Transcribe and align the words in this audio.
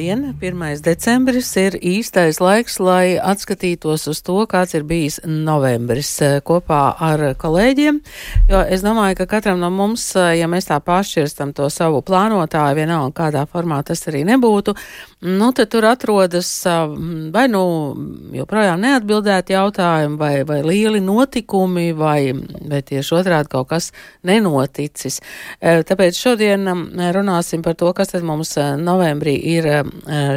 Labdien! 0.00 0.34
1. 0.40 0.80
decembris 0.80 1.50
ir 1.60 1.74
īstais 1.76 2.38
laiks, 2.40 2.78
lai 2.80 3.18
atskatītos 3.20 4.06
uz 4.08 4.22
to, 4.24 4.38
kāds 4.48 4.72
ir 4.72 4.86
bijis 4.88 5.18
novembris 5.28 6.14
eh, 6.24 6.38
kopā 6.40 6.94
ar 7.04 7.24
kolēģiem. 7.36 7.98
Jo 8.48 8.62
es 8.64 8.80
domāju, 8.80 9.18
ka 9.18 9.26
katram 9.28 9.60
no 9.60 9.68
mums, 9.68 10.06
eh, 10.16 10.38
ja 10.40 10.48
mēs 10.48 10.70
tā 10.70 10.78
pašķirstam 10.80 11.52
to 11.52 11.68
savu 11.68 12.00
plānotāju, 12.00 12.78
vienalga 12.78 13.12
kādā 13.18 13.42
formā 13.44 13.82
tas 13.84 14.00
arī 14.08 14.22
nebūtu, 14.30 14.72
nu 15.28 15.50
tad 15.52 15.68
tur 15.74 15.84
atrodas 15.90 16.48
eh, 16.64 16.96
vai 17.36 17.44
nu 17.52 17.60
joprojām 18.38 18.80
neatbildēti 18.80 19.52
jautājumi, 19.58 20.16
vai, 20.16 20.32
vai 20.48 20.62
lieli 20.64 21.04
notikumi, 21.04 21.90
vai, 21.92 22.32
vai 22.72 22.80
tieši 22.80 23.18
otrādi 23.20 23.52
kaut 23.52 23.68
kas 23.74 23.90
nenoticis. 24.24 25.20
Tāpēc 25.60 26.16
šodien 26.16 26.64
runāsim 27.12 27.60
par 27.60 27.76
to, 27.76 27.92
kas 27.92 28.14
tad 28.14 28.24
mums 28.24 28.56
novembrī 28.80 29.36
ir 29.58 29.68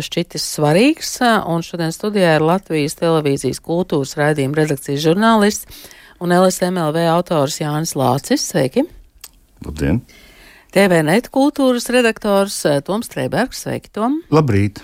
šķitis 0.03 0.45
svarīgs, 0.55 1.15
eh, 1.21 1.39
un 1.49 1.63
šodien 1.65 1.93
studijā 1.93 2.35
ir 2.37 2.45
Latvijas 2.45 2.97
televīzijas 2.99 3.61
kultūras 3.63 4.15
raidījuma 4.19 4.59
redakcijas 4.61 5.03
žurnālists 5.05 5.87
un 6.23 6.33
LSMLV 6.35 7.07
autors 7.11 7.59
Jānis 7.61 7.95
Lācis. 7.99 8.45
Sveiki! 8.51 8.85
Labdien! 9.65 10.01
TVNet 10.73 11.29
kultūras 11.29 11.85
redaktors 11.93 12.55
eh, 12.65 12.79
Toms 12.81 13.09
Streibergs. 13.09 13.65
Sveiki, 13.65 13.91
Tom! 13.93 14.21
Labrīt! 14.33 14.81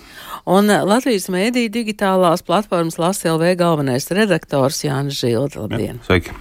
Un 0.50 0.66
Latvijas 0.66 1.28
mēdīja 1.30 1.70
digitālās 1.70 2.42
platformas 2.42 2.98
LasLV 2.98 3.52
galvenais 3.60 4.08
redaktors 4.18 4.80
Jānis 4.82 5.20
Žilda. 5.22 5.66
Labdien! 5.68 6.00
Jā, 6.00 6.06
sveiki! 6.08 6.34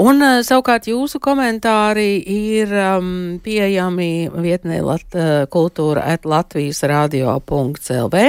Un 0.00 0.20
savukārt 0.44 0.90
jūsu 0.90 1.18
komentāri 1.24 2.20
ir 2.20 2.74
um, 2.76 3.38
pieejami 3.40 4.28
vietnē 4.34 4.82
lat, 4.84 5.16
kultūra 5.50 6.04
at 6.12 6.28
Latvijas 6.28 6.82
radio.lv. 6.84 8.26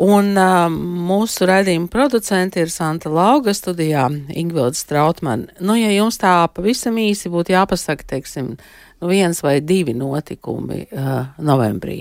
Un 0.00 0.32
um, 0.40 0.78
mūsu 1.10 1.44
raidījuma 1.44 1.90
producenti 1.92 2.62
ir 2.62 2.72
Santa 2.72 3.12
Lauga 3.12 3.52
studijā 3.52 4.06
Ingvilda 4.32 4.78
Strautman. 4.78 5.50
Nu, 5.60 5.76
ja 5.76 5.90
jums 5.92 6.16
tā 6.22 6.32
pavisam 6.54 6.96
īsi 6.96 7.28
būtu 7.28 7.52
jāpasaka, 7.52 8.08
teiksim, 8.14 8.54
nu, 8.56 9.12
viens 9.12 9.44
vai 9.44 9.58
divi 9.60 9.92
notikumi 9.92 10.86
uh, 10.88 11.36
novembrī, 11.44 12.00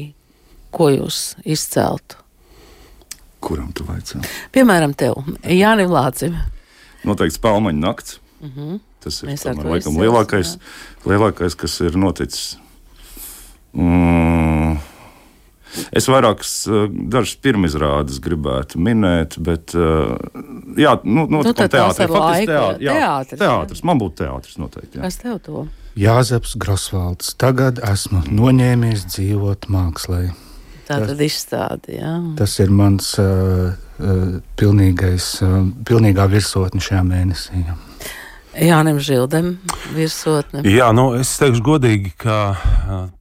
ko 0.72 0.88
jūs 0.96 1.34
izceltu? 1.44 2.29
Kuram 3.40 3.72
tu 3.76 3.86
vaicā? 3.88 4.22
Piemēram, 4.56 4.94
tev, 5.00 5.22
Jānim 5.44 5.92
Lācim. 5.94 6.36
Noteikti 7.08 7.40
spēlmaņa 7.40 7.80
nakts. 7.80 8.20
Mm 8.40 8.52
-hmm. 8.56 8.80
Tas 9.00 9.22
ir 9.24 9.30
tomēr, 9.40 9.70
laikam 9.74 9.98
lielākais, 10.00 10.58
lielākais, 11.08 11.56
kas 11.56 11.80
ir 11.82 11.96
noticis. 11.96 12.58
Mm. 13.74 14.80
Es 15.96 16.08
vairākas 16.10 16.52
dažas 17.14 17.36
pirmizrādes 17.44 18.18
gribētu 18.20 18.82
minēt, 18.82 19.38
bet 19.38 19.76
jā, 20.76 20.96
nu, 21.04 21.28
nu, 21.30 21.44
nu 21.46 21.54
teātris. 21.54 22.00
Teātris, 22.02 22.82
jā, 22.82 22.96
teātris, 22.98 23.40
teātris. 23.40 23.84
Man 23.84 24.02
būtu 24.02 24.24
teātris 24.24 24.58
noteikti. 24.58 24.98
Jā. 24.98 25.06
Kas 25.06 25.22
tev 25.22 25.40
to? 25.46 25.68
Jāzeps 26.00 26.58
Grosvalds. 26.58 27.34
Tagad 27.40 27.80
esmu 27.86 28.26
noņēmies 28.28 29.06
dzīvot 29.14 29.70
mākslā. 29.72 30.30
Tā 30.90 30.98
tad 31.06 31.20
izstāde, 31.22 32.00
jā. 32.00 32.16
Tas 32.40 32.56
ir 32.64 32.72
mans 32.74 33.12
uh, 33.22 33.70
uh, 34.02 34.40
pilnīgais, 34.58 35.36
uh, 35.46 35.60
pilnīgā 35.86 36.26
virsotne 36.32 36.82
šajā 36.82 37.04
mēnesī. 37.06 37.62
Jā. 37.62 37.78
Jānim 38.60 38.98
Žildam, 38.98 39.52
virsotne. 39.94 40.64
Jā, 40.66 40.90
nu, 40.98 41.12
es 41.20 41.30
teikšu 41.40 41.62
godīgi, 41.64 42.16
ka 42.20 42.58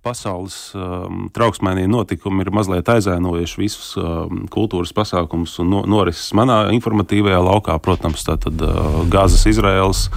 pasaules 0.03 0.57
um, 0.73 1.27
trauksmainie 1.35 1.85
notikumi 1.93 2.43
ir 2.47 2.51
mazliet 2.57 2.89
aizēnojuši 2.89 3.61
visus 3.61 3.93
um, 4.01 4.47
kultūras 4.51 4.95
pasākumus 4.97 5.59
un 5.63 5.69
no, 5.75 5.85
norises 5.85 6.33
manā 6.35 6.63
informatīvajā 6.75 7.45
laukā. 7.45 7.77
Protams, 7.85 8.25
tā 8.27 8.39
tad 8.41 8.65
uh, 8.65 9.05
Gāzes 9.13 9.45
Izraels 9.53 10.09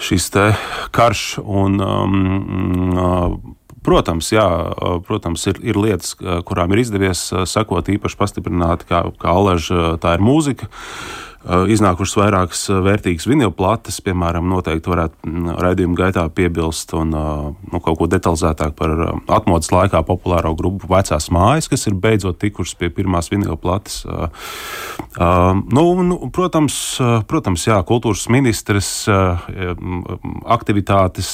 šis 0.00 0.30
karš 0.94 1.24
un 1.42 1.80
um, 1.82 2.20
uh, 2.94 3.56
Protams, 3.86 4.28
jā, 4.34 4.44
protams 5.06 5.46
ir, 5.48 5.60
ir 5.64 5.78
lietas, 5.80 6.12
kurām 6.44 6.74
ir 6.74 6.82
izdevies 6.82 7.22
sekot 7.48 7.88
īpaši 7.88 8.18
pastiprināti, 8.20 8.84
kā, 8.90 9.06
kā 9.16 9.32
Alaža, 9.32 9.94
tā 10.02 10.18
ir 10.18 10.24
mūzika. 10.24 10.68
Eh, 10.68 11.29
iznākušas 11.48 12.18
vairākas 12.20 12.62
eh, 12.68 12.80
vērtīgas 12.84 13.24
vinilplates, 13.30 14.00
piemēram, 14.04 14.44
noteikti 14.50 14.92
varētu 14.92 15.28
mm, 15.28 15.54
raidījuma 15.64 15.96
gaitā 15.96 16.26
piebilst 16.36 16.92
un 16.98 17.14
eh, 17.16 17.46
nu, 17.72 17.80
kaut 17.80 17.96
ko 18.00 18.08
detalizētāk 18.12 18.74
par 18.76 18.92
atmodas 19.32 19.72
laikā 19.72 20.02
populāro 20.04 20.52
grupu 20.58 20.90
vecās 20.90 21.30
mājas, 21.32 21.70
kas 21.72 21.86
ir 21.88 21.96
beidzot 21.96 22.40
tikušas 22.42 22.76
pie 22.76 22.90
pirmās 22.92 23.30
vinilplates. 23.32 24.02
Nu, 25.20 25.84
nu, 26.04 26.16
protams, 26.34 26.74
protams, 27.28 27.64
jā, 27.66 27.78
kultūras 27.86 28.26
ministres 28.32 28.88
aktivitātes 30.56 31.30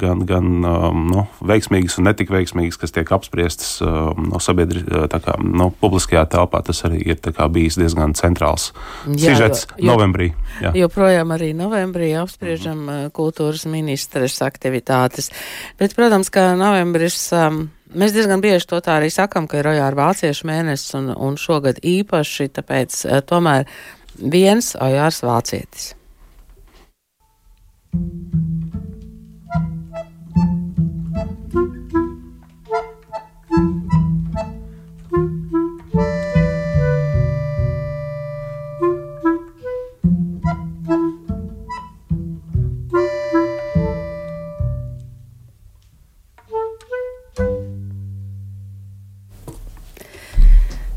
gan, 0.00 0.22
gan 0.28 0.48
nu, 1.10 1.24
veiksmīgas 1.46 1.98
un 2.00 2.08
netik 2.08 2.32
veiksmīgas, 2.32 2.78
kas 2.80 2.94
tiek 2.96 3.12
apspriestas 3.14 3.80
no 3.82 4.40
sabiedrības 4.42 5.18
nu, 5.44 5.70
publiskajā 5.82 6.24
telpā, 6.32 6.62
tas 6.66 6.84
arī 6.88 7.02
ir 7.12 7.20
bijis 7.52 7.78
diezgan 7.80 8.14
centrāls. 8.18 8.70
Jā, 9.16 9.39
sižets 9.40 9.66
jo, 9.76 9.88
novembrī. 9.90 10.30
Jā. 10.60 10.72
Joprojām 10.84 11.34
arī 11.34 11.50
novembrī 11.56 12.12
apspriežam 12.20 12.78
mm 12.78 12.88
-hmm. 12.88 13.10
kultūras 13.16 13.66
ministres 13.66 14.40
aktivitātes. 14.42 15.30
Bet, 15.78 15.96
protams, 15.96 16.30
ka 16.30 16.54
novembris. 16.56 17.32
Um, 17.32 17.70
Mēs 17.90 18.12
diezgan 18.14 18.40
bieži 18.40 18.66
to 18.70 18.78
tā 18.78 19.00
arī 19.00 19.10
sakam, 19.10 19.48
ka 19.50 19.58
ir 19.58 19.66
ojāra 19.66 19.96
vāciešu 19.96 20.46
mēnesis 20.46 20.94
un, 20.94 21.10
un 21.10 21.34
šogad 21.36 21.82
īpaši, 21.82 22.46
tāpēc 22.54 23.26
tomēr 23.26 23.66
viens 24.14 24.76
ojārs 24.78 25.22
vācietis. 25.22 25.94
Thank 27.92 28.34
you. 28.34 28.49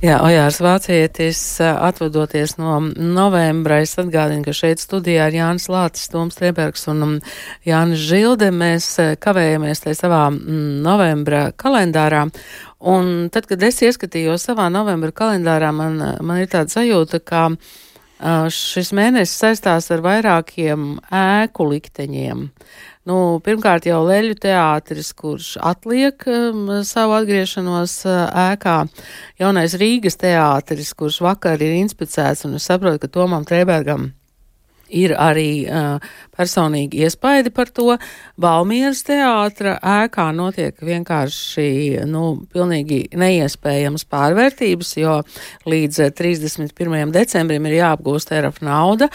Jā, 0.03 0.18
Ojārs 0.19 0.58
Vācietis 0.59 1.40
atvadoties 1.64 2.58
no 2.58 2.74
novembra, 2.91 3.78
es 3.86 3.94
atgādinu, 3.96 4.44
ka 4.44 4.52
šeit 4.52 4.81
studijā 4.84 5.30
ir 5.30 5.38
Jānis 5.38 5.69
Lācis, 5.72 6.09
Toms 6.12 6.36
Triebergs 6.36 6.84
un 6.91 7.06
um, 7.06 7.14
Jānis 7.64 8.03
Žilde. 8.09 8.50
Mēs 8.52 8.90
kavējamies 9.24 9.86
tajā 9.86 10.02
savā 10.02 10.25
mm, 10.34 10.81
novembra 10.84 11.46
kalendārā. 11.56 12.25
Un 12.84 13.30
tad, 13.31 13.47
kad 13.47 13.63
es 13.63 13.80
ieskatījos 13.88 14.44
savā 14.50 14.68
novembra 14.75 15.16
kalendārā, 15.16 15.72
man, 15.72 15.96
man 16.19 16.44
ir 16.44 16.52
tāda 16.52 16.75
sajūta, 16.75 17.24
ka 17.24 17.46
šis 18.24 18.94
mēnesis 18.96 19.36
saistās 19.42 19.90
ar 19.92 20.04
vairākiem 20.06 20.98
ēku 21.12 21.68
likteņiem. 21.74 22.48
Nu, 23.10 23.18
pirmkārt, 23.44 23.90
jau 23.90 24.00
Leļu 24.08 24.38
teātris, 24.40 25.12
kurš 25.18 25.58
atliek 25.60 26.24
um, 26.32 26.70
savu 26.88 27.18
atgriešanos 27.18 27.98
uh, 28.08 28.22
ēkā, 28.54 28.78
jaunais 29.44 29.75
Rīgas 29.75 30.16
teātris, 30.22 30.94
kurš 30.96 31.20
vakar 31.25 31.60
ir 31.60 31.75
inspicēts, 31.81 32.48
un 32.48 32.56
es 32.62 32.70
saprotu, 32.72 33.04
ka 33.04 33.12
Tomam 33.12 33.44
Trēbergam 33.48 34.14
ir 34.94 35.13
arī 35.19 35.66
uh, 35.68 36.04
personīgi 36.38 37.04
iespaidi 37.06 37.54
par 37.54 37.72
to. 37.74 37.98
Valmieras 38.42 39.04
teātra 39.07 39.78
ēkā 39.80 40.30
notiek 40.36 40.78
vienkārši, 40.84 42.06
nu, 42.10 42.25
pilnīgi 42.54 43.06
neiespējams 43.19 44.07
pārvērtības, 44.12 44.98
jo 45.01 45.22
līdz 45.69 46.10
31. 46.18 47.16
decembrim 47.16 47.69
ir 47.69 47.80
jāapgūst 47.81 48.36
ERF 48.38 48.62
nauda. 48.66 49.10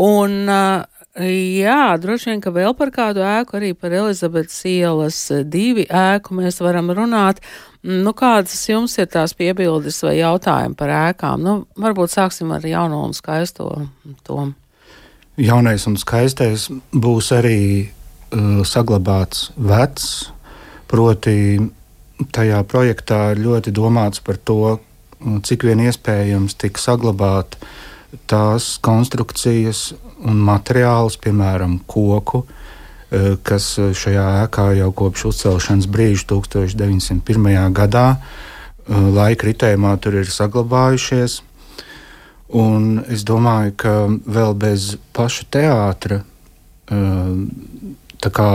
Un 0.00 0.42
uh, 0.46 1.00
Jā, 1.18 1.96
droši 1.98 2.30
vien, 2.30 2.40
ka 2.40 2.52
vēl 2.54 2.70
par 2.78 2.92
kādu 2.94 3.24
ēku, 3.26 3.56
arī 3.58 3.72
par 3.74 3.90
Elizabetes 3.90 4.60
ielas 4.70 5.18
divi 5.42 5.82
ēku 5.90 6.36
mēs 6.38 6.60
varam 6.62 6.92
runāt. 6.94 7.42
Nu, 7.82 8.12
kādas 8.14 8.62
jums 8.70 8.94
ir 9.00 9.10
tās 9.10 9.34
piebildes 9.34 9.98
vai 10.06 10.20
jautājumi 10.20 10.78
par 10.78 10.94
ēkām? 10.94 11.42
Nu, 11.42 11.56
varbūt 11.82 12.14
sāksim 12.14 12.54
ar 12.54 12.62
jauno 12.62 13.02
un 13.08 13.16
skaisto 13.16 13.72
tom. 14.22 14.54
Jaunais 15.38 15.86
un 15.86 15.96
skaistais 16.00 16.68
būs 16.92 17.30
arī 17.36 17.60
uh, 17.86 18.62
saglabāts 18.66 19.50
vecs, 19.56 20.30
proti 20.90 21.60
tajā 22.34 22.62
projektā 22.68 23.30
ļoti 23.38 23.72
domāts 23.72 24.20
par 24.20 24.36
to, 24.36 24.78
cik 25.20 25.64
vien 25.68 25.80
iespējams 25.84 26.56
tik 26.60 26.80
saglabāt 26.80 27.56
tās 28.28 28.74
konstrukcijas 28.82 29.92
un 30.26 30.40
materiālus, 30.44 31.16
piemēram, 31.20 31.78
koku, 31.88 32.42
kas 33.46 33.72
šajā 33.78 34.26
ēkā 34.44 34.66
jau 34.78 34.90
kopš 34.96 35.26
uzcelšanas 35.32 35.88
brīža 35.90 36.26
1901. 36.30 37.72
gadā 37.74 38.06
laika 38.88 39.48
ritējumā 39.48 39.96
tur 40.02 40.20
ir 40.20 40.30
saglabājušies. 40.30 41.40
Un 42.56 43.04
es 43.06 43.22
domāju, 43.22 43.74
ka 43.78 43.94
vēl 44.26 44.56
bez 44.58 44.96
paša 45.14 45.46
teātra 45.54 46.22
tā 48.20 48.30
kā 48.34 48.50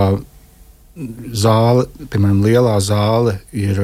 zāle, 1.31 1.86
piemēram, 2.12 2.44
lielā 2.44 2.75
zāle 2.83 3.39
ir. 3.56 3.80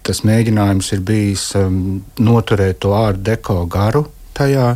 Tas 0.00 0.22
mēģinājums 0.26 0.88
ir 0.96 1.02
bijis 1.06 1.44
noturēt 2.18 2.80
to 2.82 2.94
ārdu 2.96 3.22
deko 3.28 3.64
garu 3.70 4.06
tajā, 4.34 4.72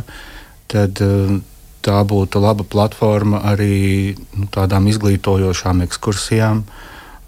tad 0.71 1.01
tā 1.85 2.01
būtu 2.07 2.41
laba 2.41 2.63
platforma 2.63 3.41
arī 3.51 4.15
nu, 4.37 4.47
tādām 4.53 4.87
izglītojošām 4.91 5.83
ekskursijām 5.85 6.63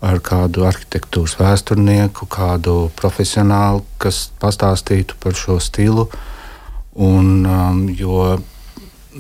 ar 0.05 0.19
kādu 0.21 0.65
arhitektūras 0.67 1.37
vēsturnieku, 1.39 2.27
kādu 2.29 2.89
profesionālu, 2.99 3.83
kas 4.01 4.27
pastāstītu 4.41 5.17
par 5.21 5.37
šo 5.37 5.57
stilu. 5.63 6.07
Un, 6.97 7.45
um, 7.45 7.83
jo 7.89 8.37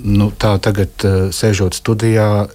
nu, 0.03 0.29
tā 0.37 0.55
tagad, 0.61 0.93
uh, 1.05 1.27
sēžot 1.33 1.77
studijā, 1.77 2.47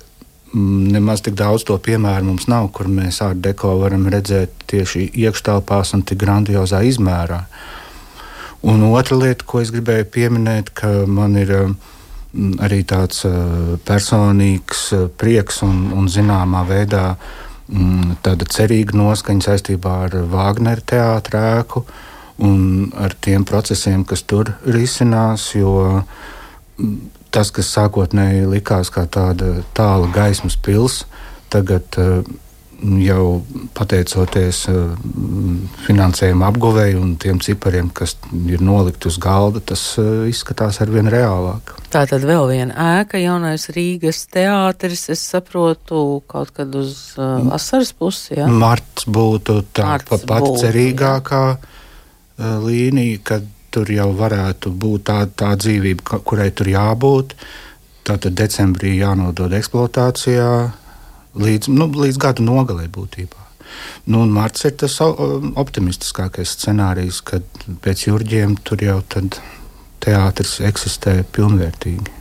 mm, 0.54 0.88
nemaz 0.94 1.22
tik 1.26 1.36
daudz 1.38 1.66
to 1.66 1.78
piemēru 1.78 2.30
mums 2.30 2.48
nav, 2.50 2.70
kur 2.74 2.90
mēs 2.90 3.20
ar 3.26 3.34
deko 3.34 3.76
varam 3.82 4.06
redzēt 4.10 4.66
tieši 4.70 5.08
iekštelpās 5.24 5.94
un 5.94 6.06
tik 6.06 6.22
grandiozā 6.22 6.82
izmērā. 6.86 7.44
Un 8.62 8.84
otra 8.92 9.18
lieta, 9.18 9.46
ko 9.46 9.62
es 9.62 9.72
gribēju 9.74 10.06
pieminēt, 10.14 10.70
ka 10.78 11.02
man 11.10 11.34
ir 11.38 11.54
uh, 11.58 11.72
arī 12.62 12.84
tāds 12.86 13.24
uh, 13.26 13.78
personīgs 13.82 14.90
uh, 14.94 15.08
prieks 15.10 15.64
un, 15.66 15.88
un 15.98 16.06
zināmā 16.10 16.62
veidā 16.70 17.08
mm, 17.16 17.50
tāda 18.24 18.46
cerīga 18.48 18.96
noskaņa 18.98 19.46
saistībā 19.48 19.94
ar 20.06 20.16
Wagneru 20.32 20.84
teātrēku 20.92 21.84
un 22.42 22.92
ar 22.98 23.14
tiem 23.24 23.46
procesiem, 23.48 24.04
kas 24.04 24.24
tur 24.28 24.54
risinās. 24.66 25.50
Jo 25.56 25.74
mm, 26.02 26.96
tas, 27.32 27.52
kas 27.54 27.72
sākotnēji 27.76 28.48
likās 28.50 28.92
kā 28.92 29.06
tāda 29.06 29.62
tāla 29.76 30.10
gaismas 30.12 30.58
pilsēta, 30.60 31.08
tagad 31.52 31.98
uh, 32.00 32.22
jau 32.82 33.42
pateicoties 33.76 34.64
uh, 34.70 34.94
finansējuma 35.86 36.48
apguvēju 36.50 36.98
un 37.02 37.14
tiem 37.20 37.38
cipariem, 37.42 37.90
kas 37.94 38.16
ir 38.50 38.62
nolikti 38.64 39.08
uz 39.10 39.18
galda, 39.22 39.62
tas 39.72 39.84
uh, 40.02 40.24
izskatās 40.30 40.80
ar 40.82 40.90
vien 40.90 41.10
reālāk. 41.12 41.74
Tā 41.92 42.04
tad 42.10 42.26
vēl 42.26 42.48
viena 42.50 42.98
ēka, 42.98 43.20
jaunais 43.22 43.68
Rīgas 43.74 44.24
teātris, 44.32 45.06
es 45.14 45.22
saprotu, 45.34 46.22
kaut 46.30 46.52
kad 46.56 46.74
uz 46.78 47.14
uh, 47.18 47.38
vasaras 47.52 47.94
pusi. 47.94 48.34
Ja? 48.40 48.48
Marts 48.50 49.06
būtu 49.06 49.60
tā 49.76 49.86
Marts 49.92 50.10
pa, 50.10 50.18
pat 50.18 50.46
būtu, 50.46 50.62
cerīgākā 50.66 51.44
uh, 51.54 52.54
līnija, 52.66 53.22
kad 53.32 53.50
tur 53.72 53.88
jau 53.88 54.10
varētu 54.16 54.72
būt 54.74 55.08
tā, 55.08 55.22
tā 55.32 55.54
dzīvība, 55.56 56.22
kurai 56.26 56.50
tur 56.52 56.68
jābūt. 56.72 57.36
Tātad 58.02 58.34
decembrī 58.34 58.96
jānodod 58.98 59.52
eksploatācijā 59.54 60.52
līdz, 61.38 61.72
nu, 61.72 61.88
līdz 62.04 62.20
gada 62.20 62.44
nogalē 62.44 62.88
būtībā. 62.92 63.48
Nu, 64.12 64.24
Marts 64.28 64.66
ir 64.68 64.74
tas 64.80 64.98
optimistiskākais 65.00 66.56
scenārijs, 66.58 67.22
kad 67.24 67.46
pēc 67.84 68.08
jūrģiem 68.08 68.58
tur 68.66 68.82
jau 68.84 68.98
teātris 70.02 70.58
eksistē 70.66 71.22
pilnvērtīgi. 71.32 72.18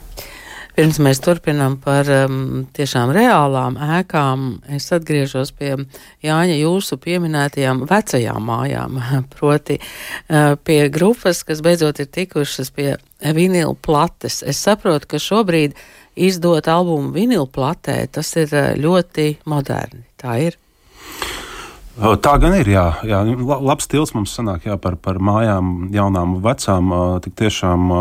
Pirms 0.72 1.02
mēs 1.04 1.20
turpinām 1.20 1.76
par 1.84 2.08
um, 2.16 2.64
tiešām 2.74 3.12
reālām 3.14 3.76
ēkām, 4.00 4.46
es 4.72 4.88
atgriežos 4.96 5.52
pie 5.60 5.74
Jāņa 6.24 6.56
jūsu 6.56 6.96
pieminētajām 7.04 7.84
vecajām 7.90 8.48
mājām, 8.48 9.02
proti 9.36 9.78
uh, 9.82 10.56
pie 10.64 10.86
grupas, 10.94 11.44
kas 11.44 11.60
beidzot 11.66 12.00
ir 12.00 12.08
tikušas 12.08 12.72
pie 12.72 12.96
vinila 13.36 13.76
plates. 13.76 14.40
Es 14.48 14.64
saprotu, 14.64 15.12
ka 15.12 15.20
šobrīd 15.22 15.76
uh, 15.76 16.01
izdot 16.16 16.68
albumu 16.68 17.12
vinilu 17.16 17.48
platē, 17.48 18.04
tas 18.12 18.34
ir 18.40 18.52
eh, 18.56 18.74
ļoti 18.80 19.34
moderni. 19.50 20.06
Tā 20.22 20.38
ir. 20.42 20.58
Tā 22.02 22.34
gan 22.42 22.56
ir. 22.56 22.70
Jā, 22.72 22.86
jā. 23.06 23.20
Labs 23.62 23.86
stils 23.86 24.14
mums 24.16 24.32
sanāk 24.34 24.66
jā, 24.66 24.78
par, 24.82 24.96
par 24.98 25.20
mājām, 25.22 25.92
jaunām, 25.94 26.38
vecām. 26.42 26.94
Tik 27.22 27.36
tiešām 27.44 27.92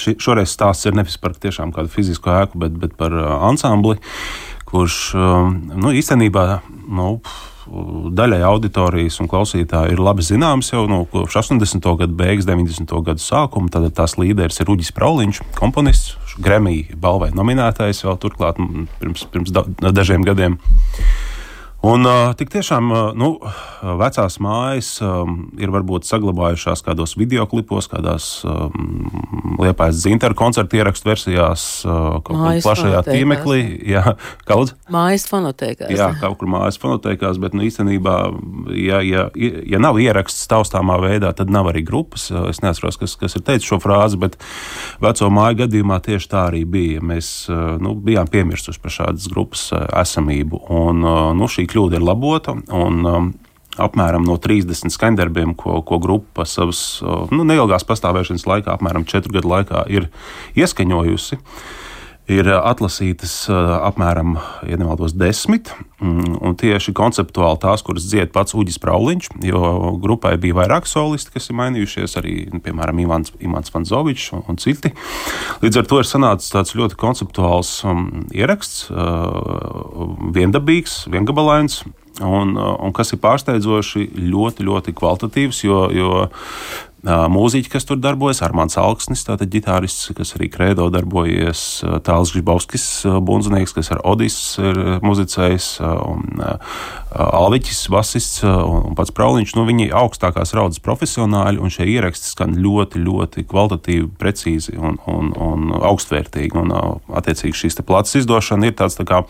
ši, 0.00 0.16
šoreiz 0.22 0.50
stāsts 0.50 0.88
ir 0.88 0.96
nevis 0.96 1.18
par 1.20 1.36
kādu 1.36 1.92
fizisku 1.92 2.32
ēku, 2.32 2.58
bet, 2.64 2.74
bet 2.80 2.96
par 2.98 3.14
ansambli, 3.50 4.00
kurš 4.66 4.96
nu, 5.14 5.92
īstenībā. 5.92 6.46
Nu, 6.88 7.20
daļai 7.66 8.40
auditorijas 8.46 9.18
un 9.22 9.30
klausītāju 9.30 9.96
ir 9.96 10.02
labi 10.02 10.24
zināms 10.26 10.70
jau 10.72 10.84
no 10.90 11.02
kopš 11.10 11.40
80. 11.42 11.86
gada 12.00 12.18
beigas, 12.18 12.46
90. 12.48 12.94
gada 13.06 13.22
sākuma. 13.22 13.70
Tad 13.72 13.88
tās 13.96 14.16
līderis 14.20 14.60
ir 14.62 14.70
Uģis 14.72 14.92
Prauliņš, 14.96 15.42
komponists, 15.58 16.16
Gremija 16.42 16.96
balvai 17.00 17.30
nominētais 17.34 18.02
vēl 18.04 18.18
turklāt 18.20 18.60
pirms, 19.00 19.24
pirms 19.32 19.54
da, 19.54 19.64
dažiem 19.88 20.26
gadiem. 20.26 20.58
Un, 21.84 22.06
tik 22.34 22.50
tiešām 22.50 22.88
nu, 23.18 23.28
vecās 24.00 24.38
mājas 24.42 24.88
ir 25.60 25.70
varbūt 25.70 26.06
saglabājušās 26.08 26.82
kādos 26.86 27.14
video 27.18 27.44
klipos, 27.46 27.86
kādās 27.90 28.40
liepais 29.60 30.00
dzinteru 30.00 30.34
koncertu 30.38 30.80
ierakstu 30.80 31.10
versijās, 31.12 31.66
kaut 31.84 32.24
kur 32.26 32.58
plašajā 32.64 33.02
tīmeklī. 33.06 33.60
Jā, 33.86 34.16
kaut 34.48 34.72
mājas 34.92 35.28
fonotēkās. 35.30 35.92
Jā, 35.94 36.08
kaut 36.22 36.38
kur 36.40 36.50
mājas 36.56 36.80
fonotēkās, 36.82 37.38
bet 37.42 37.54
nu, 37.54 37.62
īstenībā, 37.68 38.16
ja, 38.74 39.02
ja, 39.06 39.28
ja 39.36 39.82
nav 39.82 40.00
ieraksts 40.02 40.48
taustāmā 40.50 40.98
veidā, 41.04 41.30
tad 41.36 41.52
nav 41.54 41.70
arī 41.70 41.84
grupas. 41.86 42.28
Es 42.50 42.62
neatceros, 42.64 42.98
kas, 42.98 43.14
kas 43.20 43.38
ir 43.38 43.46
teicis 43.46 43.68
šo 43.68 43.78
frāzi, 43.84 44.18
bet 44.24 44.40
veco 45.04 45.30
māju 45.30 45.60
gadījumā 45.62 46.00
tieši 46.08 46.32
tā 46.32 46.48
arī 46.50 46.64
bija. 46.66 47.04
Mēs 47.04 47.30
nu, 47.52 47.94
bijām 47.94 48.32
piemirstuši 48.32 48.82
par 48.82 48.96
šādas 48.98 49.30
grupas 49.30 49.68
esamību. 49.76 50.64
Un, 50.72 51.06
nu, 51.38 51.50
šī 51.66 51.72
kļūda 51.72 51.98
ir 51.98 52.06
labota. 52.06 52.54
Un, 52.70 53.02
um, 53.06 53.34
apmēram 53.76 54.24
no 54.24 54.38
30 54.40 54.88
skaņdarbiem, 54.88 55.54
ko, 55.54 55.82
ko 55.84 55.98
grupa 56.00 56.46
savas 56.48 57.02
nu, 57.02 57.44
neilgās 57.44 57.84
pastāvēšanas 57.84 58.46
laikā, 58.46 58.72
apmēram 58.72 59.04
4 59.04 59.28
gadu 59.34 59.50
laikā, 59.50 59.84
ir 59.92 60.08
ieskaņojusi. 60.56 61.36
Ir 62.26 62.48
atlasītas 62.50 63.44
apmēram, 63.86 64.32
ja 64.66 64.78
nemaldos, 64.80 65.12
desmit, 65.14 65.70
mm, 66.02 66.38
un 66.42 66.56
tieši 66.58 66.94
konceptuāli 66.96 67.60
tās, 67.62 67.84
kuras 67.86 68.08
dzied 68.10 68.32
pats 68.34 68.56
Uģis 68.58 68.80
Prauliņš, 68.82 69.28
jo 69.46 69.60
grupai 70.02 70.34
bija 70.42 70.56
vairāk 70.58 70.88
solisti, 70.90 71.30
kas 71.36 71.46
ir 71.52 71.58
mainījušies, 71.60 72.16
arī, 72.18 72.34
nu, 72.50 72.58
piemēram, 72.64 72.98
Ivans, 73.04 73.30
Ivans 73.38 73.70
Vanzovičs 73.70 74.32
un, 74.34 74.42
un 74.50 74.58
citi. 74.58 74.90
Līdz 75.62 75.82
ar 75.82 75.86
to 75.86 76.00
ir 76.02 76.10
sanācis 76.10 76.50
tāds 76.50 76.74
ļoti 76.74 76.98
konceptuāls 76.98 77.76
um, 77.86 78.08
ieraksts, 78.34 78.88
uh, 78.90 80.10
viendabīgs, 80.34 81.04
viengabalains, 81.12 81.84
Un, 82.24 82.54
un 82.56 82.94
kas 82.96 83.12
ir 83.12 83.20
pārsteidzoši, 83.20 84.06
ļoti, 84.32 84.64
ļoti 84.64 84.94
kvalitatīvs, 84.96 85.58
jo, 85.66 85.82
jo 85.92 86.12
mūziķi, 87.06 87.70
kas 87.70 87.86
tur 87.86 88.00
darbojas, 88.02 88.42
Armāns 88.42 88.76
Alksnis, 88.80 89.22
tātad 89.26 89.50
ģitārists, 89.52 90.10
kas 90.16 90.34
arī 90.36 90.48
Krēdo 90.50 90.88
darbojies, 90.90 91.60
Tāls 92.06 92.32
Gribovskis, 92.34 92.86
bundzinieks, 93.06 93.74
kas 93.76 93.92
ar 93.94 94.02
Odis 94.06 94.38
ir 94.58 94.80
muzicējis, 95.04 95.68
un 95.82 96.42
Alviķis, 97.16 97.84
basists 97.92 98.42
un 98.46 98.96
pats 98.98 99.14
Prauliņš, 99.14 99.54
nu 99.56 99.66
viņi 99.68 99.88
augstākās 99.96 100.54
raudzes 100.58 100.82
profesionāļi, 100.84 101.62
un 101.62 101.72
šie 101.72 101.86
ieraksti 101.94 102.32
skan 102.32 102.56
ļoti, 102.60 103.02
ļoti 103.06 103.46
kvalitatīvi, 103.48 104.10
precīzi 104.20 104.76
un, 104.76 104.98
un, 105.10 105.32
un 105.32 105.72
augstvērtīgi, 105.78 106.58
un 106.58 106.74
attiecīgi 106.74 107.64
šīs 107.64 107.80
plats 107.86 108.18
izdošana 108.18 108.70
ir 108.70 108.76
tāds 108.78 108.98
tā 108.98 109.06
kā 109.08 109.22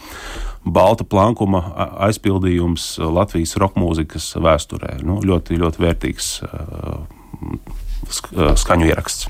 balta 0.66 1.04
plankuma 1.06 1.62
aizpildījums 2.08 2.96
Latvijas 2.98 3.54
roka 3.60 3.78
mūzikas 3.80 4.32
vēsturē. 4.42 4.96
Nu, 5.06 5.20
ļoti, 5.22 5.60
ļoti 5.60 5.84
vērtīgs 5.84 6.32
skaņu 8.60 8.88
ieraksts. 8.90 9.28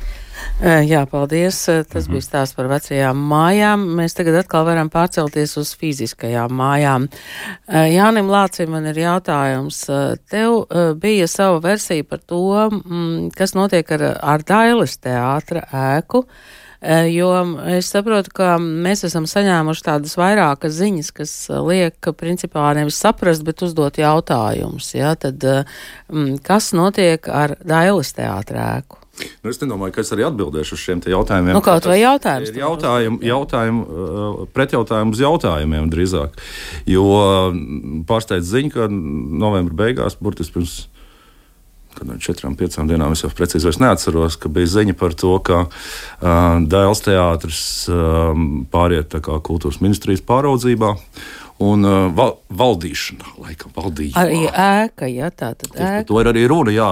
Jā, 0.60 1.02
paldies. 1.10 1.58
Tas 1.64 1.84
mm 1.84 2.00
-hmm. 2.00 2.12
bija 2.12 2.22
stāsts 2.22 2.56
par 2.56 2.68
vecajām 2.68 3.16
mājām. 3.16 3.82
Mēs 3.98 4.16
tagad 4.16 4.34
atkal 4.34 4.64
varam 4.64 4.88
pārcelties 4.90 5.56
uz 5.60 5.76
fiziskajām 5.76 6.50
mājām. 6.50 7.08
Jānim 7.68 8.28
Lācim 8.32 8.68
man 8.68 8.86
ir 8.86 8.96
jautājums. 8.96 9.84
Tev 10.30 10.64
bija 11.00 11.26
sava 11.26 11.60
versija 11.60 12.04
par 12.04 12.18
to, 12.18 12.70
mm, 12.70 13.30
kas 13.36 13.54
notiek 13.54 13.90
ar, 13.92 14.18
ar 14.22 14.42
Dailes 14.42 14.98
teātra 14.98 15.66
ēku. 15.72 16.24
Jo 17.12 17.30
es 17.72 17.88
saprotu, 17.92 18.32
ka 18.36 18.56
mēs 18.60 19.06
esam 19.08 19.28
saņēmuši 19.30 19.86
tādas 19.86 20.16
vairākas 20.18 20.76
ziņas, 20.76 21.10
kas 21.16 21.32
liek 21.66 22.10
principā 22.18 22.68
nevis 22.76 23.00
saprast, 23.00 23.46
bet 23.46 23.64
uzdot 23.66 24.00
jautājumus. 24.00 24.92
Ja? 24.96 25.14
Tad 25.20 25.42
kas 26.46 26.72
notiek 26.76 27.28
ar 27.32 27.56
Dailas 27.64 28.14
teātrēku? 28.16 29.02
Nu, 29.16 29.48
es 29.48 29.60
nedomāju, 29.62 29.94
ka 29.96 30.02
es 30.04 30.10
arī 30.12 30.26
atbildēšu 30.26 30.76
uz 30.76 30.82
šiem 30.82 31.00
jautājumiem. 31.08 31.54
Nu, 31.56 31.62
kaut 31.64 31.86
vai 31.88 31.96
jautājums. 32.02 32.50
Ir 32.52 32.58
jautājumi, 32.60 33.20
jautājumi, 33.24 33.84
pretjautājumi 34.52 35.16
uz 35.16 35.22
jautājumiem 35.24 35.88
drīzāk. 35.92 36.36
Jo 36.90 37.06
pārsteidz 38.08 38.50
ziņa, 38.52 38.74
ka 38.74 38.90
novembra 38.92 39.78
beigās, 39.86 40.18
burtiski 40.20 40.58
pirms 40.58 40.76
četrām, 42.22 42.56
piecām 42.58 42.88
dienām, 42.90 43.14
es 43.16 43.24
jau 43.24 43.30
precīzi 43.32 43.72
neatceros, 43.82 44.38
ka 44.40 44.50
bija 44.52 44.72
ziņa 44.78 44.96
par 44.98 45.16
to, 45.18 45.36
ka 45.44 45.64
uh, 45.66 46.60
Dēls 46.66 47.02
teātris 47.06 47.62
uh, 47.90 48.30
pāriet 48.72 49.16
kultūras 49.22 49.82
ministrijas 49.84 50.24
pāraudzībā. 50.26 50.94
Un 51.56 51.88
uh, 51.88 52.10
val, 52.12 52.34
valdīšana, 52.52 53.30
laikam, 53.40 53.72
valdība. 53.72 54.20
Arī 54.20 54.42
ēka, 54.44 55.08
jā, 55.08 55.30
tā 55.32 55.54
tad 55.56 55.72
ēka. 55.72 56.02
To 56.10 56.20
ir 56.20 56.28
arī 56.28 56.42
runa, 56.52 56.74
jā. 56.74 56.90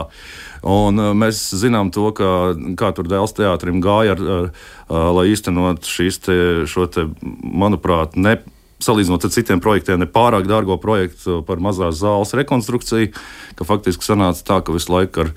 Un, 0.65 0.97
uh, 0.97 1.11
mēs 1.13 1.43
zinām 1.61 1.91
to, 1.93 2.09
ka, 2.17 2.55
kā 2.81 2.95
tur 2.97 3.11
Dēls 3.13 3.37
teātrim 3.37 3.83
gāja, 3.85 4.17
ar, 4.17 4.25
ar, 4.25 4.49
uh, 4.89 5.11
lai 5.19 5.27
īstenot 5.35 5.85
šīs 5.85 6.21
te, 6.25 6.39
šo 6.71 6.89
te, 6.89 7.05
manuprāt, 7.45 8.17
ne 8.17 8.39
salīdzinot 8.83 9.27
ar 9.27 9.33
citiem 9.35 9.63
projektiem, 9.63 10.01
ne 10.03 10.09
pārāk 10.11 10.49
dārgo 10.49 10.77
projektu 10.83 11.43
par 11.47 11.63
mazās 11.63 12.01
zāles 12.01 12.35
rekonstrukciju, 12.37 13.13
ka 13.59 13.69
faktiski 13.69 14.07
sanāca 14.07 14.45
tā, 14.47 14.61
ka 14.65 14.75
visu 14.75 14.93
laiku 14.93 15.25
ar, 15.25 15.33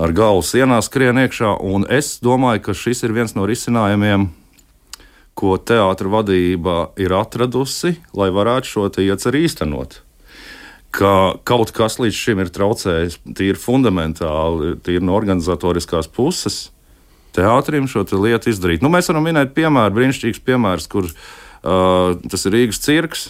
ar 0.00 0.14
galvu 0.16 0.44
sienā 0.46 0.80
skrien 0.84 1.20
iekšā. 1.24 1.56
Es 1.94 2.16
domāju, 2.24 2.64
ka 2.68 2.76
šis 2.76 3.04
ir 3.06 3.16
viens 3.16 3.36
no 3.36 3.46
risinājumiem, 3.48 4.30
ko 5.38 5.54
teātris 5.58 6.10
vadība 6.10 6.88
ir 6.98 7.14
atradusi, 7.14 7.94
lai 8.16 8.32
varētu 8.34 8.72
šo 8.72 8.88
ieceru 9.04 9.44
īstenot. 9.44 10.00
Ka 10.90 11.36
kaut 11.46 11.70
kas 11.76 11.98
līdz 12.00 12.16
šim 12.16 12.40
ir 12.42 12.50
traucējis 12.50 13.20
tīri 13.36 13.60
fundamentāli, 13.60 14.78
tīri 14.82 15.04
no 15.04 15.14
organizatoriskās 15.18 16.08
puses, 16.10 16.70
teātrim 17.36 17.86
šo 17.86 18.02
te 18.08 18.18
lietu 18.18 18.50
izdarīt. 18.50 18.82
Nu, 18.82 18.90
mēs 18.90 19.10
varam 19.12 19.28
minēt 19.28 19.52
piemēru, 19.54 19.94
brīnišķīgs 19.94 20.42
piemērs, 20.48 20.88
kurš 20.90 21.14
tas 21.62 22.46
ir 22.46 22.54
Rīgas 22.54 22.82
cirks, 22.84 23.26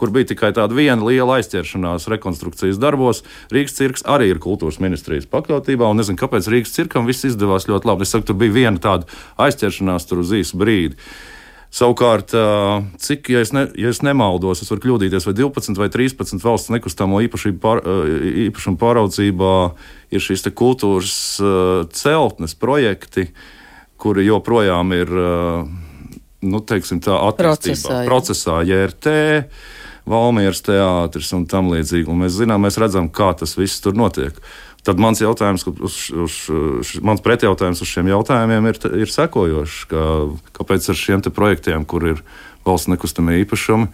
kur 0.00 0.12
bija 0.14 0.30
tikai 0.30 0.52
tāda 0.56 0.76
viena 0.76 1.04
liela 1.04 1.36
aizķeršanās 1.38 2.08
rekonstrukcijas 2.08 2.78
darbos. 2.80 3.20
Rīgas 3.52 3.76
cirks 3.76 4.06
arī 4.08 4.30
ir 4.32 4.40
kultūras 4.40 4.80
ministrijas 4.80 5.28
pakļautībā, 5.28 5.90
un 5.90 6.00
nezinu, 6.00 6.20
kāpēc 6.20 6.48
Rīgas 6.48 6.72
cirkam 6.76 7.08
viss 7.08 7.26
izdevās 7.28 7.68
ļoti 7.68 7.90
labi. 7.90 8.06
Es 8.06 8.14
saku, 8.14 8.30
tur 8.30 8.38
bija 8.40 8.56
viena 8.62 8.80
tāda 8.80 9.08
aizķeršanās 9.44 10.08
tur 10.08 10.22
uz 10.24 10.32
īsu 10.40 10.60
brīdi. 10.60 10.96
Savukārt, 11.70 12.32
cik, 12.98 13.28
ja 13.30 13.44
es, 13.44 13.52
ne, 13.54 13.68
ja 13.78 13.92
es 13.92 14.00
nemaldos, 14.02 14.64
es 14.64 14.72
varu 14.72 14.82
kļūdīties, 14.82 15.28
vai 15.28 15.34
12 15.38 15.78
vai 15.78 15.86
13 15.92 16.42
valsts 16.42 16.72
nekustamo 16.74 17.20
pār, 17.62 17.82
uh, 17.84 18.08
īpašumu 18.48 18.80
pāraudzībā 18.80 19.52
ir 20.10 20.24
šīs 20.24 20.48
kultūras 20.50 21.14
celtnes 21.94 22.56
projekti, 22.58 23.28
kuri 24.00 24.26
joprojām 24.26 24.96
ir 24.96 25.14
nu, 26.46 26.62
teiksim, 26.64 27.02
tā 27.04 27.18
attīstībā, 27.28 27.52
procesā, 27.68 28.00
procesā 28.08 28.56
JRT. 28.68 29.14
Valmieras 30.10 30.62
teātris 30.64 31.28
un 31.36 31.44
tam 31.46 31.68
līdzīgi. 31.70 32.08
Un 32.10 32.22
mēs 32.24 32.38
zinām, 32.40 32.64
mēs 32.64 32.80
redzam, 32.80 33.10
kā 33.12 33.30
tas 33.36 33.52
viss 33.58 33.82
tur 33.84 33.94
notiek. 33.98 34.36
Tad 34.80 35.00
mans 35.00 35.20
jautājums, 35.20 35.66
uz, 35.68 35.98
uz, 36.08 36.36
uz, 36.80 36.92
mans 37.04 37.20
pretjautājums 37.20 37.82
uz 37.84 37.90
šiem 37.90 38.08
jautājumiem 38.08 38.70
ir, 38.70 38.80
ir 39.02 39.12
sekojošs. 39.12 39.82
Ka, 39.90 40.06
kāpēc 40.56 40.88
ar 40.88 40.98
šiem 40.98 41.24
projektiem, 41.28 41.84
kur 41.84 42.06
ir 42.14 42.24
valsts 42.64 42.88
nekustamie 42.88 43.42
īpašumi, 43.42 43.90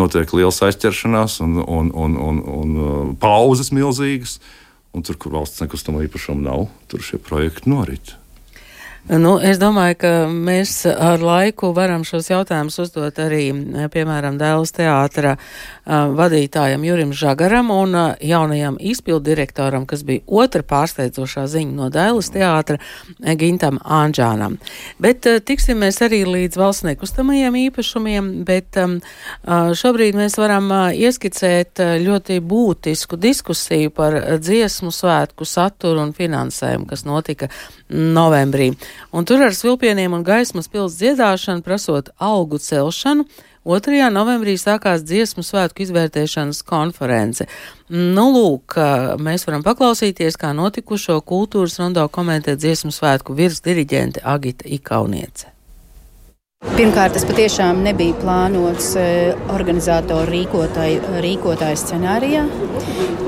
notiek 0.00 0.32
liels 0.32 0.62
aizķeršanās 0.64 1.36
un, 1.44 1.60
un, 1.60 1.92
un, 1.92 2.16
un, 2.16 2.40
un 2.56 3.14
pauzes 3.20 3.74
milzīgas, 3.76 4.38
un 4.96 5.04
tur, 5.04 5.20
kur 5.20 5.36
valsts 5.36 5.60
nekustamo 5.64 6.00
īpašumu 6.08 6.48
nav, 6.48 6.66
tur 6.88 7.04
šie 7.04 7.20
projekti 7.20 7.68
norit. 7.72 8.16
Nu, 9.10 9.32
es 9.42 9.58
domāju, 9.58 9.96
ka 9.98 10.10
mēs 10.30 10.84
ar 10.86 11.18
laiku 11.18 11.72
varam 11.74 12.04
šos 12.06 12.28
jautājumus 12.30 12.76
uzdot 12.84 13.16
arī, 13.18 13.48
piemēram, 13.90 14.36
Dēls 14.38 14.70
teātra 14.76 15.32
uh, 15.34 16.12
vadītājam 16.14 16.84
Jurim 16.86 17.10
Žagaram 17.10 17.72
un 17.74 17.96
uh, 17.98 18.12
jaunajam 18.22 18.76
izpildu 18.78 19.24
direktoram, 19.26 19.88
kas 19.90 20.04
bija 20.06 20.22
otra 20.30 20.62
pārsteidzošā 20.62 21.48
ziņa 21.50 21.74
no 21.80 21.88
Dēls 21.90 22.30
teātra, 22.30 22.78
Gintam 23.42 23.80
Anģānam. 23.82 24.60
Bet 25.02 25.26
uh, 25.26 25.42
tiksimies 25.42 25.98
arī 26.06 26.22
līdz 26.22 26.62
valsts 26.62 26.86
nekustamajiem 26.92 27.58
īpašumiem, 27.64 28.30
bet 28.46 28.78
um, 28.78 29.00
šobrīd 29.82 30.14
mēs 30.14 30.38
varam 30.38 30.70
ieskicēt 30.94 31.82
ļoti 32.06 32.38
būtisku 32.38 33.18
diskusiju 33.18 33.90
par 33.98 34.20
dziesmu 34.38 34.94
svētku 34.94 35.42
saturu 35.42 36.06
un 36.06 36.14
finansējumu, 36.14 36.86
kas 36.94 37.02
notika 37.02 37.50
novembrī. 37.90 38.70
Un 39.12 39.26
tur 39.28 39.42
ar 39.44 39.54
svilpieniem 39.56 40.14
un 40.16 40.24
gaismas 40.26 40.68
pils 40.72 40.98
dziedāšanu 41.00 41.64
prasot 41.66 42.10
algu 42.18 42.58
celšanu. 42.58 43.26
2. 43.62 44.08
novembrī 44.10 44.56
sākās 44.58 45.04
dziesmu 45.06 45.44
svētku 45.46 45.84
izvērtēšanas 45.84 46.64
konference. 46.66 47.46
Nu, 47.92 48.26
lūk, 48.34 48.74
mēs 49.22 49.46
varam 49.46 49.62
paklausīties, 49.62 50.40
kā 50.40 50.50
notikušo 50.56 51.20
kultūras 51.22 51.78
rondo 51.78 52.08
komentē 52.10 52.56
dziesmu 52.58 52.90
svētku 52.90 53.38
virsdiriģente 53.38 54.26
Agita 54.26 54.66
Ikauniece. 54.66 55.51
Pirmkārt, 56.62 57.16
tas 57.16 57.24
patiešām 57.26 57.80
nebija 57.82 58.14
plānots 58.20 58.92
organizatoru 59.50 60.30
rīkotāju, 60.30 61.16
rīkotāju 61.24 61.78
scenārijā. 61.80 62.44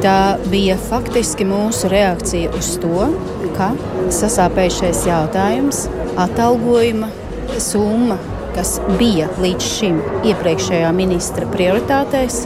Tā 0.05 0.19
bija 0.53 0.77
faktiski 0.79 1.47
mūsu 1.49 1.91
reakcija 1.91 2.53
uz 2.55 2.69
to, 2.79 3.09
ka 3.57 3.73
sasāpējušais 4.15 5.03
jautājums, 5.11 5.83
atalgojuma 6.25 7.11
summa, 7.59 8.21
kas 8.55 8.77
bija 9.01 9.27
līdz 9.43 9.71
šim 9.81 9.99
iepriekšējā 10.31 10.93
ministra 10.95 11.49
prioritātēs, 11.51 12.45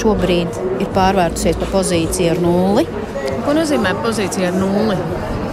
šobrīd 0.00 0.62
ir 0.80 0.88
pārvērtusies 0.96 1.60
par 1.60 1.76
pozīciju 1.76 2.32
ar 2.32 2.40
nulli. 2.46 2.86
Ko 3.44 3.58
nozīmē 3.60 3.92
pozīcija 4.00 4.54
ar 4.54 4.56
nulli? 4.56 4.96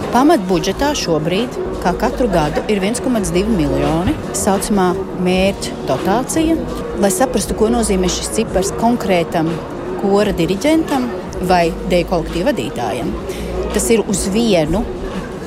Pamatbudžetā 0.08 0.94
šobrīd, 0.96 1.52
kā 1.82 1.90
katru 2.00 2.30
gadu, 2.32 2.62
ir 2.72 2.78
1,2 2.80 3.42
miljoni 3.52 4.14
saucamā 4.36 4.86
mērķa 5.20 5.74
dotācija. 5.90 6.56
Lai 7.02 7.10
saprastu, 7.12 7.56
ko 7.58 7.68
nozīmē 7.74 8.08
šis 8.12 8.30
cipars 8.38 8.72
konkrētam 8.80 9.50
kora 10.00 10.32
diriģentam 10.38 11.04
vai 11.50 11.66
deju 11.92 12.08
kolektīva 12.08 12.54
vadītājam, 12.54 13.12
tas 13.74 13.90
ir 13.92 14.00
uz 14.08 14.24
vienu 14.32 14.80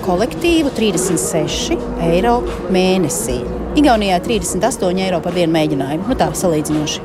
kolektīvu 0.06 0.76
36 0.78 1.82
eiro 2.12 2.38
mēnesī. 2.70 3.42
Igaunijā 3.82 4.22
38 4.22 5.06
eiro 5.08 5.24
par 5.26 5.34
vienu 5.34 5.56
mēģinājumu. 5.58 6.06
Nu, 6.12 6.20
tā 6.20 6.30
salīdzinoši. 6.38 7.02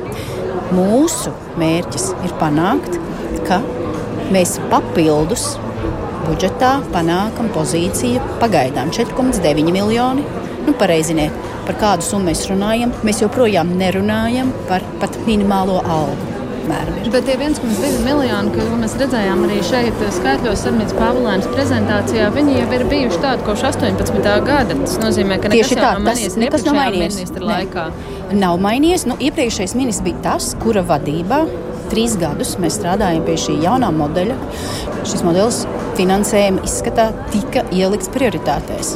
Mūsu 0.76 1.32
mērķis 1.56 2.10
ir 2.26 2.36
panākt, 2.40 3.00
ka 3.48 3.62
mēs 4.34 4.58
papildus 4.68 5.54
budžetā 6.26 6.76
panākam 6.95 7.50
pozīciju 7.54 8.23
pagaidām 8.42 8.92
4,9 8.95 9.73
miljoni. 9.73 10.25
Nu, 10.66 10.75
pareiziniet, 10.78 11.35
par 11.66 11.78
kādu 11.80 12.06
summu 12.06 12.30
mēs 12.30 12.47
runājam. 12.50 12.95
Mēs 13.06 13.23
joprojām 13.23 13.76
nerunājam 13.78 14.50
par 14.71 14.85
pat 15.02 15.14
minimālo 15.26 15.78
algu. 15.85 16.33
Bet 16.66 17.28
tie 17.28 17.37
1,2 17.38 18.00
miljoni, 18.02 18.50
ko 18.50 18.78
mēs 18.80 18.97
redzējām 18.99 19.45
arī 19.47 19.61
šeit 19.62 20.00
skaitļos 20.16 20.64
Sarmītas 20.66 20.97
Pāvilēnas 20.99 21.47
prezentācijā, 21.52 22.26
viņi 22.35 22.56
jau 22.56 22.64
ir 22.75 22.85
bijuši 22.90 23.21
tādi 23.23 23.47
kopš 23.47 23.62
18. 23.68 24.18
gada. 24.49 24.75
Tas 24.83 24.97
nozīmē, 24.99 25.38
ka 25.42 25.52
nekas, 25.52 25.71
tā, 25.71 25.92
nav 25.95 26.02
mainījies 26.09 26.37
nekas 26.42 26.66
nav 26.66 26.78
mainījies 26.80 27.21
ministra 27.21 27.45
ne. 27.45 27.52
laikā. 27.52 27.87
Nav 28.42 28.59
mainījies. 28.66 29.06
Nu, 29.06 29.18
iepriekšējais 29.28 29.76
ministrs 29.78 30.06
bija 30.09 30.25
tas, 30.26 30.50
kura 30.64 30.83
vadībā 30.90 31.45
trīs 31.92 32.18
gadus 32.18 32.56
mēs 32.62 32.80
strādājam 32.80 33.23
pie 33.26 33.38
šī 33.47 33.61
jaunā 33.62 33.92
modeļa. 33.95 34.38
Šis 35.06 35.23
modelis 35.23 35.62
finansējuma 35.96 36.64
izskatā 36.66 37.08
tika 37.32 37.64
ielikts 37.74 38.10
prioritātēs. 38.14 38.94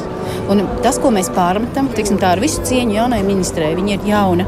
Un 0.51 0.63
tas, 0.83 0.99
ko 1.01 1.11
mēs 1.13 1.31
pārmetam, 1.35 1.89
tiksim, 1.95 2.19
tā 2.21 2.35
ar 2.35 2.41
visu 2.43 2.63
cieņu 2.67 2.97
jaunajai 2.97 3.27
ministrei, 3.27 3.73
viņa 3.77 3.97
ir 3.97 4.07
jauna. 4.11 4.47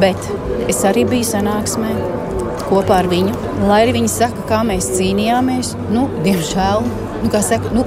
Bet 0.00 0.30
es 0.70 0.82
arī 0.86 1.06
biju 1.08 1.26
sanāksmē, 1.26 1.92
kopā 2.70 3.00
ar 3.02 3.10
viņu. 3.10 3.34
Lai 3.66 3.82
arī 3.84 3.98
viņi 3.98 4.10
saka, 4.12 4.46
kā 4.48 4.62
mēs 4.66 4.92
cīnījāmies, 4.96 5.74
nu, 5.94 6.06
diemžēl, 6.24 6.86
nu, 7.24 7.30
kā 7.32 7.42
saka, 7.44 7.72
nu, 7.74 7.84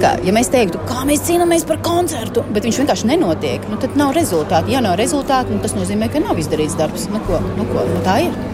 kā, 0.00 0.14
ja 0.24 0.34
mēs 0.36 0.50
teiktu, 0.52 0.80
kā 0.88 1.04
mēs 1.08 1.24
cīnāmies 1.28 1.66
par 1.68 1.82
koncertu, 1.84 2.44
bet 2.54 2.66
viņš 2.66 2.82
vienkārši 2.82 3.10
nenotiek, 3.10 3.68
nu, 3.70 3.78
tad 3.82 3.98
nav 4.00 4.14
rezultātu. 4.16 4.72
Ja 4.74 4.82
nav 4.84 4.98
rezultātu, 5.00 5.56
nu, 5.56 5.62
tas 5.64 5.76
nozīmē, 5.76 6.10
ka 6.12 6.22
nav 6.24 6.40
izdarīts 6.40 6.78
darbs. 6.78 7.08
Nu, 7.12 7.22
ko, 7.28 7.42
nu, 7.58 7.66
ko, 7.72 7.86
nu, 7.90 8.02
tā 8.06 8.20
ir. 8.28 8.53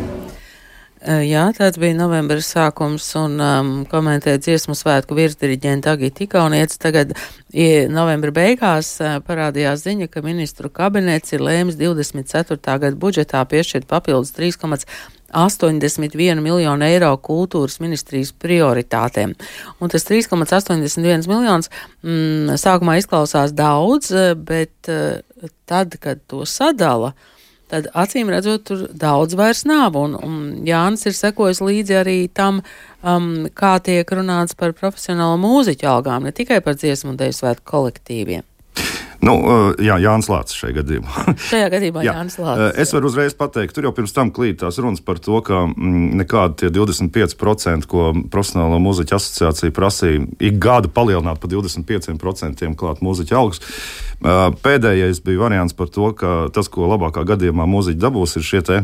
Jā, 1.00 1.46
tāds 1.56 1.78
bija 1.80 1.96
novembris 1.96 2.50
sākums 2.52 3.06
un 3.16 3.40
um, 3.40 3.68
komentē 3.88 4.34
dziesmu 4.36 4.76
svētku 4.76 5.16
virsdiriģenta 5.16 5.96
Agita 5.96 6.26
Ikaunieca. 6.26 6.76
Tagad 6.76 7.16
ja 7.56 7.88
novembra 7.88 8.28
beigās 8.36 9.00
uh, 9.00 9.16
parādījās 9.24 9.80
ziņa, 9.86 10.10
ka 10.12 10.20
ministru 10.20 10.68
kabinets 10.68 11.32
ir 11.32 11.40
lēmis 11.40 11.80
24. 11.80 12.60
gada 12.60 12.92
budžetā 13.00 13.40
piešķirt 13.48 13.88
papildus 13.88 14.36
3,81 14.36 16.44
miljonu 16.44 16.84
eiro 16.84 17.16
kultūras 17.16 17.80
ministrijas 17.80 18.36
prioritātēm. 18.36 19.32
Un 19.80 19.88
tas 19.88 20.04
3,81 20.04 21.24
miljonus 21.32 21.72
mm, 22.04 22.60
sākumā 22.60 23.00
izklausās 23.00 23.56
daudz, 23.56 24.12
bet 24.36 24.84
uh, 24.92 25.16
tad, 25.64 25.96
kad 25.96 26.20
to 26.28 26.44
sadala, 26.44 27.16
uh, 27.16 27.39
tad 27.70 27.88
acīm 27.94 28.30
redzot, 28.32 28.66
tur 28.68 28.84
daudz 28.90 29.36
vairs 29.38 29.64
nav. 29.68 29.96
Un, 29.98 30.16
un 30.18 30.36
Jānis 30.66 31.06
ir 31.08 31.16
sekojis 31.16 31.62
līdzi 31.64 31.98
arī 32.02 32.18
tam, 32.34 32.62
um, 33.02 33.32
kā 33.54 33.76
tiek 33.86 34.10
runāts 34.16 34.58
par 34.58 34.74
profesionālo 34.76 35.38
mūziķu 35.40 35.90
algām, 35.90 36.26
ne 36.26 36.34
tikai 36.36 36.60
par 36.64 36.78
dziesmu 36.80 37.14
un 37.14 37.20
deju 37.20 37.38
svētku 37.40 37.68
kolektīviem. 37.70 38.49
Nu, 39.20 39.34
uh, 39.36 39.74
jā, 39.76 39.98
Jānis 40.00 40.30
Lācis 40.32 40.56
šajā 40.56 40.78
gadījumā. 40.78 41.24
šajā 41.50 41.66
gadījumā 41.74 42.04
jā. 42.06 42.14
Jānis 42.16 42.38
Lācis. 42.40 42.62
Uh, 42.64 42.78
es 42.80 42.92
varu 42.96 43.10
uzreiz 43.10 43.34
pateikt, 43.36 43.74
tur 43.76 43.84
jau 43.84 43.92
pirms 43.96 44.14
tam 44.16 44.30
klīt 44.32 44.62
tās 44.62 44.80
runas 44.80 45.02
par 45.04 45.20
to, 45.20 45.42
ka 45.44 45.66
mm, 45.68 46.06
nekādi 46.22 46.62
tie 46.62 46.70
25%, 46.72 47.88
ko 47.90 48.06
profesionālo 48.32 48.78
mūziķu 48.80 49.18
asociācija 49.18 49.74
prasīja, 49.76 50.24
ik 50.40 50.56
gadu 50.62 50.88
palielināt 50.94 51.42
par 51.42 51.52
25% 51.52 52.72
klāt 52.80 53.04
mūziķu 53.04 53.36
algas. 53.36 53.60
Uh, 54.20 54.48
pēdējais 54.64 55.20
bija 55.24 55.44
variants 55.44 55.76
par 55.76 55.92
to, 55.92 56.14
ka 56.16 56.48
tas, 56.54 56.72
ko 56.72 56.88
labākā 56.88 57.26
gadījumā 57.28 57.68
mūziķi 57.68 58.00
dabūs, 58.00 58.38
ir 58.40 58.46
šie 58.46 58.64
te 58.64 58.82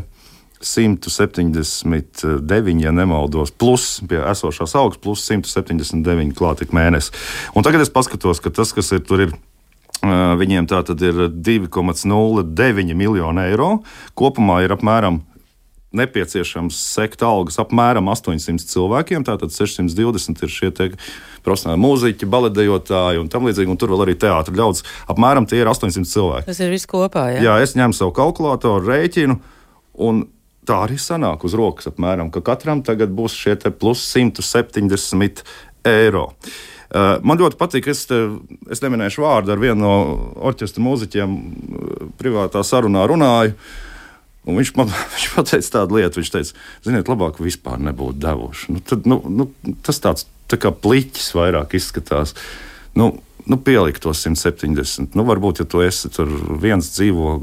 179, 0.61 2.85
ja 2.85 2.93
nemaldos, 2.93 3.51
plus 3.53 4.01
pie 4.09 4.21
esošās 4.21 4.75
algas, 4.77 4.99
plus 5.01 5.25
179 5.29 6.35
klāt 6.37 6.63
ik 6.65 6.73
mēnesi. 6.77 7.13
Un 7.57 7.63
tagad 7.65 7.81
es 7.85 7.93
paskatos, 7.93 8.41
ka 8.41 8.51
tas, 8.53 8.73
kas 8.77 8.93
ir 8.97 9.03
tur, 9.05 9.21
ir 9.27 9.33
Viņiem 10.05 10.67
tā 10.69 10.83
tad 10.87 11.01
ir 11.03 11.27
2,09 11.33 12.95
miljoni 12.95 13.47
eiro. 13.49 13.71
Kopumā 14.19 14.61
ir 14.65 14.75
apmēram 14.77 15.23
nepieciešams 15.97 16.77
sekt 16.77 17.23
algas 17.25 17.59
apmēram 17.63 18.11
800 18.13 18.69
cilvēkiem. 18.69 19.25
Tātad 19.27 19.55
620 19.55 20.45
ir 20.45 20.53
šie 20.53 20.71
profesionāli 21.47 21.81
mūziķi, 21.83 22.29
baletdejotāji 22.31 23.23
un 23.23 23.31
tam 23.33 23.49
līdzīgi. 23.49 23.73
Un 23.73 23.81
tur 23.81 23.95
vēl 23.95 24.07
arī 24.07 24.17
teātris 24.21 24.59
ļaudis. 24.59 24.87
Apmēram 25.13 25.49
tie 25.49 25.63
ir 25.63 25.73
800 25.73 26.11
cilvēki. 26.13 26.49
Tas 26.51 26.63
ir 26.63 26.73
viss 26.75 26.91
kopā. 26.91 27.29
Ja? 27.37 27.45
Jā, 27.49 27.59
es 27.65 27.77
ņemu 27.79 27.97
savu 27.97 28.15
kalkulātoru, 28.17 28.85
rēķinu. 28.91 29.39
Un 30.07 30.27
tā 30.69 30.83
arī 30.85 31.01
sanāk 31.01 31.47
uz 31.47 31.57
rokas 31.57 31.89
apmēram, 31.89 32.33
ka 32.35 32.43
katram 32.45 32.83
tagad 32.85 33.15
būs 33.17 33.37
šie 33.39 33.57
plus 33.79 34.03
170 34.13 35.45
eiro. 35.87 36.27
Uh, 36.27 36.76
man 37.27 37.41
ļoti 37.41 37.59
patīk, 37.59 37.89
es, 37.91 38.05
te, 38.11 38.21
es 38.71 38.83
neminēšu 38.85 39.25
vārdu 39.25 39.55
ar 39.55 39.63
vienu 39.63 39.81
no 39.83 39.97
orķestra 40.51 40.85
mūziķiem, 40.85 41.35
uh, 41.35 42.07
privātā 42.21 42.63
sarunā 42.67 43.07
runāju. 43.11 43.57
Un 44.47 44.61
viņš 44.61 44.73
man 44.79 44.93
viņš 45.17 45.29
teica 45.51 45.75
tādu 45.81 45.99
lietu, 45.99 46.23
viņš 46.23 46.33
teica, 46.37 46.65
ziniet, 46.87 47.11
labāk 47.11 47.43
vispār 47.43 47.83
nebūtu 47.83 48.23
devuši. 48.23 48.77
Nu, 48.77 48.83
tad, 48.87 49.07
nu, 49.11 49.21
nu, 49.27 49.51
tas 49.87 50.03
tāds 50.03 50.29
tā 50.51 50.59
kā 50.63 50.71
pliķis 50.71 51.33
vairāk 51.35 51.75
izskatās. 51.79 52.37
Nu, 52.97 53.17
nu, 53.47 53.57
pielikt 53.57 54.03
tos 54.03 54.23
170. 54.27 55.15
Nu, 55.19 55.25
varbūt, 55.27 55.63
ja 55.63 55.67
tu 55.71 55.83
esi 55.85 56.11
tur 56.13 56.31
viens 56.63 56.89
dzīvo 56.97 57.37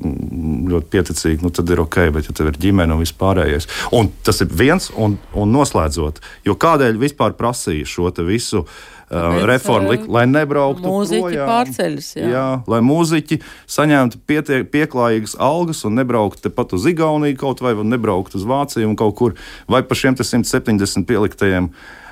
ļoti 0.72 0.90
pieticīgi, 0.92 1.44
nu, 1.46 1.52
tad 1.56 1.70
ir 1.72 1.84
ok, 1.84 2.00
bet 2.16 2.28
ja 2.30 2.36
tev 2.36 2.52
ir 2.52 2.60
ģimene 2.66 2.96
un 2.96 3.04
vispārējais. 3.04 3.70
Un 3.96 4.12
tas 4.26 4.44
ir 4.44 4.52
viens 4.52 4.90
un, 5.00 5.18
un 5.40 5.54
noslēdzot. 5.56 6.20
Jo 6.48 6.58
kādēļ 6.60 7.00
vispār 7.02 7.38
prasīja 7.40 7.88
šo 7.88 8.12
visu? 8.28 8.66
Uh, 9.14 9.38
uh, 9.38 9.46
reformu, 9.46 9.92
lik, 9.94 10.06
lai 10.10 10.26
nebrauktu 10.26 10.90
mūziķi 10.90 11.42
pārceļas. 11.46 12.12
Jā. 12.18 12.30
jā, 12.34 12.46
lai 12.72 12.80
mūziķi 12.86 13.40
saņemtu 13.70 14.22
pietiek, 14.30 14.70
pieklājīgas 14.74 15.36
algas 15.38 15.84
un 15.86 16.00
nebrauktu 16.02 16.48
tepat 16.48 16.74
uz 16.74 16.88
Igauniju 16.90 17.38
kaut 17.38 17.62
vai, 17.62 17.76
nebrauktu 17.78 18.40
uz 18.42 18.48
Vāciju 18.50 18.90
un 18.90 18.98
kaut 18.98 19.18
kur, 19.20 19.36
vai 19.70 19.84
pa 19.86 19.98
šiem 19.98 20.18
170 20.18 21.06
pieliktajiem 21.10 21.70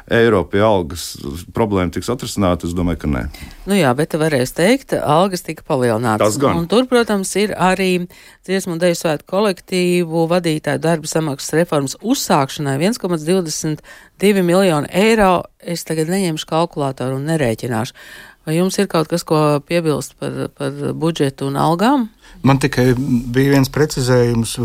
eiro 0.09 0.43
pie 0.49 0.61
algas 0.65 1.13
problēma 1.55 1.93
tiks 1.93 2.09
atrisināta? 2.13 2.69
Es 2.69 2.75
domāju, 2.77 3.01
ka 3.03 3.11
nē. 3.11 3.23
Nu 3.69 3.77
jā, 3.77 3.91
bet 3.97 4.15
varēs 4.19 4.55
teikt, 4.57 4.95
algas 4.97 5.45
tika 5.45 5.65
palielinātas. 5.67 6.33
Tas 6.33 6.39
gan. 6.41 6.63
Un 6.63 6.69
tur, 6.71 6.87
protams, 6.89 7.33
ir 7.39 7.53
arī 7.57 8.07
dziesmu 8.47 8.75
un 8.77 8.81
deju 8.81 8.97
svētu 8.97 9.27
kolektīvu 9.29 10.25
vadītāju 10.31 10.81
darba 10.81 11.11
samaksas 11.11 11.55
reformas 11.59 11.97
uzsākšanai 12.01 12.79
1,22 12.81 14.43
miljonu 14.47 14.89
eiro. 14.89 15.33
Es 15.61 15.85
tagad 15.85 16.09
neņemšu 16.09 16.49
kalkulātoru 16.49 17.19
un 17.19 17.27
nerēķināšu. 17.29 17.97
Vai 18.41 18.55
jums 18.55 18.79
ir 18.81 18.87
kaut 18.89 19.05
kas, 19.11 19.21
ko 19.27 19.59
piebilst 19.61 20.15
par, 20.17 20.47
par 20.57 20.77
budžetu 20.97 21.45
un 21.51 21.59
algām? 21.61 22.07
Man 22.41 22.57
tikai 22.61 22.87
bija 22.97 23.53
viens 23.53 23.69
precizējums, 23.69 24.55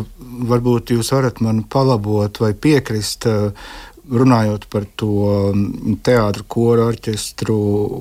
varbūt 0.49 0.95
jūs 0.95 1.13
varat 1.13 1.43
man 1.45 1.61
palabot 1.69 2.41
vai 2.41 2.55
piekrist. 2.57 3.29
Uh, 4.07 4.13
runājot 4.13 4.67
par 4.71 4.87
to 4.99 5.11
mm, 5.53 5.99
teātru, 6.07 6.45
koru 6.49 6.87
orķestru 6.91 7.57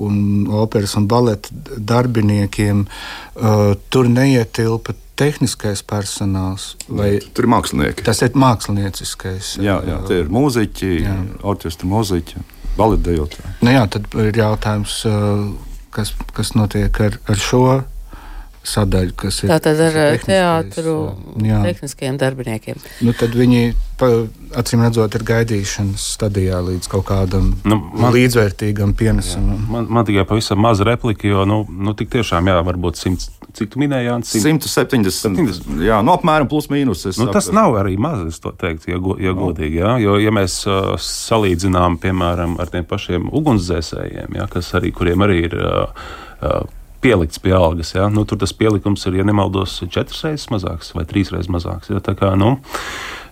un 0.06 0.46
operas 0.62 0.96
un 0.98 1.08
baleta 1.10 1.50
darbiniekiem, 1.76 2.84
uh, 2.86 3.72
tur 3.90 4.10
neietilpa 4.10 4.94
tehniskais 5.16 5.82
personāls. 5.86 6.74
Vai, 6.88 7.16
tur 7.34 7.46
ir 7.46 7.52
mākslinieki. 7.54 8.04
Tas 8.06 8.20
ir 8.22 8.36
mākslinieckais. 8.36 9.56
Jā, 9.64 9.78
jā 9.88 10.00
tie 10.08 10.20
ir 10.22 10.32
mūziķi, 10.32 10.92
orķestra 11.46 11.88
mūziķi, 11.88 12.44
baletdejotāji. 12.76 13.56
Nu 13.64 13.72
jā, 13.72 13.86
tad 13.96 14.10
ir 14.26 14.42
jautājums, 14.42 15.00
uh, 15.08 15.46
kas, 15.96 16.12
kas 16.36 16.54
notiek 16.58 17.00
ar, 17.02 17.20
ar 17.26 17.40
šo 17.40 17.66
sadaļu, 18.66 19.14
kas 19.18 19.42
ir. 19.44 19.50
Tātad 19.52 19.80
ar 19.86 20.18
teātru 20.22 20.96
jā. 21.44 21.60
tehniskajiem 21.68 22.18
darbiniekiem. 22.20 22.80
Nu, 23.06 23.14
tad 23.16 23.36
viņi, 23.36 23.72
pa, 24.00 24.10
acīm 24.58 24.82
redzot, 24.84 25.16
ir 25.18 25.24
gaidīšanas 25.26 26.04
stadijā 26.16 26.60
līdz 26.66 26.90
kaut 26.92 27.06
kādam 27.08 27.52
nu, 27.68 27.78
man, 27.94 28.12
līdzvērtīgam 28.16 28.94
pienesumam. 28.98 29.62
Man, 29.72 29.88
man 29.92 30.06
tikai 30.08 30.26
pavisam 30.28 30.60
maza 30.62 30.86
replika, 30.88 31.28
jo, 31.30 31.46
nu, 31.48 31.62
nu 31.68 31.94
tik 31.98 32.12
tiešām, 32.14 32.50
jā, 32.52 32.60
varbūt 32.66 33.00
simts. 33.00 33.30
Cik 33.56 33.70
tu 33.72 33.80
minēji, 33.80 34.10
Jānis? 34.10 34.32
170. 34.36 35.14
70. 35.16 35.84
Jā, 35.86 36.02
nu, 36.04 36.12
apmēram 36.12 36.48
plus 36.50 36.68
mīnus. 36.72 37.06
Nu, 37.16 37.30
tas 37.32 37.48
nav 37.56 37.78
arī 37.80 37.96
maz, 38.00 38.26
es 38.28 38.40
to 38.42 38.52
teiktu, 38.52 38.90
ja, 38.92 39.00
go, 39.00 39.16
ja 39.20 39.32
no. 39.32 39.46
godīgi. 39.46 39.80
Jā, 39.80 39.94
jo, 40.02 40.18
ja 40.20 40.32
mēs 40.34 40.58
uh, 40.68 40.92
salīdzinām, 41.00 41.96
piemēram, 42.02 42.58
ar 42.60 42.72
tiem 42.72 42.84
pašiem 42.88 43.30
ugunsdzēsējiem, 43.32 44.36
jā, 44.40 44.48
kas 44.52 44.74
arī, 44.76 44.92
kuriem 44.96 45.24
arī 45.24 45.38
ir 45.46 45.56
uh, 45.56 46.04
uh, 46.42 46.66
pielikts 47.06 47.42
pie 47.42 47.54
algas. 47.56 47.94
Ja? 47.94 48.08
Nu, 48.12 48.26
tur 48.26 48.40
tas 48.42 48.54
pielikums 48.56 49.06
ir, 49.06 49.20
ja 49.20 49.26
nemaldos, 49.26 49.78
četras 49.86 50.24
reizes 50.26 50.50
mazāks 50.52 50.90
vai 50.96 51.06
trīs 51.08 51.30
reizes 51.34 51.52
mazāks. 51.52 51.92
Ja? 51.92 52.02
Kā, 52.16 52.34
nu, 52.38 52.56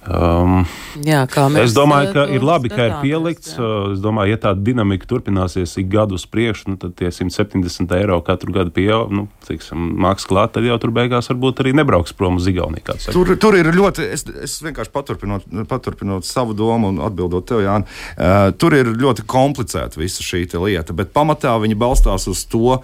Um, 0.04 0.66
jā, 1.00 1.22
es 1.62 1.72
domāju, 1.72 2.10
ka 2.12 2.24
ir 2.28 2.42
labi, 2.44 2.68
ka 2.68 2.88
ir 2.90 2.94
pielikts. 3.00 3.54
Jā. 3.54 3.64
Uh, 3.64 3.92
es 3.94 4.02
domāju, 4.04 4.34
ja 4.34 4.40
tā 4.42 4.50
dinamika 4.52 5.08
turpināsies 5.08 5.72
ik 5.80 5.88
gadu 5.94 6.18
uz 6.18 6.26
priekšu, 6.28 6.74
nu, 6.74 6.76
tad 6.80 6.92
tie 6.98 7.08
170 7.08 7.94
eiro 7.96 8.18
katru 8.26 8.52
gadu 8.52 8.74
pieaug. 8.74 9.08
Nu, 9.14 9.24
tiksim, 9.48 9.94
mākslinieks 10.04 10.28
klāt, 10.28 10.52
tad 10.56 10.68
jau 10.68 10.76
tur 10.80 10.92
beigās 10.96 11.28
varbūt 11.32 11.64
arī 11.64 11.72
nebrauks 11.80 12.12
prom 12.16 12.37
uz 12.40 12.48
Igauniju. 12.52 12.98
Tur, 13.16 13.32
tur 13.40 13.56
ir 13.56 13.72
ļoti, 13.72 14.04
es, 14.12 14.26
es 14.44 14.58
vienkārši 14.64 14.92
paturpinot, 14.92 15.48
paturpinot 15.72 16.28
savu 16.28 16.56
domu 16.56 16.92
un 16.92 17.00
atbildot 17.08 17.48
tev, 17.48 17.64
Jāni, 17.64 17.88
uh, 18.18 18.52
tur 18.60 18.76
ir 18.76 18.92
ļoti 18.92 19.24
komplicēta 19.24 20.00
visa 20.00 20.24
šī 20.24 20.44
lieta, 20.52 20.92
bet 20.96 21.16
pamatā 21.16 21.56
viņi 21.64 21.80
balstās 21.80 22.28
uz 22.28 22.44
to, 22.52 22.76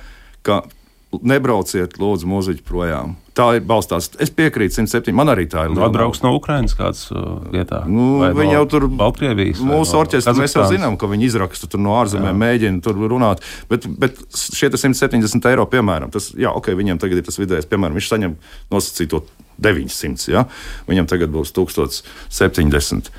ka 0.47 0.63
nebrauciet, 1.11 1.97
lūdzu, 1.99 2.29
mūziķi 2.31 2.63
projām. 2.67 3.17
Tā 3.35 3.47
ir 3.59 3.65
balstās. 3.67 4.09
Es 4.23 4.31
piekrītu 4.35 4.77
107. 4.77 5.15
Man 5.17 5.31
arī 5.33 5.47
tā 5.51 5.65
ir. 5.67 5.75
Nu, 5.75 5.83
atbrauks 5.87 6.23
no 6.23 6.33
Ukrainas 6.37 6.75
kāds 6.79 7.07
uh, 7.11 7.41
vietā. 7.51 7.83
Nu, 7.91 8.23
viņi 8.37 8.57
jau 8.57 8.65
tur 8.71 8.87
Baltkrievijas. 9.01 9.63
Mūsu 9.67 9.99
orķestris 10.01 10.39
mēs 10.39 10.57
jau 10.59 10.67
zinām, 10.71 10.99
ka 11.01 11.09
viņi 11.11 11.29
izraksta 11.31 11.71
tur 11.71 11.83
no 11.83 11.97
ārzemēm, 11.99 12.39
mēģina 12.43 12.83
tur 12.85 12.99
runāt. 13.11 13.43
Bet, 13.71 13.87
bet 14.03 14.19
šie 14.35 14.71
170 14.75 15.51
eiro, 15.51 15.67
piemēram, 15.71 16.13
tas, 16.15 16.31
jā, 16.39 16.53
ok, 16.55 16.73
viņiem 16.79 17.01
tagad 17.03 17.23
ir 17.23 17.27
tas 17.27 17.41
vidējais, 17.41 17.71
piemēram, 17.71 17.99
viņš 17.99 18.11
saņem 18.13 18.37
nosacīto 18.75 19.25
900, 19.63 20.29
ja? 20.31 20.45
viņam 20.91 21.09
tagad 21.11 21.33
būs 21.35 21.55
1070. 21.57 23.11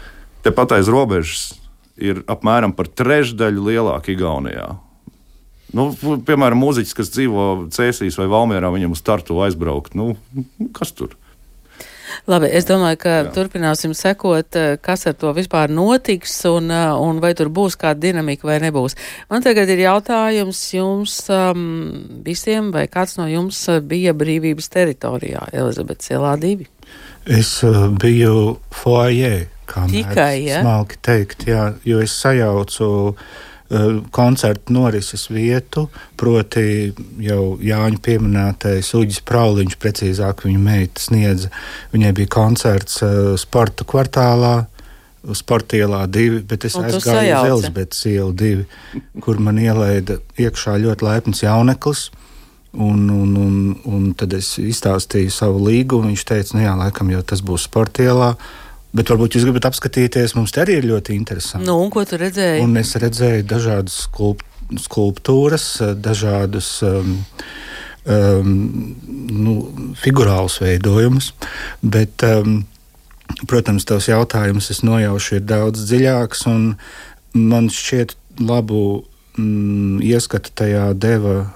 Tepat 0.46 0.78
aiz 0.78 0.92
robežas 0.92 1.52
ir 2.02 2.24
apmēram 2.32 2.74
par 2.76 2.90
trešdaļu 2.90 3.68
lielāka 3.68 4.14
Igaunijā. 4.16 4.72
Nu, 5.78 5.88
piemēram, 6.28 6.60
mūziķis, 6.60 6.96
kas 6.98 7.12
dzīvo 7.16 7.48
Cēsīs 7.72 8.18
vai 8.20 8.28
Valmērā, 8.32 8.72
viņam 8.74 8.96
uz 8.96 9.02
startu 9.04 9.40
aizbraukt. 9.46 9.96
Nu, 9.96 10.14
kas 10.78 10.92
tur? 10.98 11.16
Labi, 12.30 12.50
es 12.54 12.68
domāju, 12.68 12.98
ka 13.02 13.12
Jā. 13.14 13.30
turpināsim 13.34 13.94
sekot, 13.98 14.56
eh, 14.60 14.76
kas 14.84 15.08
ar 15.08 15.16
to 15.18 15.32
vispār 15.34 15.72
notiks 15.72 16.34
un, 16.46 16.70
eh, 16.70 16.92
un 16.94 17.22
vai 17.24 17.34
tur 17.34 17.50
būs 17.50 17.78
kāda 17.80 18.00
dinamika 18.00 18.44
vai 18.44 18.60
nebūs. 18.60 18.96
Man 19.30 19.42
tagad 19.42 19.70
ir 19.70 19.80
jautājums 19.86 20.60
jums 20.76 21.16
um, 21.30 22.22
visiem, 22.24 22.72
vai 22.72 22.88
kāds 22.88 23.18
no 23.18 23.26
jums 23.32 23.58
eh, 23.70 23.80
bija 23.80 24.14
brīvības 24.14 24.70
teritorijā, 24.70 25.48
Elizabetes 25.54 26.12
ielā 26.12 26.36
divi? 26.40 26.68
Es 27.26 27.64
uh, 27.64 27.88
biju 27.88 28.58
foajē, 28.76 29.48
kā 29.70 29.88
tikai 29.88 30.44
ja? 30.46 30.62
smalki 30.62 30.98
teikt, 31.02 31.46
jā, 31.48 31.74
jo 31.86 32.02
es 32.02 32.12
sajaucu 32.12 32.90
uh, 33.14 33.16
koncertu 34.12 34.76
norises 34.76 35.28
vietu, 35.32 35.86
proti 36.20 36.92
jau 37.24 37.44
Jāņa 37.64 38.02
pieminētais 38.04 38.90
Uģis 38.98 39.22
Prauliņš, 39.28 39.78
precīzāk 39.80 40.44
viņa 40.48 40.62
meita 40.62 41.04
sniedza. 41.04 41.52
Viņai 41.94 42.12
bija 42.20 42.34
koncerts 42.36 43.00
uh, 43.06 43.34
sporta 43.40 43.88
kvartālā, 43.88 44.58
Sporta 45.38 45.78
ielā 45.78 46.00
divi, 46.10 46.40
bet 46.50 46.64
es 46.66 46.74
aizgāju 46.80 47.36
uz 47.38 47.50
Elizabetes 47.52 48.00
ielu 48.10 48.32
divi, 48.34 48.64
kur 49.22 49.38
man 49.38 49.60
ielaida 49.62 50.18
iekšā 50.42 50.80
ļoti 50.82 51.06
laipns 51.06 51.44
jauneklis. 51.44 52.08
Un, 52.72 53.04
un, 53.12 53.36
un, 53.38 53.56
un 53.86 54.08
tad 54.18 54.34
es 54.34 54.56
izstāstīju 54.58 55.30
savu 55.36 55.62
līgumu. 55.68 56.10
Viņš 56.10 56.24
teica, 56.26 56.56
nu 56.56 56.64
jā, 56.64 56.74
laikam 56.80 57.12
jau 57.14 57.22
tas 57.28 57.44
būs 57.46 57.68
sporta 57.68 58.08
ielā. 58.08 58.32
Bet 58.92 59.08
varbūt 59.08 59.38
jūs 59.38 59.46
gribat 59.48 59.70
apskatīties, 59.70 60.36
mums 60.36 60.52
te 60.52 60.64
arī 60.66 60.82
ir 60.82 60.90
ļoti 60.90 61.16
interesanti. 61.16 61.68
Nu, 61.68 61.78
un 61.80 61.92
ko 61.94 62.04
tu 62.08 62.20
redzēji? 62.20 62.64
Un 62.66 62.76
es 62.82 62.92
redzēju 63.00 63.46
dažādas 63.48 64.02
skulp 64.08 64.44
skulptūras, 64.80 65.66
dažādus 66.00 66.68
um, 66.88 67.16
um, 68.06 68.52
nu, 69.32 69.56
figurālus 70.00 70.60
veidojumus. 70.62 71.32
Bet, 71.82 72.24
um, 72.24 72.62
protams, 73.50 73.88
tavs 73.88 74.10
jautājums 74.12 74.72
es 74.74 74.84
nojaušu 74.88 75.40
ir 75.40 75.48
daudz 75.50 75.86
dziļāks, 75.90 76.46
un 76.52 76.76
man 77.36 77.72
šķiet 77.72 78.16
labu 78.42 79.04
mm, 79.38 80.02
ieskatu 80.04 80.52
tajā 80.56 80.92
deva 80.98 81.36
uh, 81.42 81.50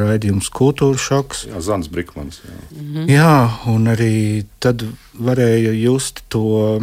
raidījums 0.00 0.50
Kultūras 0.54 1.04
šoks. 1.04 1.44
Jā, 1.50 1.60
Zans 1.64 1.90
Brikmans. 1.92 2.42
Jā. 2.44 2.56
Mhm. 2.76 3.10
jā, 3.10 3.36
un 3.72 3.92
arī 3.92 4.14
tad 4.62 4.86
varēja 5.18 5.74
just 5.76 6.24
to. 6.28 6.80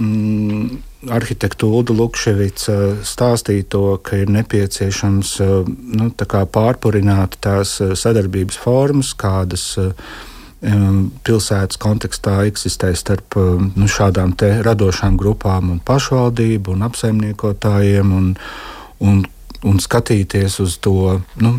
Mm, 0.00 0.82
Arhitektu 1.06 1.68
Ulu 1.70 1.94
Lukševica 1.94 2.96
stāstīja 3.06 3.66
to, 3.70 3.82
ka 4.02 4.16
ir 4.18 4.32
nepieciešams 4.34 5.34
uh, 5.44 5.68
nu, 5.68 6.08
pārpurināt 6.10 7.36
tās 7.44 7.76
uh, 7.78 7.92
sadarbības 7.94 8.58
formas, 8.58 9.12
kādas 9.14 9.76
pilsētas 10.56 11.78
kontekstā 11.78 12.40
eksistē 12.48 12.88
starp 12.96 13.36
nu, 13.36 13.86
šādām 13.86 14.32
radošām 14.64 15.18
grupām 15.20 15.70
un 15.70 15.80
pašvaldību 15.84 16.72
un 16.72 16.82
apsaimniekotājiem. 16.88 18.12
Un, 18.16 18.30
un 19.04 19.20
un 19.66 19.80
skatīties 19.82 20.60
uz 20.62 20.76
to, 20.82 21.18
nu, 21.42 21.56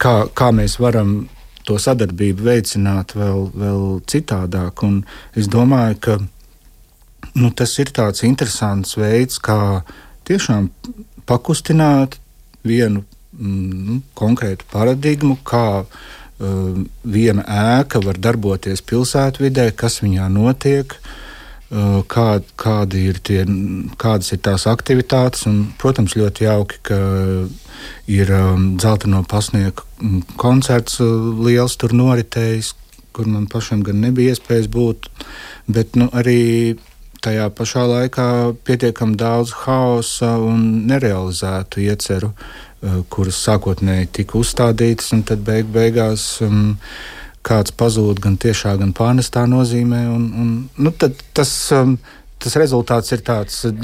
kā, 0.00 0.14
kā 0.36 0.50
mēs 0.54 0.78
varam 0.82 1.24
to 1.64 1.78
sadarbību 1.80 2.46
veicināt 2.46 3.14
vēl, 3.16 3.48
vēl 3.56 3.84
citādāk. 4.10 4.84
Un 4.86 5.00
es 5.36 5.48
domāju, 5.50 5.98
ka 6.06 6.18
nu, 7.34 7.50
tas 7.56 7.72
ir 7.82 7.92
tāds 7.96 8.24
interesants 8.26 8.98
veids, 9.00 9.40
kā 9.42 9.82
tiešām 10.28 10.70
pakustināt 11.28 12.18
vienu 12.64 13.02
mm, 13.32 13.84
nu, 13.88 13.98
konkrētu 14.18 14.68
paradigmu, 14.72 15.38
kā 15.46 15.66
uh, 15.82 16.80
viena 17.02 17.44
ēka 17.80 18.02
var 18.04 18.20
darboties 18.20 18.84
pilsētvidē, 18.84 19.70
kas 19.76 20.02
viņā 20.04 20.28
notiek. 20.32 20.94
Uh, 20.94 21.20
kā, 21.70 22.28
kādi 22.60 23.06
ir 23.10 23.18
tie, 23.24 23.42
kādas 24.00 24.32
ir 24.34 24.40
tās 24.44 24.66
aktivitātes. 24.70 25.46
Un, 25.50 25.66
protams, 25.80 26.16
ļoti 26.18 26.46
jauki, 26.46 26.80
ka 26.90 26.98
ir 28.10 28.32
dzelteno 28.78 29.24
pasnieku 29.28 29.86
koncerts 30.40 31.00
liels 31.00 31.76
tur 31.80 31.94
noritējis, 31.96 32.74
kur 33.14 33.30
man 33.30 33.46
pašam 33.50 33.84
gan 33.86 34.02
nebija 34.02 34.34
iespējas 34.34 34.68
būt. 34.72 35.08
Bet 35.70 35.96
nu, 35.98 36.10
arī 36.12 36.76
tajā 37.24 37.48
pašā 37.56 37.86
laikā 37.88 38.28
pietiekami 38.68 39.16
daudz 39.16 39.54
haosa 39.64 40.34
un 40.44 40.84
nerealizētu 40.90 41.84
ieceru, 41.86 42.32
kuras 43.08 43.38
sākotnēji 43.46 44.10
tika 44.20 44.36
uzstādītas, 44.40 45.12
un 45.16 45.22
tad 45.24 45.44
beig 45.46 45.70
beigās. 45.72 46.26
Um, 46.44 46.74
kāds 47.44 47.74
pazūd 47.76 48.22
gan 48.24 48.38
tiešā, 48.40 48.76
gan 48.80 48.94
pārnestā 48.96 49.44
nozīmē. 49.50 50.04
Un, 50.12 50.26
un, 50.40 50.52
nu, 50.80 50.92
tas, 51.36 51.52
um, 51.76 51.96
tas 52.42 52.56
rezultāts 52.60 53.14
ir 53.16 53.24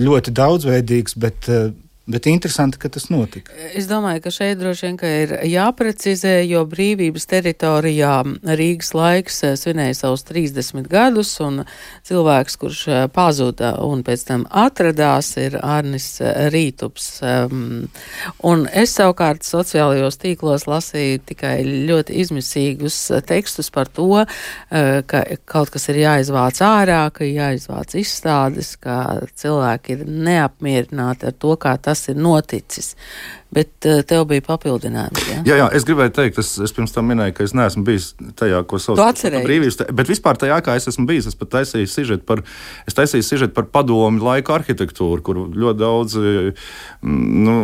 ļoti 0.01 0.35
daudzveidīgs, 0.37 1.17
bet 1.21 1.51
uh, 1.53 1.71
Bet 2.11 2.27
interesanti, 2.27 2.79
ka 2.81 2.89
tas 2.91 3.07
notika. 3.11 3.53
Es 3.77 3.87
domāju, 3.87 4.25
ka 4.25 4.31
šeit 4.35 4.59
droši 4.59 4.89
vien 4.89 4.97
ir 5.07 5.33
jāprecizē, 5.47 6.41
jo 6.49 6.65
brīvības 6.67 7.27
teritorijā 7.31 8.15
Rīgas 8.59 8.91
laiks 8.97 9.37
eh, 9.47 9.55
svinēja 9.59 9.95
savus 10.01 10.25
30 10.27 10.89
gadus, 10.91 11.31
un 11.45 11.61
cilvēks, 12.09 12.57
kurš 12.59 12.81
eh, 12.89 13.05
pazuda 13.15 13.77
un 13.87 14.03
pēc 14.07 14.25
tam 14.27 14.47
atradās, 14.51 15.29
ir 15.39 15.59
Arnis 15.63 16.09
eh, 16.25 16.49
Rītups. 16.51 17.07
Ehm, 17.23 17.63
un 18.51 18.67
es 18.67 18.97
savukārt 18.99 19.47
sociālajos 19.47 20.19
tīklos 20.25 20.67
lasīju 20.67 21.23
tikai 21.31 21.55
ļoti 21.93 22.19
izmisīgus 22.25 22.99
tekstus 23.29 23.71
par 23.71 23.87
to, 23.87 24.25
ka 24.71 25.21
kaut 25.49 25.71
kas 25.71 25.87
ir 25.93 26.01
jāizvāc 26.03 26.59
ārā, 26.65 27.03
ka 27.15 27.27
jāizvāc 27.27 27.95
izstādes, 28.01 28.75
ka 28.83 29.21
cilvēki 29.39 29.95
ir 29.95 30.05
neapmierināti 30.09 31.31
ar 31.31 31.37
to, 31.39 31.55
kā 31.61 31.77
tas 31.79 32.00
tas 32.01 32.09
ir 32.09 32.17
noticis. 32.21 32.95
Bet 33.51 33.87
uh, 33.89 34.05
tev 34.07 34.29
bija 34.31 34.45
papildinājums. 34.47 35.25
Ja? 35.27 35.41
Jā, 35.43 35.57
jā, 35.59 35.67
es 35.75 35.85
gribēju 35.89 36.13
teikt, 36.15 36.37
es, 36.39 36.53
es 36.63 36.71
pirms 36.75 36.93
tam 36.95 37.09
minēju, 37.11 37.35
ka 37.35 37.43
es 37.49 37.55
neesmu 37.59 37.83
bijis 37.87 38.13
tajā, 38.39 38.61
ko 38.71 38.79
sauc 38.79 39.01
par 39.01 39.37
brīvības. 39.43 39.81
Bet 39.97 40.11
vispār 40.13 40.39
tajā, 40.39 40.61
kā 40.63 40.77
es 40.79 40.87
esmu 40.93 41.03
bijis, 41.09 41.27
es 41.33 41.39
pat 41.39 41.51
taisīju 41.57 41.91
sižetu 41.91 42.27
par, 42.29 42.45
sižetu 42.87 43.51
par 43.57 43.67
padomu 43.75 44.23
laika 44.23 44.55
arhitektūru, 44.55 45.25
kur 45.27 45.41
ļoti 45.51 45.81
daudz 45.81 46.15
mm, 46.21 47.49
nu, 47.49 47.57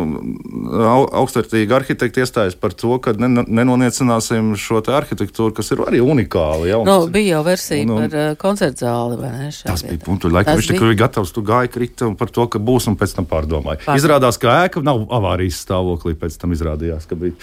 augstvērtīgi 1.21 1.77
arhitekti 1.79 2.25
iestājas 2.25 2.59
par 2.59 2.75
to, 2.75 2.97
ka 2.99 3.15
ne, 3.15 3.45
nenoniecināsim 3.47 4.51
šo 4.59 4.83
arhitektūru, 4.83 5.55
kas 5.55 5.71
ir 5.71 5.85
arī 5.87 6.03
unikāla. 6.03 6.67
Ja, 6.67 6.81
nu, 6.83 6.97
bija 7.13 7.37
jau 7.37 7.45
versija 7.47 7.87
un, 7.87 7.95
un, 7.95 8.03
par 8.03 8.19
uh, 8.19 8.35
koncertu 8.43 8.83
zāli, 8.83 9.21
vai 9.23 9.31
ne? 9.37 9.49
Tas 9.63 9.87
bija 9.87 10.03
punktu 10.03 10.33
laika. 10.35 10.57
Viņš 10.59 10.71
tikai 10.73 10.91
bija 10.91 11.01
gatavs, 11.05 11.31
tu 11.31 11.47
gāji 11.47 11.71
krita 11.79 12.11
par 12.19 12.35
to, 12.35 12.49
ka 12.51 12.59
būs 12.59 12.91
un 12.91 12.99
pēc 12.99 13.15
tam 13.21 13.31
pārdomāja. 13.31 13.85
Pār. 13.87 14.03
Izrādās, 14.03 14.39
ka 14.41 14.59
ēka 14.67 14.83
nav 14.83 15.07
avārijas 15.15 15.63
stāvā 15.63 15.76
stāvoklī 15.77 16.15
pēc 16.17 16.37
tam 16.41 16.53
izrādījās, 16.55 17.07
ka 17.07 17.17
bija. 17.19 17.35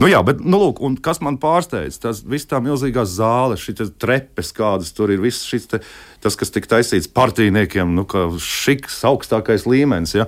Nu, 0.00 0.08
jā, 0.10 0.20
bet, 0.26 0.42
nu, 0.42 0.58
lūk, 0.60 0.82
kas 1.04 1.20
man 1.22 1.38
pārsteidz, 1.40 2.00
tas 2.02 2.22
viss 2.26 2.48
tā 2.50 2.60
milzīgā 2.62 3.04
zāle, 3.06 3.58
šīs 3.60 3.94
trepes, 4.00 4.52
kādas 4.56 4.92
tur 4.96 5.12
ir, 5.14 5.22
viss 5.22 5.46
šis 5.46 5.68
te, 5.70 5.80
tas, 6.22 6.36
kas 6.36 6.50
tika 6.50 6.76
taisīts 6.76 7.10
partijiniekiem, 7.14 7.94
nu, 7.94 8.06
kā 8.08 8.28
šiks, 8.42 9.02
augstākais 9.08 9.66
līmenis. 9.68 10.16
Ja? 10.18 10.26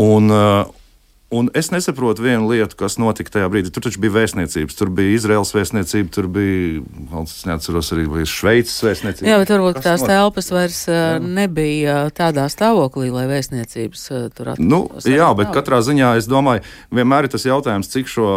Un, 0.00 0.30
uh, 0.32 0.68
Un 1.32 1.48
es 1.56 1.70
nesaprotu 1.72 2.22
vienu 2.26 2.50
lietu, 2.50 2.76
kas 2.76 2.98
notika 3.00 3.32
tajā 3.38 3.48
brīdī. 3.52 3.70
Tur 3.72 3.86
taču 3.86 4.02
bija 4.02 4.12
vēstniecības, 4.18 4.76
tur 4.76 4.90
bija 4.92 5.14
Izraels 5.16 5.54
vēstniecība, 5.56 6.12
tur 6.12 6.28
bija, 6.32 6.82
es 7.22 7.38
neatceros, 7.48 7.88
arī 7.96 8.04
Šveices 8.28 8.76
vēstniecība. 8.84 9.30
Jā, 9.30 9.38
bet 9.40 9.52
varbūt 9.54 9.78
kas 9.78 9.86
tās 9.86 10.04
notika? 10.04 10.18
telpas 10.18 10.52
vairs 10.52 10.82
jā. 10.90 11.06
nebija 11.24 11.96
tādā 12.12 12.44
stāvoklī, 12.52 13.08
lai 13.14 13.24
vēstniecības 13.30 14.04
tur 14.36 14.52
atrodas. 14.52 14.60
Nu, 14.60 14.82
jā, 15.08 15.30
bet 15.38 15.48
tālāk. 15.48 15.56
katrā 15.56 15.80
ziņā 15.88 16.12
es 16.20 16.28
domāju, 16.28 16.66
vienmēr 16.92 17.30
ir 17.30 17.32
tas 17.32 17.48
jautājums, 17.48 17.88
cik 17.96 18.12
šo 18.12 18.28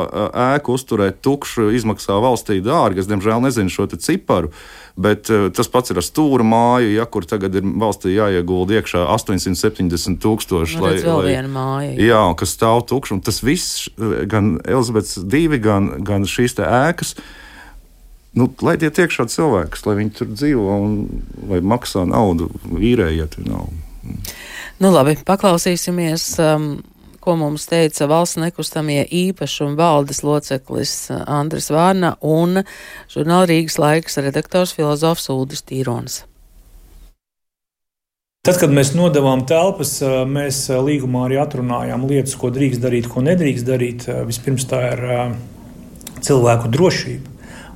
ēku 0.55 0.79
uzturēt 0.79 1.19
tukšu 1.25 1.73
izmaksā 1.75 2.15
valstī 2.23 2.62
dārgi. 2.63 3.03
Es, 3.03 3.12
diemžēl, 3.12 3.43
nezinu 3.43 3.75
šo 3.75 3.91
ciparu. 3.91 4.55
Uh, 4.55 4.85
Bet 4.95 5.27
uh, 5.27 5.49
tas 5.51 5.67
pats 5.67 5.91
ir 5.91 5.99
ar 5.99 6.05
stūra 6.08 6.43
māju, 6.47 6.93
ja, 6.95 7.03
kur 7.12 7.25
tagad 7.27 7.58
ir 7.60 7.65
valstī 7.81 8.13
jāiegulda 8.13 8.77
iekšā 8.77 9.01
870 9.12 10.21
tūkstoši. 10.23 10.77
Nu, 10.79 10.86
lai, 10.88 10.93
lai, 11.03 11.34
māja, 11.51 11.95
jā. 11.99 12.21
kas 12.39 12.55
stāv 12.55 12.86
tukšs. 12.88 13.19
Tas 13.27 13.41
viss, 13.43 13.89
eh, 13.99 14.21
gan 14.31 14.55
Elizabetes 14.63 15.19
divi, 15.27 15.60
gan, 15.60 15.97
gan 16.08 16.23
šīs 16.23 16.55
ēkas. 16.63 17.17
Nu, 18.39 18.47
lai 18.63 18.77
tie 18.79 18.88
tiek 18.91 19.12
šādi 19.12 19.36
cilvēki, 19.36 19.84
lai 19.84 19.97
viņi 19.99 20.15
tur 20.15 20.31
dzīvo 20.31 20.79
un 20.88 20.95
lai 21.51 21.60
maksā 21.63 22.03
naudu, 22.08 22.47
īrējiet 22.79 23.36
naudu. 23.43 23.84
Nu, 24.79 24.91
labi, 24.91 25.15
paklausīsimies. 25.27 26.27
Um, 26.43 26.71
ko 27.25 27.33
mums 27.39 27.65
teica 27.69 28.05
valsts 28.09 28.38
nekustamie 28.38 29.01
īpašuma 29.09 29.73
valdes 29.79 30.21
loceklis 30.25 30.93
eh, 31.09 31.23
Andris 31.25 31.71
Vārna 31.73 32.15
un 32.21 32.61
žurnāla 33.11 33.49
Rīgas 33.49 33.79
laiks 33.81 34.19
redaktors 34.21 34.75
filozofs 34.77 35.31
Uldis 35.33 35.65
Tīrons. 35.65 36.21
Tad, 38.45 38.59
kad 38.61 38.69
mēs 38.69 38.93
nodevām 38.93 39.41
telpas, 39.49 39.97
eh, 40.05 40.21
mēs 40.29 40.67
eh, 40.69 40.81
līgumā 40.89 41.25
arī 41.25 41.41
atrunājām 41.41 42.05
lietas, 42.11 42.38
ko 42.38 42.53
drīkst 42.53 42.83
darīt, 42.85 43.09
ko 43.09 43.25
nedrīkst 43.25 43.69
darīt. 43.73 44.09
Vispirms 44.29 44.69
tā 44.69 44.83
ir 44.93 45.05
cilvēku 46.25 46.69
drošība, 46.73 47.33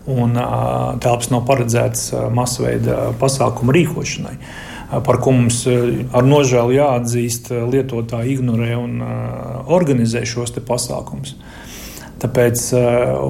un 0.10 0.38
telpas 1.02 1.30
nav 1.34 1.44
paredzētas 1.50 2.06
masveida 2.34 3.10
pasākumu 3.22 3.74
rīkošanai 3.76 4.38
par 4.90 5.18
ko 5.22 5.34
mums 5.38 5.64
eh, 5.70 6.04
ar 6.16 6.26
nožēlu 6.26 6.74
jāatzīst, 6.74 7.52
eh, 7.54 7.66
lietotāji 7.70 8.38
ignorē 8.38 8.74
un 8.80 9.02
eh, 9.06 9.10
organizē 9.70 10.26
šos 10.26 10.56
pasākumus. 10.66 11.36
Tāpēc 12.20 12.62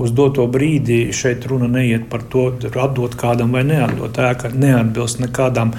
uz 0.01 0.11
doto 0.17 0.47
brīdi 0.49 1.11
šeit 1.13 1.43
runa 1.45 1.67
neiet 1.69 2.07
par 2.09 2.23
to, 2.25 2.47
atdot 2.57 3.13
kādam 3.21 3.51
vai 3.53 3.61
neatdot. 3.61 4.17
Ēka 4.17 4.49
neatbilst 4.49 5.21
nekādām 5.21 5.75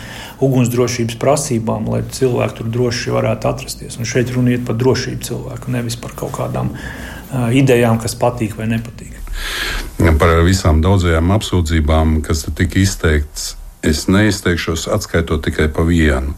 ugunsdrošības 0.47 1.19
prasībām, 1.19 1.91
lai 1.91 2.05
cilvēki 2.07 2.61
tur 2.61 2.71
droši 2.71 3.17
varētu 3.17 3.51
atrasties. 3.51 3.99
Un 3.99 4.07
šeit 4.07 4.31
runa 4.31 4.55
iet 4.55 4.63
par 4.69 4.79
drošību 4.79 5.27
cilvēku, 5.27 5.75
nevis 5.75 5.99
par 5.99 6.15
kaut 6.23 6.37
kādām 6.39 6.71
idejām, 7.51 7.99
kas 7.99 8.15
patīk 8.15 8.55
vai 8.61 8.71
nepatīk. 8.71 9.19
Par 10.23 10.45
visām 10.47 10.79
daudzajām 10.79 11.35
apsūdzībām, 11.35 12.21
kas 12.23 12.47
tika 12.55 12.79
izteikts, 12.79 13.57
es 13.83 14.07
neizteikšos 14.09 14.89
atskaitot 14.93 15.45
tikai 15.45 15.69
pa 15.73 15.85
vienu. 15.87 16.35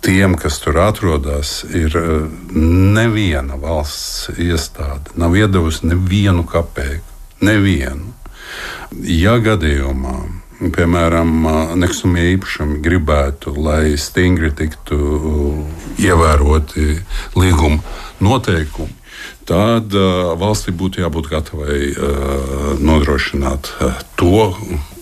Tiem, 0.00 0.34
kas 0.40 0.56
tur 0.64 0.78
atrodas, 0.80 1.60
ir 1.76 1.96
eh, 1.96 2.28
neviena 2.56 3.58
valsts 3.60 4.30
iestāde, 4.40 5.12
nav 5.20 5.36
iedavusi 5.36 5.90
nevienu 5.90 6.46
kapeiku. 6.48 7.04
Nevienu. 7.44 8.14
Ja 9.06 9.36
gadījumā, 9.40 10.14
piemēram, 10.60 11.30
nekustamie 11.80 12.30
īpašumi 12.34 12.80
gribētu, 12.84 13.52
lai 13.56 13.96
stingri 14.00 14.50
tiktu 14.56 14.98
ievēroti 16.00 16.96
līguma 17.38 17.80
noteikumi, 18.24 18.99
tad 19.50 19.94
uh, 19.98 20.32
valstī 20.38 20.72
būtu 20.76 21.02
jābūt 21.02 21.30
gatavai 21.32 21.78
uh, 21.90 22.76
nodrošināt 22.78 23.72
uh, 23.80 23.96
to, 24.20 24.50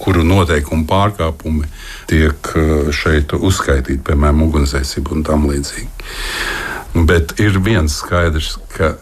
kuru 0.00 0.24
noteikumu 0.24 0.86
pārkāpumi 0.88 1.68
tiek 2.08 2.52
uh, 2.56 2.88
šeit 2.94 3.34
uzskaitīti, 3.36 4.00
piemēram, 4.08 4.46
ugunsdzēsība 4.48 5.12
un 5.18 5.26
tam 5.28 5.44
līdzīgi. 5.50 5.90
Bet 7.08 7.36
ir 7.42 7.60
viens 7.60 8.00
skaidrs, 8.00 8.56
ka 8.72 8.94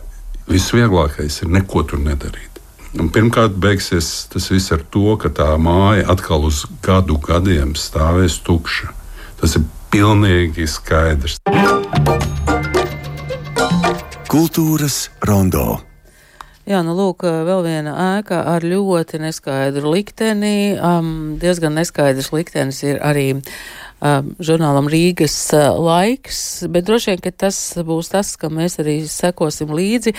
visvieglākais 0.50 1.42
ir 1.44 1.54
neko 1.54 1.84
tur 1.86 2.02
nedarīt. 2.02 2.60
Un 2.96 3.10
pirmkārt, 3.12 3.58
beigsies 3.60 4.26
tas 4.32 4.48
viss 4.50 4.72
ar 4.74 4.82
to, 4.90 5.14
ka 5.20 5.30
tā 5.30 5.50
māja 5.60 6.06
atkal 6.14 6.46
uz 6.48 6.64
gadu 6.82 7.20
gadiem 7.22 7.76
stāvēs 7.78 8.40
tukša. 8.46 8.90
Tas 9.42 9.58
ir 9.58 9.68
pilnīgi 9.92 10.66
skaidrs. 10.70 11.38
Kultūras 14.36 15.06
rondo. 15.24 15.78
Jā, 16.68 16.82
nu 16.84 16.92
lūk, 16.92 17.22
vēl 17.24 17.62
viena 17.64 17.94
ēka 18.18 18.42
ar 18.50 18.66
ļoti 18.68 19.16
neskaidru 19.22 19.94
likteni. 19.94 20.74
Um, 20.76 21.38
diezgan 21.40 21.72
neskaidrs 21.78 22.28
liktenis 22.34 22.82
ir 22.84 23.00
arī 23.00 23.24
um, 23.32 24.28
žurnālam 24.36 24.90
Rīgas 24.92 25.38
uh, 25.56 25.80
laiks, 25.80 26.66
bet 26.68 26.84
droši 26.84 27.14
vien, 27.14 27.24
ka 27.24 27.32
tas 27.46 27.62
būs 27.80 28.12
tas, 28.12 28.34
ka 28.36 28.52
mēs 28.52 28.76
arī 28.84 28.98
sekosim 29.08 29.72
līdzi. 29.72 30.12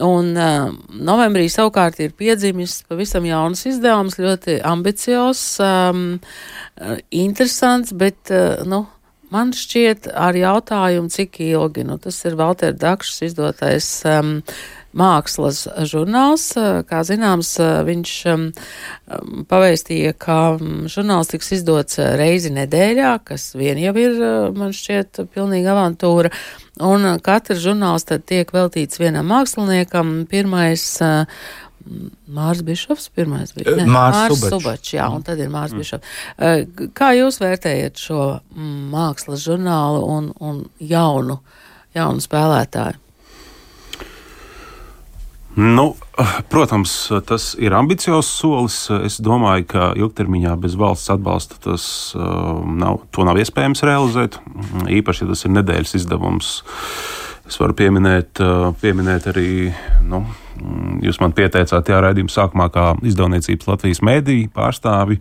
Un 0.00 0.32
uh, 0.32 0.72
novembrī 0.88 1.50
savukārt 1.52 2.00
ir 2.00 2.16
piedzimis 2.16 2.80
pavisam 2.88 3.28
jauns 3.28 3.68
izdevums, 3.68 4.16
ļoti 4.16 4.62
ambiciozs, 4.64 5.58
um, 5.60 6.06
interesants, 7.12 7.92
bet, 7.92 8.32
uh, 8.32 8.64
nu, 8.64 8.86
Man 9.34 9.52
šķiet, 9.52 10.06
ar 10.16 10.36
jautājumu, 10.38 11.10
cik 11.12 11.40
ilgi, 11.44 11.84
nu, 11.84 11.98
tas 12.00 12.16
ir 12.24 12.36
Valter 12.38 12.72
Dakšs 12.72 13.26
izdotais 13.26 13.88
um, 14.08 14.38
mākslas 14.96 15.66
žurnāls. 15.90 16.46
Kā 16.88 17.02
zināms, 17.04 17.50
viņš 17.88 18.14
um, 18.32 18.46
pavēstīja, 19.50 20.14
ka 20.16 20.38
um, 20.56 20.88
žurnāls 20.88 21.28
tiks 21.34 21.52
izdots 21.58 22.00
reizi 22.00 22.54
nedēļā, 22.56 23.12
kas 23.28 23.50
vien 23.58 23.80
jau 23.82 23.92
ir, 24.00 24.18
man 24.56 24.72
šķiet, 24.72 25.26
pilnīga 25.36 25.74
avantūra. 25.76 26.32
Un 26.88 27.04
katrs 27.20 27.60
žurnāls 27.60 28.08
tad 28.08 28.24
tiek 28.24 28.48
veltīts 28.54 29.00
vienam 29.02 29.28
māksliniekam. 29.28 30.22
Pirmais 30.30 30.88
uh, 31.04 31.26
Mārs 32.34 32.62
Bišovs 32.66 33.08
pirmais 33.16 33.54
bija. 33.56 33.76
Ne, 33.78 33.86
Mārs 33.90 34.28
Subačs. 34.32 34.54
Subačs, 34.54 34.94
jā, 34.96 35.08
un 35.14 35.24
tad 35.26 35.40
ir 35.40 35.50
Mārs 35.52 35.74
mm. 35.74 35.82
Bišovs. 35.82 36.14
Eh, 36.38 36.64
kā 36.96 37.12
jūs 37.16 37.40
vērtējat 37.42 38.00
šo 38.02 38.22
mākslas 38.92 39.44
žurnālu 39.46 40.04
un, 40.16 40.32
un 40.44 40.64
jaunu, 40.80 41.40
jaunu 41.96 42.24
spēlētāju? 42.24 43.04
Nu, 45.58 45.96
protams, 46.48 46.92
tas 47.26 47.50
ir 47.58 47.74
ambiciozs 47.74 48.28
solis. 48.30 48.76
Es 49.02 49.16
domāju, 49.18 49.64
ka 49.72 49.86
ilgtermiņā 49.98 50.52
bez 50.62 50.76
valsts 50.78 51.10
atbalsta 51.10 51.58
tas 51.64 51.86
uh, 52.14 52.60
nav, 52.62 53.00
nav 53.26 53.40
iespējams 53.42 53.82
realizēt. 53.82 54.38
Īpaši, 54.86 55.24
ja 55.24 55.32
tas 55.32 55.42
ir 55.48 55.56
nedēļas 55.56 55.96
izdevums. 55.98 56.52
Es 57.48 57.58
varu 57.58 57.74
pieminēt, 57.74 58.38
uh, 58.44 58.68
pieminēt 58.78 59.26
arī 59.32 59.48
nu, 60.06 60.22
jūs 61.04 61.20
man 61.22 61.34
pieteicāt, 61.36 61.90
jā, 61.90 62.00
raidījuma 62.02 62.32
sākumā, 62.32 62.68
kā 62.74 62.84
izdevniecības 63.06 63.68
Latvijas 63.70 64.02
mēdīņu 64.06 64.52
pārstāvi. 64.54 65.18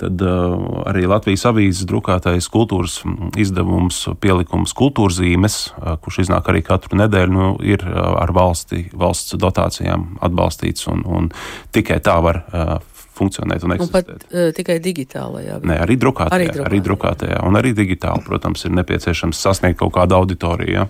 Tad 0.00 0.24
uh, 0.24 0.82
arī 0.90 1.06
Latvijas 1.10 1.46
avīzes 1.50 1.88
drukātais 1.88 2.48
kultūras 2.52 2.98
mm, 3.04 3.32
izdevums, 3.42 4.02
pielikums 4.22 4.74
kultūrzīmes, 4.76 5.60
uh, 5.76 5.94
kurš 6.02 6.24
iznāk 6.26 6.50
arī 6.52 6.64
katru 6.66 7.00
nedēļu, 7.02 7.36
nu, 7.36 7.52
ir 7.64 7.84
uh, 7.86 8.16
ar 8.22 8.34
valsti, 8.36 8.86
valsts 8.96 9.38
dotācijām 9.40 10.16
atbalstīts. 10.26 10.88
Un, 10.92 11.06
un 11.06 11.32
tikai 11.74 11.98
tā 12.04 12.18
var 12.24 12.42
uh, 12.46 12.76
funkcionēt 13.16 13.64
un 13.64 13.76
eksistēt. 13.76 14.12
Un 14.12 14.20
pat 14.20 14.28
uh, 14.28 14.50
tikai 14.56 14.78
digitālajā. 14.84 15.62
Nē, 15.64 15.80
arī 15.86 15.96
drukātajā, 16.00 16.36
arī 16.36 16.52
drukātajā. 16.52 16.68
Arī 16.70 16.82
drukātajā. 16.90 17.40
Un 17.48 17.58
arī 17.60 17.72
digitāli, 17.76 18.24
protams, 18.26 18.66
ir 18.68 18.76
nepieciešams 18.76 19.40
sasniegt 19.48 19.80
kaut 19.80 19.94
kādu 19.96 20.20
auditoriju. 20.20 20.76
Ja. 20.76 20.88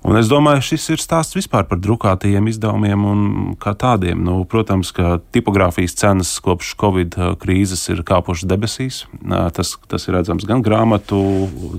Un 0.00 0.16
es 0.16 0.30
domāju, 0.30 0.62
šis 0.70 0.86
ir 0.94 1.02
stāsts 1.02 1.36
vispār 1.36 1.66
par 1.68 1.80
drukātajiem 1.82 2.46
izdevumiem 2.48 3.02
un 3.04 3.20
kā 3.60 3.74
tādiem. 3.76 4.22
Nu, 4.24 4.38
protams, 4.48 4.94
ka 4.96 5.18
tipogrāfijas 5.34 5.98
cenas 6.00 6.30
kopš 6.40 6.72
Covid 6.80 7.18
uh, 7.18 7.34
krīzes 7.40 7.84
ir 7.92 8.00
kāpušas 8.08 8.48
debesīs. 8.48 9.02
Tas, 9.54 9.74
tas 9.92 10.08
ir 10.08 10.16
redzams 10.16 10.48
gan 10.48 10.64
grāmatu 10.64 11.20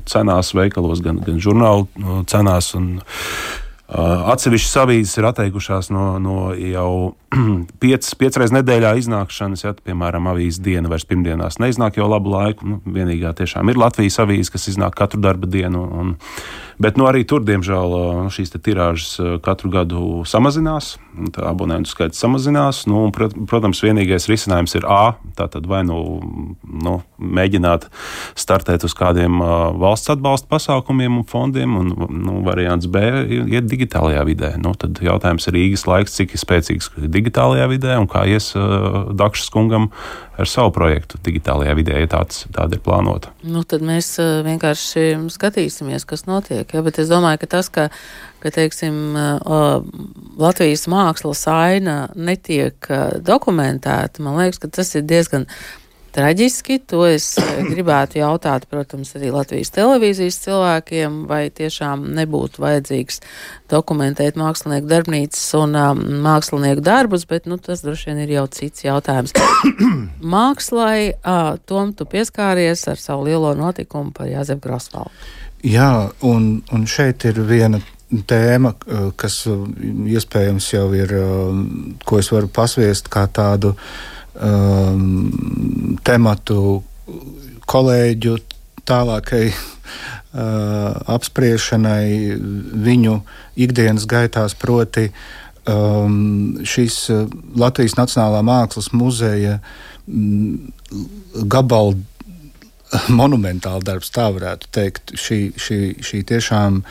cenās, 0.06 0.54
veikalos, 0.58 1.02
gan, 1.02 1.24
gan 1.26 1.42
žurnālu 1.42 1.88
uh, 1.90 2.22
cenās. 2.30 2.76
Un, 2.78 2.94
Atsevišķas 3.92 4.78
avīzes 4.86 5.18
ir 5.20 5.26
atteikušās 5.28 5.90
no, 5.92 6.06
no 6.24 6.36
jau 6.56 6.92
piecas, 7.84 8.14
piecreiz 8.16 8.54
nedēļā 8.56 8.94
iznākšanas, 9.02 9.66
ja, 9.66 9.74
piemēram, 9.76 10.30
avīzes 10.32 10.62
diena 10.64 10.92
vairs 10.92 11.08
pirmdienās 11.10 11.60
neiznāk 11.60 12.00
jau 12.00 12.08
labu 12.08 12.32
laiku. 12.32 12.68
Nu, 12.68 12.80
vienīgā 12.88 13.34
tiešām 13.42 13.72
ir 13.72 13.82
Latvijas 13.82 14.22
avīze, 14.24 14.54
kas 14.54 14.70
iznāk 14.72 14.96
katru 14.96 15.20
darba 15.24 15.50
dienu. 15.52 15.84
Un, 15.92 16.16
Bet 16.82 16.98
nu, 16.98 17.06
arī 17.06 17.22
tur, 17.30 17.44
diemžēl, 17.46 17.94
šīs 18.34 18.56
tirāžas 18.56 19.12
katru 19.46 19.70
gadu 19.74 20.00
samazinās, 20.26 20.96
abonentu 21.38 21.92
skaits 21.92 22.22
samazinās. 22.24 22.86
Nu, 22.90 23.04
un, 23.06 23.12
protams, 23.14 23.84
vienīgais 23.86 24.26
risinājums 24.32 24.74
ir 24.80 24.88
A. 24.90 25.14
Tātad 25.38 25.68
vai 25.70 25.84
nu, 25.86 26.00
nu 26.66 26.96
mēģināt 27.22 27.86
startēt 28.40 28.88
uz 28.88 28.96
kādiem 28.98 29.44
valsts 29.82 30.10
atbalsta 30.16 30.50
pasākumiem 30.50 31.20
un 31.22 31.28
fondiem, 31.30 31.76
un 31.78 31.94
nu, 32.24 32.40
variants 32.48 32.90
B- 32.90 33.04
iet 33.54 33.70
digitālajā 33.82 34.24
vidē. 34.28 34.52
Nu, 34.62 34.74
tad 34.78 35.02
jautājums 35.02 35.48
ir 35.50 35.58
Rīgas 35.58 35.88
laiks, 35.90 36.16
cik 36.20 36.36
spēcīgs 36.40 36.92
digitālajā 37.12 37.68
vidē 37.72 37.98
un 38.02 38.08
kā 38.12 38.24
ies 38.30 38.52
uh, 38.56 39.10
Dakšas 39.18 39.50
kungam 39.54 39.90
ar 40.42 40.50
savu 40.50 40.72
projektu 40.74 41.20
digitālajā 41.26 41.76
vidē, 41.78 42.00
ja 42.02 42.10
tāds, 42.10 42.46
tāda 42.54 42.78
ir 42.78 42.84
plānota. 42.86 43.34
Nu, 43.44 43.66
tad 43.68 43.84
mēs 43.86 44.14
uh, 44.22 44.42
vienkārši 44.46 45.06
skatīsimies, 45.34 46.06
kas 46.10 46.26
notiek. 46.30 46.70
Ja? 46.70 46.86
Bet 46.86 47.02
es 47.02 47.12
domāju, 47.12 47.42
ka 47.44 47.52
tas, 47.58 47.72
ka, 47.74 47.90
ka 48.44 48.54
teiksim, 48.54 49.18
uh, 49.18 49.82
Latvijas 50.42 50.88
mākslas 50.92 51.44
aina 51.52 51.98
netiek 52.16 52.88
dokumentēta, 53.26 54.24
man 54.26 54.40
liekas, 54.42 54.62
ka 54.62 54.72
tas 54.80 54.96
ir 54.98 55.06
diezgan 55.10 55.50
traģiski. 56.16 56.80
To 56.92 57.04
es 57.08 57.34
eh, 57.42 57.62
gribētu 57.72 58.22
jautāt, 58.22 58.68
protams, 58.72 59.14
arī 59.18 59.32
Latvijas 59.34 59.74
televīzijas 59.76 60.40
cilvēkiem, 60.46 61.22
vai 61.30 61.44
tiešām 61.54 62.08
nebūtu 62.18 62.64
vajadzīgs 62.64 63.22
dokumentēt 63.72 64.40
mākslinieku 64.40 64.90
darbnīcas 64.92 65.46
un 65.60 65.78
um, 65.80 66.04
mākslinieku 66.26 66.84
darbus, 66.86 67.26
bet 67.30 67.48
nu, 67.50 67.60
tas 67.62 67.86
droši 67.86 68.12
vien 68.12 68.24
ir 68.26 68.36
jau 68.38 68.48
cits 68.52 68.86
jautājums. 68.88 69.36
Mākslai, 70.36 71.14
uh, 71.16 71.56
Tom, 71.70 71.96
tu 71.96 72.08
pieskāries 72.10 72.84
ar 72.92 73.00
savu 73.00 73.30
lielo 73.30 73.54
notikumu 73.58 74.14
par 74.16 74.30
Jāzepu 74.32 74.68
Grosvaldu. 74.68 75.14
Jā, 75.62 76.10
un, 76.26 76.56
un 76.74 76.86
šeit 76.90 77.24
ir 77.30 77.38
viena 77.46 77.78
tēma, 78.28 78.74
kas 79.20 79.44
iespējams 79.48 80.72
jau 80.74 80.88
ir, 80.98 81.14
ko 82.04 82.20
es 82.20 82.32
varu 82.34 82.50
pasviest 82.52 83.08
kā 83.14 83.28
tādu 83.32 83.76
um, 84.36 85.30
tematu 86.12 86.82
kolēģu 87.72 88.36
tālākai 88.88 89.46
uh, 89.52 90.98
apspriešanai 91.16 92.36
viņu 92.88 93.20
ikdienas 93.62 94.08
gaitās, 94.10 94.56
proti 94.58 95.08
um, 95.70 96.60
šīs 96.68 97.04
Latvijas 97.60 97.96
Nacionālā 98.00 98.42
Mākslas 98.48 98.92
muzeja 98.96 99.60
um, 100.08 100.72
gabala 101.48 101.96
monumentāla 103.22 103.84
darbs, 103.88 104.12
tā 104.12 104.28
varētu 104.36 104.72
teikt. 104.76 105.16
Šī, 105.16 105.42
šī, 105.56 105.82
šī 106.04 106.24
tiešām 106.28 106.82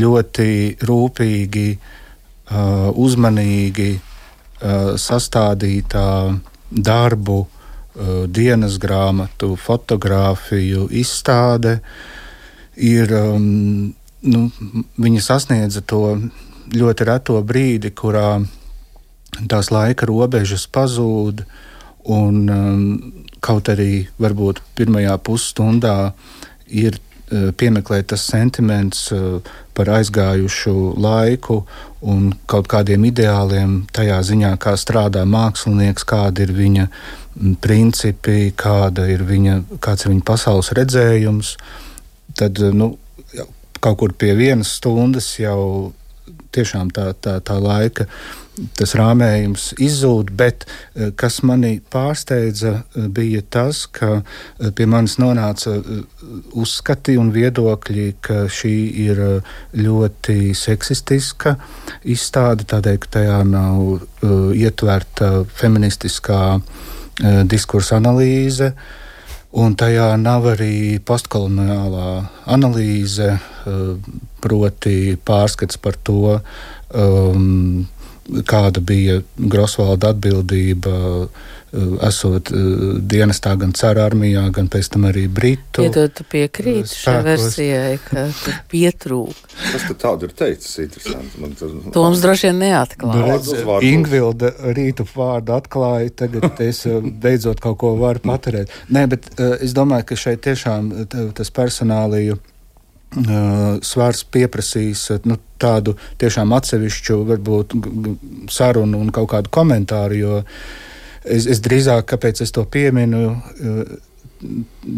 ļoti 0.00 0.50
rūpīgi, 0.88 1.68
uh, 1.76 2.88
uzmanīgi 2.96 3.90
uh, 3.98 4.94
sastādītā 4.96 6.06
darbu, 6.70 7.40
uh, 7.44 7.59
dienas 8.30 8.78
grāmatu, 8.78 9.56
fotografiju 9.58 10.86
izstāde 10.94 11.80
ir, 12.80 13.12
um, 13.12 13.90
nu, 14.22 14.44
viņa 15.00 15.24
sasniedza 15.24 15.82
to 15.82 16.20
ļoti 16.70 17.06
reto 17.08 17.40
brīdi, 17.42 17.90
kurā 17.90 18.40
tās 19.50 19.70
laika 19.74 20.08
robežas 20.08 20.66
pazūd, 20.70 21.44
un 22.10 22.40
um, 22.48 22.82
kaut 23.44 23.68
arī 23.72 24.08
varbūt 24.20 24.62
pirmajā 24.78 25.16
pusstundā 25.24 26.12
ir 26.66 26.96
uh, 26.96 27.50
piemeklēt 27.56 28.10
tas 28.12 28.24
sentiments 28.26 29.10
uh, 29.14 29.40
par 29.76 29.90
aizgājušu 29.98 30.94
laiku 31.00 31.62
un 32.00 32.30
kaut 32.50 32.68
kādiem 32.72 33.04
ideāliem 33.10 33.82
tajā 33.92 34.20
ziņā, 34.30 34.54
kā 34.60 34.74
strādā 34.80 35.26
mākslinieks, 35.28 36.06
kāda 36.08 36.46
ir 36.46 36.54
viņa 36.56 36.88
principi, 37.62 38.50
kāda 38.56 39.06
ir 39.12 39.24
viņa, 39.28 39.60
kāds 39.82 40.06
ir 40.06 40.14
viņa 40.14 40.26
pasaules 40.26 40.72
redzējums. 40.76 41.54
Tad 42.38 42.60
nu, 42.74 42.92
kaut 43.80 43.98
kur 44.02 44.14
pie 44.16 44.34
vienas 44.38 44.76
stundas 44.78 45.32
jau 45.40 45.92
tiešām 46.54 46.90
tā, 46.94 47.10
tā, 47.22 47.38
tā 47.44 47.56
laika 47.62 48.06
tas 48.76 48.92
rāmējums 48.98 49.70
izzūd, 49.80 50.32
bet 50.36 50.66
eh, 50.66 51.10
kas 51.16 51.40
mani 51.46 51.78
pārsteidza, 51.92 52.72
eh, 52.82 53.08
bija 53.08 53.42
tas, 53.56 53.84
ka 53.86 54.20
eh, 54.20 54.70
pie 54.76 54.86
manis 54.90 55.16
nonāca 55.22 55.76
uzskati 56.58 57.16
un 57.20 57.32
viedokļi, 57.34 58.06
ka 58.20 58.42
šī 58.52 58.74
ir 59.06 59.22
ļoti 59.76 60.52
seksistiska 60.58 61.56
izstāde, 62.04 62.66
tādēļ, 62.70 63.00
ka 63.00 63.12
tajā 63.18 63.38
nav 63.48 63.80
uh, 63.80 64.52
ietverta 64.56 65.30
feministiskā 65.56 66.42
uh, 66.58 66.90
diskursa 67.50 67.98
analīze. 68.00 68.72
Un 69.50 69.74
tajā 69.74 70.12
nav 70.20 70.44
arī 70.52 71.00
postkoloniālā 71.02 72.10
analīze, 72.54 73.32
proti, 74.40 75.16
pārskats 75.26 75.80
par 75.82 75.98
to, 76.06 76.36
um, 76.94 77.88
kāda 78.46 78.80
bija 78.80 79.20
Grosvalda 79.36 80.12
atbildība. 80.14 81.26
Uh, 81.70 81.92
esot 82.02 82.48
uh, 82.50 82.96
dienestā 82.98 83.52
gan 83.54 83.70
cara 83.78 84.02
armijā, 84.08 84.42
gan 84.50 84.66
pēc 84.66 84.88
tam 84.90 85.04
arī 85.06 85.28
Britu. 85.30 85.84
Iedod, 85.86 86.10
tu 86.18 86.24
piekrīti 86.26 86.96
šai 86.98 87.20
versijai, 87.22 87.92
ka 88.02 88.24
tur 88.40 88.56
pietrūk. 88.72 89.44
Kas 89.70 89.84
tad 89.86 90.00
tādu 90.02 90.26
ir 90.26 90.34
teicis? 90.34 90.72
Interesanti. 90.82 91.38
Man 91.38 91.54
tas... 91.54 91.76
Toms 91.94 92.24
droši 92.24 92.48
vien 92.48 92.58
neatklāja. 92.64 93.38
Nu, 93.46 93.78
Ingvilda 93.86 94.50
rītu 94.74 95.06
vārdu 95.12 95.54
atklāja, 95.60 96.10
tagad 96.24 96.58
es 96.66 96.82
uh, 96.90 96.98
beidzot 96.98 97.62
kaut 97.62 97.78
ko 97.84 97.94
varu 98.02 98.24
paturēt. 98.26 98.74
Nē, 98.90 99.06
bet 99.14 99.30
es 99.62 99.70
domāju, 99.76 100.10
ka 100.10 100.18
šeit 100.18 100.42
tiešām 100.48 100.90
tas 101.38 101.54
personāliju 101.54 102.40
svars 103.86 104.26
pieprasīs 104.26 105.06
nu, 105.26 105.38
tādu 105.62 105.94
tiešām 106.18 106.52
atsevišķu, 106.58 107.22
varbūt 107.30 107.74
sarunu 108.50 109.00
un 109.02 109.10
kaut 109.14 109.30
kādu 109.38 109.50
komentāru. 109.54 110.18
Jo 110.18 110.44
es, 111.24 111.46
es 111.46 111.60
drīzāk, 111.64 112.06
kāpēc 112.12 112.42
es 112.44 112.52
to 112.56 112.64
pieminu, 112.64 113.36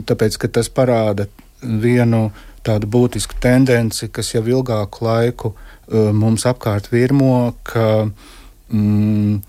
tāpēc, 0.08 0.38
ka 0.38 0.50
tas 0.58 0.70
parāda 0.70 1.26
vienu 1.62 2.30
tādu 2.62 2.86
būtisku 2.90 3.38
tendenci, 3.42 4.08
kas 4.08 4.34
jau 4.34 4.44
ilgāku 4.46 5.04
laiku 5.06 5.54
mums 5.90 6.46
apkārt 6.46 6.92
virmo, 6.92 7.56
ka 7.66 8.06
mm, 8.70 9.40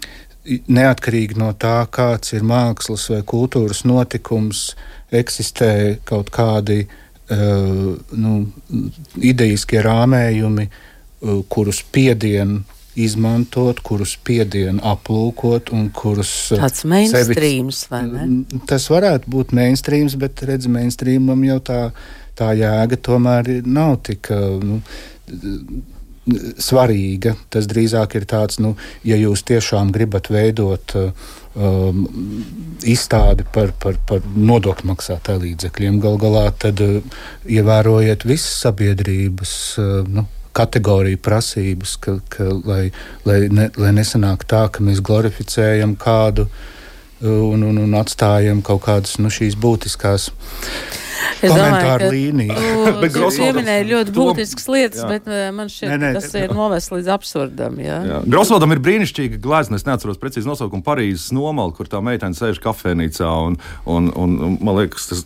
neatkarīgi 0.67 1.37
no 1.39 1.51
tā, 1.53 1.83
kāds 1.93 2.33
ir 2.33 2.45
mākslas 2.47 3.05
vai 3.13 3.21
kultūras 3.21 3.83
notikums, 3.85 4.71
eksistē 5.13 5.99
kaut 6.09 6.33
kādi 6.33 6.81
uh, 6.87 6.99
Eh, 7.33 7.95
nu, 8.19 8.31
idejiskie 9.23 9.79
rāmējumi, 9.81 10.65
eh, 10.67 11.37
kurus 11.47 11.79
piedienu 11.91 12.63
izmantot, 12.99 13.79
kurus 13.85 14.15
piedienu 14.25 14.83
aplūkot 14.85 15.71
un 15.73 15.87
kurus. 15.95 16.33
Eh, 16.53 16.61
Tāds 16.61 16.85
mainstreams, 16.89 17.85
vai 17.91 18.03
ne? 18.09 18.27
Tas 18.69 18.89
varētu 18.91 19.31
būt 19.33 19.55
mainstreams, 19.57 20.17
bet 20.19 20.43
redz, 20.47 20.69
mainstreamam 20.71 21.41
jau 21.47 21.59
tā, 21.71 21.81
tā 22.39 22.53
jēga 22.59 22.99
tomēr 23.09 23.55
nav 23.65 23.97
tik. 24.05 24.29
Nu, 24.63 24.81
svarīga. 26.61 27.35
Tas 27.51 27.67
drīzāk 27.67 28.15
ir 28.15 28.25
tāds, 28.29 28.59
nu, 28.63 28.75
ja 29.03 29.17
jūs 29.19 29.43
tiešām 29.47 29.91
gribat 29.95 30.29
veidot 30.31 30.95
um, 30.95 32.05
izstādi 32.83 33.45
par, 33.53 33.73
par, 33.79 33.99
par 34.07 34.23
nodokļu 34.35 34.91
maksātāju 34.93 35.43
līdzekļiem. 35.43 35.99
Gal 36.03 36.17
galā 36.21 36.45
tad 36.59 36.79
uh, 36.83 37.01
ievērojiet 37.43 38.23
visas 38.27 38.55
sabiedrības. 38.63 39.57
Uh, 39.81 40.07
nu, 40.07 40.25
kategoriju 40.53 41.19
prasības, 41.23 41.95
ka, 42.01 42.17
ka, 42.29 42.51
lai, 42.67 42.83
lai, 43.25 43.39
ne, 43.49 43.69
lai 43.79 43.91
nesanāk 43.95 44.45
tā, 44.49 44.67
ka 44.73 44.85
mēs 44.85 45.01
glorificējam 45.05 45.97
kādu 45.99 46.47
uh, 46.47 46.61
un, 47.23 47.63
un, 47.63 47.77
un 47.77 47.95
atstājam 47.97 48.61
kaut 48.65 48.83
kādas 48.87 49.17
nu, 49.21 49.31
šīs 49.33 49.55
būtiskās 49.59 50.29
Es 51.43 51.51
komentāru 51.51 52.09
līniju. 52.13 52.55
bet 53.03 53.17
Jūs 53.19 53.39
pieminējāt 53.41 53.89
ļoti 53.89 54.15
būtiskas 54.15 54.69
lietas, 54.71 55.01
jā. 55.03 55.09
bet 55.11 55.27
eh, 55.31 55.47
man 55.55 55.71
šķiet, 55.71 55.93
nē, 55.99 56.11
tas 56.17 56.29
ir 56.39 56.53
novests 56.55 56.93
līdz 56.93 57.11
absurdam. 57.13 57.79
Grosvaldam 58.29 58.75
ir 58.75 58.81
brīnišķīga 58.83 59.39
glezna, 59.43 59.79
es 59.79 59.87
neatceros 59.87 60.19
precīzi 60.21 60.49
nosaukumu 60.49 60.85
Parīzes 60.85 61.33
nomali, 61.35 61.75
kur 61.77 61.89
tā 61.91 62.01
meitene 62.05 62.37
sēž 62.37 62.61
kafejnīcā 62.63 63.29
un, 63.47 63.57
un, 63.89 64.09
un, 64.19 64.35
un 64.47 64.57
man 64.63 64.79
liekas, 64.81 65.09
tas, 65.11 65.23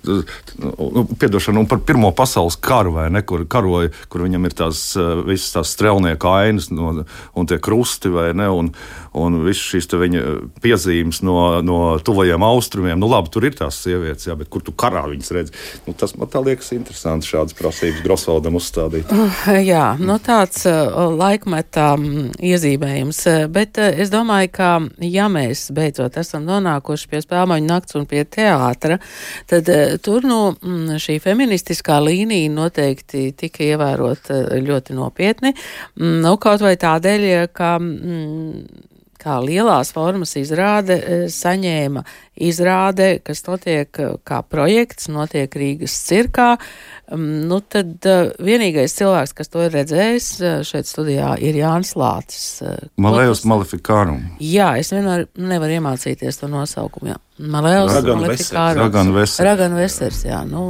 nu, 0.58 1.06
piedošana, 1.20 1.62
un 1.62 1.70
par 1.70 1.84
pirmo 1.88 2.12
pasaules 2.18 2.58
karu, 2.62 2.96
vai 2.98 3.08
ne, 3.14 3.24
kur 3.28 3.46
karoja, 3.50 3.94
kur 4.12 4.26
viņam 4.26 4.50
ir 4.50 4.58
tās 4.64 4.84
eh, 5.00 5.14
visas 5.28 5.54
tās 5.58 5.76
strelnieku 5.78 6.32
ainas 6.34 6.72
no, 6.74 6.94
un 7.38 7.50
tie 7.50 7.60
krusti, 7.64 8.12
vai 8.14 8.30
ne, 8.38 8.50
un, 8.54 8.74
un 9.18 9.42
visas 9.46 9.66
šīs 9.74 9.90
viņa 9.98 10.24
piezīmes 10.64 11.22
no, 11.26 11.38
no 11.66 11.80
tuvajiem 12.04 12.44
austrumiem. 12.46 13.00
Nu 13.00 13.10
labi, 13.12 13.32
tur 13.34 13.48
ir 13.48 13.58
tās 13.58 13.80
sievietes, 13.84 14.28
jā, 14.30 14.36
bet 14.38 14.52
kur 14.54 14.64
tu 14.66 14.74
karā 14.78 15.06
viņas 15.10 15.34
redzi? 15.36 15.56
Nu, 15.88 15.94
tas 15.96 16.12
man 16.20 16.28
liekas 16.44 16.74
interesants 16.76 17.30
šādas 17.32 17.56
prasības 17.56 18.02
Grosvaldam 18.04 18.58
uzstādīt. 18.60 19.08
Uh, 19.08 19.54
jā, 19.64 19.86
nu 20.04 20.18
tāds 20.20 20.66
uh, 20.68 20.98
laikmetā 21.16 21.94
um, 21.96 22.26
iezīmējums, 22.44 23.22
uh, 23.32 23.46
bet 23.52 23.80
uh, 23.80 23.88
es 23.96 24.12
domāju, 24.12 24.52
ka 24.58 24.72
ja 25.08 25.30
mēs 25.32 25.70
beidzot 25.76 26.20
esam 26.20 26.44
nonākuši 26.50 27.08
pie 27.14 27.22
spēlmaņu 27.24 27.72
nakts 27.72 27.96
un 27.96 28.04
pie 28.10 28.26
teātra, 28.28 29.00
tad 29.48 29.72
tur 30.04 30.28
nu, 30.28 30.42
mm, 30.60 31.00
šī 31.00 31.22
feministiskā 31.24 32.02
līnija 32.04 32.52
noteikti 32.52 33.30
tika 33.40 33.64
ievērot 33.70 34.34
uh, 34.36 34.54
ļoti 34.68 34.98
nopietni. 35.00 35.56
Mm, 35.96 36.20
nu, 36.28 36.36
kaut 36.36 36.68
vai 36.68 36.76
tādēļ, 36.84 37.30
ka 37.56 37.78
mm, 37.80 38.97
kā 39.22 39.40
lielās 39.44 39.92
formas 39.96 40.36
izrāde 40.40 41.28
saņēma 41.34 42.04
izrāde, 42.38 43.18
kas 43.26 43.44
notiek 43.48 44.00
eh, 44.02 44.16
kā 44.28 44.42
projekts, 44.46 45.10
notiek 45.12 45.54
Rīgas 45.58 45.96
cirkā, 46.08 46.50
mm, 47.10 47.38
nu 47.50 47.60
tad 47.62 48.08
uh, 48.08 48.32
vienīgais 48.44 48.96
cilvēks, 48.98 49.36
kas 49.38 49.52
to 49.54 49.66
ir 49.66 49.74
redzējis 49.76 50.30
šeit 50.68 50.90
studijā, 50.90 51.34
ir 51.42 51.58
Jānis 51.58 51.96
Lācis. 51.98 52.50
Malējus 53.02 53.46
Malefikārum. 53.50 54.22
Jā, 54.44 54.76
es 54.82 54.94
vienmēr 54.94 55.28
nevaru 55.38 55.80
iemācīties 55.80 56.42
to 56.42 56.52
nosaukumu. 56.52 57.14
Jā. 57.14 57.22
Malējus 57.38 57.94
Malefikārum. 58.08 58.82
Ragan 58.82 59.12
Vesers. 59.14 59.42
Ragan 59.46 59.76
Vesers, 59.78 60.22
jā. 60.26 60.40
Nu. 60.50 60.64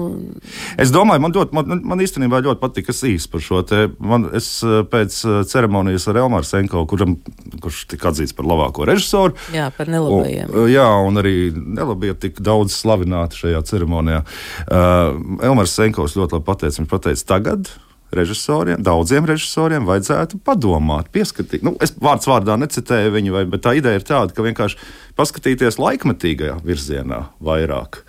Es 0.76 0.92
domāju, 0.92 1.24
man, 1.24 1.36
ļoti, 1.36 1.56
man, 1.56 1.82
man 1.94 2.04
īstenībā 2.04 2.42
ļoti 2.44 2.60
patīk, 2.60 2.90
kas 2.90 3.00
īsti 3.08 3.32
par 3.32 3.44
šo 3.46 3.62
te. 3.68 3.86
Man, 4.04 4.28
es 4.36 4.50
pēc 4.92 5.22
ceremonijas 5.48 6.10
ar 6.12 6.20
Elmāru 6.26 6.48
Senko, 6.48 6.84
kuram, 6.92 7.16
kurš 7.64 7.86
tika 7.94 8.12
atzīts 8.12 8.36
par 8.36 8.50
labāko 8.52 8.88
režisoru. 8.90 9.38
Jā, 9.56 9.70
par 9.78 9.88
nelabajiem. 9.92 10.52
Un, 10.52 10.68
jā, 10.74 10.88
un 11.08 11.24
arī 11.24 11.36
nelabi 11.56 12.12
ir 12.12 12.20
tik 12.20 12.44
daudz 12.44 12.76
slavināti 12.76 13.46
šajā 13.46 13.64
ceremonijā. 13.72 14.24
Uh, 14.68 15.44
Elmars 15.48 15.76
Senkovs 15.78 16.20
ļoti 16.20 16.36
labi 16.36 16.50
pateica, 16.52 16.82
viņš 16.82 16.92
pateica, 16.92 17.28
tagad 17.32 17.72
režisoriem, 18.16 18.82
daudziem 18.84 19.28
režisoriem 19.28 19.88
vajadzētu 19.88 20.40
padomāt, 20.46 21.10
pieskatīt. 21.14 21.64
Nu, 21.66 21.76
es 21.84 21.94
vārds 22.00 22.28
vārdā 22.30 22.56
necitēju 22.60 23.14
viņu, 23.16 23.36
vai, 23.36 23.46
bet 23.52 23.66
tā 23.66 23.76
ideja 23.78 24.00
ir 24.00 24.08
tāda, 24.08 24.36
ka 24.36 24.46
vienkārši 24.46 24.80
paskatīties 25.20 25.80
laikmetīgajā 25.82 26.60
virzienā 26.66 27.24
vairāk. 27.44 28.04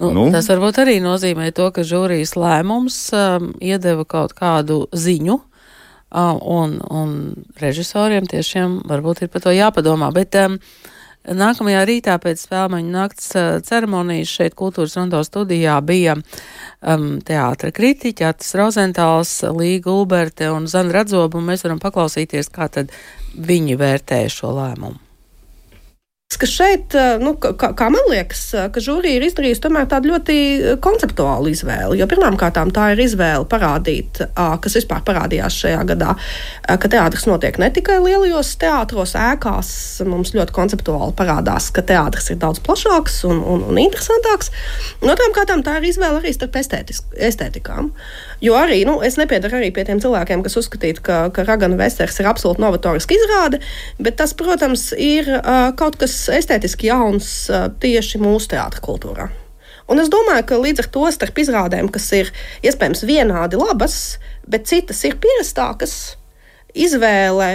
Nu, 0.00 0.10
nu. 0.10 0.26
Tas 0.34 0.48
varbūt 0.50 0.80
arī 0.82 0.98
nozīmē 1.02 1.52
to, 1.54 1.68
ka 1.74 1.84
žūrijas 1.86 2.34
lēmums 2.36 2.98
um, 3.14 3.52
iedeva 3.62 4.06
kaut 4.08 4.34
kādu 4.36 4.84
ziņu. 4.90 5.38
Uh, 6.14 6.36
un, 6.38 6.76
un 6.94 7.14
režisoriem 7.58 8.26
tiešām 8.30 8.82
varbūt 8.86 9.24
ir 9.24 9.30
par 9.32 9.42
to 9.46 9.54
jāpadomā. 9.54 10.10
Bet, 10.14 10.36
um, 10.38 10.58
Nākamajā 11.24 11.84
rītā 11.88 12.18
pēc 12.20 12.42
spēļu 12.44 12.82
nakts 12.92 13.30
ceremonijas 13.64 14.28
šeit 14.28 14.56
kultūras 14.58 14.98
rondo 14.98 15.22
studijā 15.24 15.78
bija 15.80 16.18
um, 16.18 17.16
teātra 17.24 17.72
kritiķi, 17.72 18.26
Atis 18.28 18.52
Rozentāls, 18.60 19.32
Līga 19.56 19.94
Ulberte 19.94 20.50
un 20.52 20.68
Zana 20.68 21.00
Radzoba, 21.00 21.40
un 21.40 21.48
mēs 21.48 21.64
varam 21.64 21.80
paklausīties, 21.80 22.52
kā 22.52 22.68
tad 22.68 22.92
viņi 23.34 23.80
vērtēja 23.80 24.36
šo 24.36 24.52
lēmumu. 24.58 25.00
Ka 26.44 26.48
šeit, 26.48 26.94
eh, 26.94 27.18
nu, 27.22 27.34
kā, 27.40 27.70
kā 27.76 27.88
man 27.92 28.04
liekas, 28.10 28.42
eh, 28.54 28.68
ka 28.72 28.80
žūrija 28.82 29.18
ir 29.18 29.26
izdarījusi 29.28 29.62
tādu 29.88 30.10
ļoti 30.12 30.36
eh, 30.36 30.76
konceptuālu 30.82 31.52
izvēli. 31.52 31.98
Jo 32.00 32.06
pirmkārt, 32.10 32.58
tā 32.74 32.86
ir 32.92 33.02
izvēle 33.04 33.46
parādīt, 33.48 34.20
kas 34.34 34.76
vispār 34.78 35.02
parādījās 35.06 35.56
šajā 35.62 35.82
gadā, 35.88 36.14
ka 36.66 36.88
teātris 36.90 37.26
notiek 37.26 37.58
ne 37.58 37.70
tikai 37.70 37.98
lielajos 38.02 38.56
teātros, 38.60 39.14
ēkās. 39.14 39.70
Mums 40.08 40.34
ļoti 40.34 40.54
konceptuāli 40.56 41.14
parādās, 41.16 41.70
ka 41.74 41.84
teātris 41.86 42.30
ir 42.32 42.40
daudz 42.42 42.60
plašāks 42.64 43.22
un, 43.28 43.40
un, 43.40 43.64
un 43.70 43.80
interesantāks. 43.80 44.50
Otrām 45.04 45.34
kārtām, 45.36 45.64
tā 45.64 45.78
ir 45.78 45.90
izvēle 45.92 46.20
arī 46.22 46.34
starp 46.34 46.56
estētikām. 46.58 47.92
Jo 48.44 48.56
arī 48.60 48.82
nu, 48.84 48.98
es 49.06 49.16
nepiedaru 49.16 49.56
arī 49.56 49.70
pie 49.72 49.86
tiem 49.88 50.00
cilvēkiem, 50.02 50.42
kas 50.44 50.58
uzskatītu, 50.60 51.00
ka, 51.06 51.20
ka 51.32 51.46
Ragana 51.46 51.78
Vesters 51.80 52.18
ir 52.20 52.28
absolūti 52.28 52.60
novatoriska 52.60 53.16
izrāde, 53.16 53.60
bet 53.96 54.18
tas, 54.20 54.34
protams, 54.36 54.90
ir 55.00 55.30
uh, 55.38 55.70
kaut 55.78 55.96
kas 56.00 56.26
estētiski 56.34 56.90
jauns 56.90 57.30
uh, 57.48 57.70
tieši 57.80 58.20
mūsu 58.20 58.52
teātris 58.52 58.84
kultūrā. 58.84 59.30
Un 59.88 60.00
es 60.00 60.10
domāju, 60.12 60.44
ka 60.48 60.60
līdz 60.60 60.84
ar 60.84 60.90
to 60.92 61.06
starp 61.12 61.40
izrādēm, 61.40 61.88
kas 61.92 62.10
ir 62.16 62.30
iespējams 62.64 63.04
vienādi 63.08 63.60
labas, 63.60 64.18
bet 64.48 64.68
citas 64.68 65.02
ir 65.04 65.16
pierastākas, 65.20 65.96
izvēle 66.74 67.48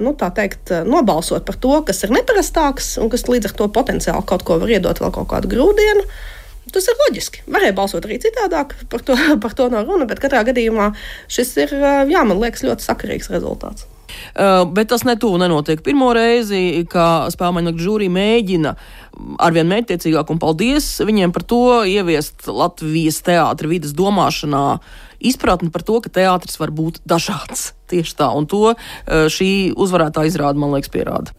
nu, 0.00 0.12
teikt, 0.14 0.70
nobalsot 0.86 1.46
par 1.48 1.56
to, 1.60 1.72
kas 1.86 2.04
ir 2.06 2.12
neparastāks 2.14 2.94
un 3.02 3.10
kas 3.12 3.26
līdz 3.28 3.50
ar 3.50 3.56
to 3.58 3.70
potenciāli 3.74 4.28
kaut 4.28 4.44
ko 4.46 4.60
var 4.62 4.70
iedot 4.70 5.00
vēl 5.02 5.14
kaut 5.16 5.30
kādu 5.32 5.50
grūdienu. 5.50 6.04
Tas 6.74 6.88
ir 6.90 6.98
loģiski. 7.04 7.44
Varēja 7.50 7.76
balsot 7.76 8.06
arī 8.06 8.20
citādāk, 8.22 8.76
par 8.92 9.04
to, 9.06 9.16
par 9.44 9.56
to 9.56 9.70
nav 9.72 9.88
runa, 9.88 10.08
bet 10.10 10.22
katrā 10.22 10.44
gadījumā 10.48 10.92
šis 11.30 11.56
ir, 11.64 11.74
jā, 12.10 12.26
man 12.26 12.38
liekas, 12.42 12.66
ļoti 12.66 12.86
sakarīgs 12.86 13.32
rezultāts. 13.32 13.88
Uh, 14.34 14.64
bet 14.66 14.88
tas 14.90 15.04
netuvu 15.06 15.38
nenotiek 15.38 15.82
pirmo 15.86 16.10
reizi, 16.14 16.82
kā 16.90 17.30
spēļu 17.30 17.76
žūrija 17.78 18.12
mēģina 18.14 18.74
arvien 19.42 19.68
mērķtiecīgāk, 19.70 20.32
un 20.32 20.40
paldies 20.42 20.88
viņiem 21.06 21.34
par 21.34 21.44
to 21.46 21.62
ieviest 21.86 22.48
Latvijas 22.50 23.20
teātra 23.26 23.70
vidas 23.70 23.94
domāšanā 23.96 24.64
izpratni 25.30 25.70
par 25.70 25.84
to, 25.86 26.00
ka 26.02 26.12
teātris 26.20 26.58
var 26.60 26.72
būt 26.74 27.02
dažāds. 27.08 27.70
Tieši 27.90 28.16
tā, 28.18 28.30
un 28.34 28.46
to 28.50 28.74
šī 29.06 29.50
uzvarētā 29.78 30.24
izrāda, 30.30 30.58
man 30.62 30.74
liekas, 30.74 30.92
pierāda. 30.94 31.34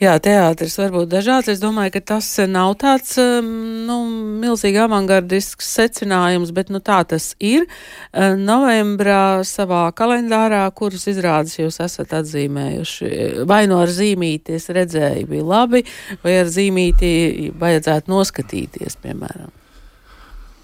Jā, 0.00 0.14
teātris 0.16 0.78
var 0.80 0.94
būt 0.94 1.10
dažāds. 1.12 1.50
Es 1.52 1.58
domāju, 1.60 1.92
ka 1.98 2.00
tas 2.14 2.28
nav 2.48 2.70
tāds 2.80 3.18
um, 3.20 3.50
nu, 3.84 3.98
milzīgi 4.40 4.80
avangardisks 4.80 5.68
secinājums, 5.76 6.54
bet 6.56 6.72
nu, 6.72 6.80
tā 6.80 7.02
tas 7.04 7.34
ir. 7.36 7.66
Uh, 8.08 8.32
novembrā 8.40 9.44
savā 9.44 9.82
kalendārā, 9.92 10.64
kuras 10.72 11.04
izrādes 11.12 11.58
jūs 11.60 11.82
esat 11.84 12.16
atzīmējuši, 12.22 13.12
vai 13.44 13.66
no 13.68 13.76
nu 13.76 13.84
ar 13.84 13.92
zīmīti 13.92 14.56
es 14.56 14.72
redzēju, 14.72 15.28
bija 15.34 15.48
labi, 15.52 15.84
vai 16.24 16.40
ar 16.40 16.48
zīmīti 16.48 17.52
vajadzētu 17.60 18.16
noskatīties, 18.16 19.02
piemēram. 19.04 19.59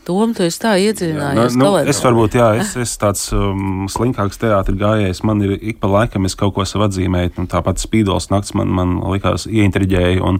Tom, 0.07 0.31
tu 0.37 0.45
esi 0.47 0.61
tā 0.63 0.77
iedziļinājies. 0.79 1.57
Nu, 1.59 1.67
nu, 1.67 1.81
es 1.91 1.99
varbūt, 2.05 2.37
jā, 2.39 2.53
es 2.61 2.77
esmu 2.79 3.01
tāds 3.03 3.25
um, 3.35 3.89
slinkāks 3.91 4.39
teātris 4.39 4.79
gājējs. 4.79 5.25
Man 5.27 5.43
ir 5.43 5.57
ik 5.57 5.81
pa 5.83 5.91
laikam 5.91 6.29
es 6.29 6.39
kaut 6.39 6.55
ko 6.55 6.67
sev 6.69 6.85
atzīmēju. 6.87 7.33
Nu, 7.41 7.49
tāpat 7.51 7.83
spīdols 7.83 8.31
nakts 8.31 8.55
man, 8.55 8.71
man 8.71 8.97
likās 9.11 9.49
ieintriģēja, 9.51 10.23
un, 10.23 10.39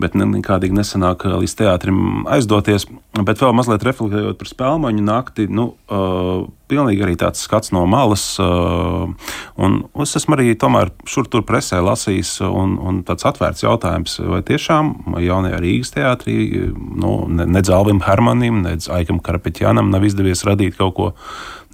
bet 0.00 0.16
ne, 0.16 0.24
nekādīgi 0.38 0.78
nesanāk 0.78 1.26
uh, 1.28 1.36
līdz 1.42 1.56
teātrim 1.60 1.98
aizdoties. 2.32 2.88
Bet 3.20 3.44
vēl 3.44 3.52
mazliet 3.56 3.84
reflektējot 3.84 4.40
par 4.40 4.52
spēlmaņu 4.54 5.04
nakti, 5.04 5.50
nu, 5.52 5.74
uh, 5.92 6.48
pilnīgi 6.72 7.04
arī 7.04 7.14
tāds 7.20 7.44
skats 7.44 7.74
no 7.76 7.84
malas. 7.90 8.24
Uh, 8.40 9.12
un 9.60 9.76
es 10.02 10.16
esmu 10.16 10.38
arī 10.38 10.54
tomēr 10.58 10.94
šur 11.08 11.28
tur 11.28 11.44
presē 11.46 11.82
lasījis, 11.84 12.38
un, 12.48 12.78
un 12.80 13.02
tāds 13.06 13.28
atvērts 13.28 13.66
jautājums, 13.66 14.16
vai 14.32 14.40
tiešām 14.48 14.94
jaunajā 15.20 15.60
Rīgas 15.60 15.94
teātrī, 15.94 16.38
nu, 16.72 17.14
nedz 17.28 17.72
Alvim 17.74 18.00
Hermanim, 18.08 18.62
nedz 18.64 18.88
Aikam 18.98 19.20
Karapeķjanam 19.24 19.90
nav 19.92 20.04
izdevies 20.06 20.44
radīt 20.46 20.78
kaut 20.78 20.94
ko 20.98 21.10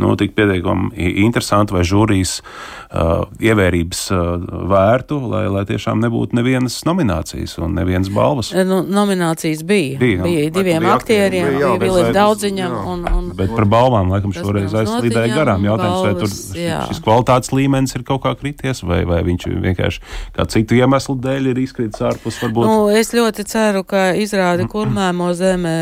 nu, 0.01 0.14
tik 0.20 0.34
pietiekami 0.38 0.90
interesanti 1.24 1.74
vai 1.76 1.82
žūrijas 1.86 2.38
uh, 2.40 3.26
ievērības 3.40 4.03
uh, 4.14 4.20
vērtu, 4.70 5.18
lai, 5.30 5.44
lai 5.53 5.64
tiešām 5.68 6.01
nebūtu 6.05 6.38
nevienas 6.38 6.80
nominācijas 6.88 7.57
un 7.61 7.76
nevienas 7.78 8.11
balvas. 8.14 8.53
Nu, 8.66 8.80
nominācijas 8.86 9.62
bija. 9.66 9.98
Bija, 10.01 10.22
bija 10.24 10.46
nu, 10.46 10.55
diviem 10.57 10.84
bija 10.84 10.96
aktieriem, 10.96 11.48
bija, 11.51 11.62
jā, 11.64 11.72
bija 11.80 11.84
Vilis 11.84 12.14
Daudziņam. 12.16 12.76
Un, 12.92 13.05
un, 13.18 13.30
bet 13.38 13.53
par 13.55 13.68
balvām 13.70 14.12
laikam 14.14 14.34
šoreiz 14.36 14.74
aizslīdēja 14.82 15.34
garām. 15.36 15.66
Jautājums, 15.68 16.05
vai 16.07 16.14
tur 16.18 16.61
jā. 16.61 16.80
šis 16.90 17.03
kvalitātes 17.05 17.55
līmenis 17.55 17.96
ir 17.98 18.07
kaut 18.09 18.24
kā 18.24 18.34
krities, 18.40 18.82
vai, 18.86 19.03
vai 19.09 19.20
viņš 19.26 19.48
vienkārši 19.66 20.05
kā 20.36 20.46
citu 20.51 20.78
iemeslu 20.78 21.16
dēļ 21.20 21.51
ir 21.53 21.62
izkritis 21.64 22.05
ārpus. 22.07 22.40
Varbūt. 22.40 22.68
Nu, 22.68 22.88
es 22.94 23.12
ļoti 23.16 23.44
ceru, 23.51 23.84
ka 23.88 24.11
izrādi 24.18 24.66
kurmēmo 24.70 25.30
zemē 25.36 25.76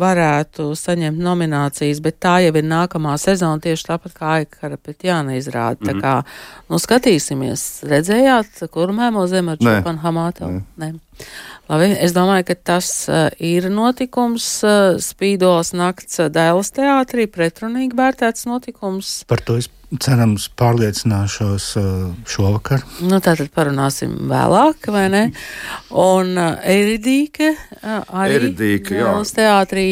varētu 0.00 0.70
saņemt 0.78 1.20
nominācijas, 1.20 2.00
bet 2.04 2.20
tā 2.22 2.38
jau 2.46 2.54
ir 2.56 2.66
nākamā 2.66 3.16
sezona 3.20 3.49
un 3.54 3.62
tieši 3.62 3.86
tāpat 3.88 4.16
kā 4.16 4.34
Aikara 4.38 4.76
Petjāna 4.76 5.36
izrāda. 5.38 5.78
Mm 5.80 5.86
-hmm. 5.86 5.88
Tā 5.88 5.92
mhm. 5.92 6.00
kā, 6.00 6.22
nu, 6.68 6.78
skatīsimies, 6.78 7.84
redzējāt, 7.84 8.68
kur 8.70 8.92
mēmo 8.92 9.26
zem 9.26 9.48
ar 9.48 9.58
Čupanu 9.58 9.98
Hamātu? 10.02 10.62
Nē. 10.78 10.94
Labi, 11.68 11.96
es 12.00 12.12
domāju, 12.12 12.44
ka 12.44 12.54
tas 12.54 13.08
uh, 13.08 13.28
ir 13.38 13.70
notikums, 13.70 14.64
uh, 14.64 14.98
spīdos 14.98 15.72
nakts 15.72 16.18
uh, 16.18 16.26
Dēlas 16.26 16.72
teātrī, 16.72 17.26
pretrunīgi 17.26 17.94
vērtēts 17.94 18.46
notikums. 18.46 19.24
Par 19.28 19.38
to 19.38 19.56
es 19.56 19.68
cerams, 19.98 20.46
pārliecināšos 20.54 21.64
uh, 21.80 21.86
šovakar. 22.30 22.84
Nu, 23.02 23.18
tātad 23.22 23.50
parunāsim 23.54 24.12
vēlāk, 24.30 24.86
vai 24.94 25.06
ne? 25.10 25.22
Un 25.90 26.36
uh, 26.38 26.60
Eridīke 26.62 27.48
uh, 27.56 28.04
arī 28.22 28.36
Eridīke, 28.38 29.00
uz 29.18 29.32
teātrī 29.34 29.86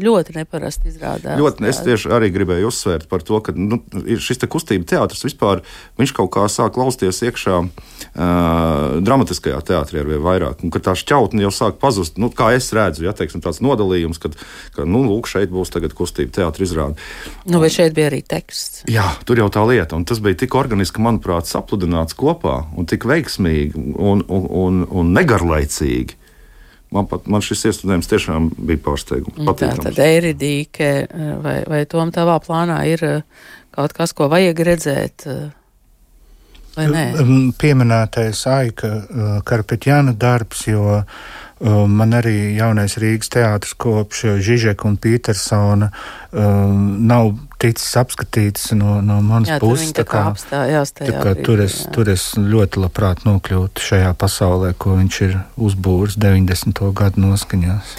ļoti 0.00 0.38
neparasti 0.38 0.88
izrādās. 0.94 1.36
Ļoti, 1.40 1.66
es 1.68 1.82
tieši 1.84 2.12
arī 2.16 2.30
gribēju 2.32 2.70
uzsvērt 2.70 3.08
par 3.10 3.24
to, 3.26 3.42
ka 3.44 3.52
nu, 3.56 3.82
šis 3.92 4.40
te 4.40 4.48
kustība 4.50 4.88
teātris 4.94 5.26
vispār, 5.26 5.60
viņš 6.00 6.14
kaut 6.16 6.32
kā 6.38 6.46
sāk 6.48 6.74
klausties 6.78 7.20
iekšā 7.28 7.60
uh, 7.60 8.96
dramatiskajā 9.04 9.60
teātrī 9.68 10.00
ar 10.00 10.08
vien 10.08 10.24
vairāk, 10.24 10.64
un 10.64 10.72
ka 10.72 10.82
tā 10.88 10.96
šķautne 10.98 11.44
jau 11.44 11.52
sāk 11.54 11.78
pazust, 11.82 12.16
nu, 12.22 12.30
kā 12.32 12.54
es 12.56 12.70
redzu, 12.76 13.04
ja, 13.04 13.12
teiksim, 13.16 13.44
tāds 13.44 13.60
nodalījums, 13.64 14.20
kad, 14.22 14.38
ka, 14.76 14.88
nu, 14.88 15.04
lūk, 15.10 15.28
šeit 15.30 15.52
būs 15.52 15.72
tagad 15.74 15.92
kustība 15.96 16.32
teātris 16.40 16.70
izrāda. 16.70 16.96
Nu, 17.44 17.60
vai 17.62 17.70
šeit 17.72 17.92
bija 17.96 18.08
arī 18.08 18.22
teksts? 18.24 18.84
Jā, 18.90 19.06
tur 19.28 19.33
tur 19.34 19.42
jau 19.42 19.50
tā 19.50 19.64
lieta. 19.66 19.98
Un 19.98 20.06
tas 20.06 20.20
bija 20.22 20.38
tik 20.44 20.54
organiski, 20.58 21.02
manuprāt, 21.02 21.48
sapludināts 21.50 22.16
kopā 22.18 22.62
un 22.78 22.86
tik 22.90 23.06
veiksmīgi 23.10 23.74
un, 23.94 24.22
un, 24.22 24.46
un, 24.62 24.84
un 24.90 25.10
negarlaicīgi. 25.16 26.20
Man, 26.94 27.08
pat, 27.10 27.26
man 27.26 27.42
šis 27.42 27.64
iestudējums 27.72 28.06
tiešām 28.06 28.48
bija 28.54 28.78
pārsteigums. 28.84 29.40
Tā 29.58 29.72
tad 29.82 29.98
Eiridīke, 29.98 30.90
vai, 31.42 31.56
vai 31.66 31.82
tom 31.90 32.12
tavā 32.14 32.36
plānā 32.44 32.78
ir 32.86 33.02
eh, 33.02 33.46
kaut 33.74 33.96
kas, 33.96 34.14
ko 34.14 34.28
vajag 34.30 34.60
redzēt? 34.68 35.24
Eh, 35.26 35.48
vai 36.76 36.86
nē? 36.92 37.06
Pieminētais 37.58 38.44
Aika 38.52 38.92
eh, 39.00 39.24
Karpetjana 39.48 40.14
darbs, 40.14 40.68
jo 40.70 41.02
man 41.64 42.12
arī 42.12 42.58
jaunais 42.58 42.96
Rīgas 43.00 43.30
teātris 43.32 43.76
kopš 43.80 44.24
Žižeka 44.42 44.84
un 44.88 44.96
Petersona 45.00 45.86
um, 46.34 47.06
nav 47.08 47.30
ticis 47.62 47.94
apskatīts 48.00 48.72
no, 48.78 48.98
no 49.04 49.20
manas 49.24 49.54
jā, 49.54 49.58
puses. 49.62 49.92
Tā 49.96 50.04
kā, 50.08 50.24
apstājās 50.32 50.94
tā 50.96 51.08
kā 51.10 51.22
brīdī, 51.32 51.46
tur, 51.46 51.62
es, 51.64 51.78
jā. 51.84 51.92
tur 51.94 52.10
es 52.12 52.26
ļoti 52.38 52.82
labprāt 52.82 53.24
nokļūtu 53.28 53.86
šajā 53.88 54.12
pasaulē, 54.20 54.74
ko 54.78 54.98
viņš 54.98 55.20
ir 55.28 55.38
uzbūris 55.68 56.18
90. 56.20 56.84
gadu 56.96 57.24
noskaņās. 57.28 57.96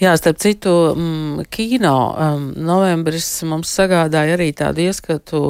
Jā, 0.00 0.14
starp 0.16 0.38
citu, 0.40 0.72
mm, 0.96 1.44
kino 1.52 1.96
um, 2.16 2.46
novembris 2.56 3.28
mums 3.46 3.70
sagādāja 3.76 4.38
arī 4.38 4.48
tādu 4.56 4.86
ieskatu 4.86 5.42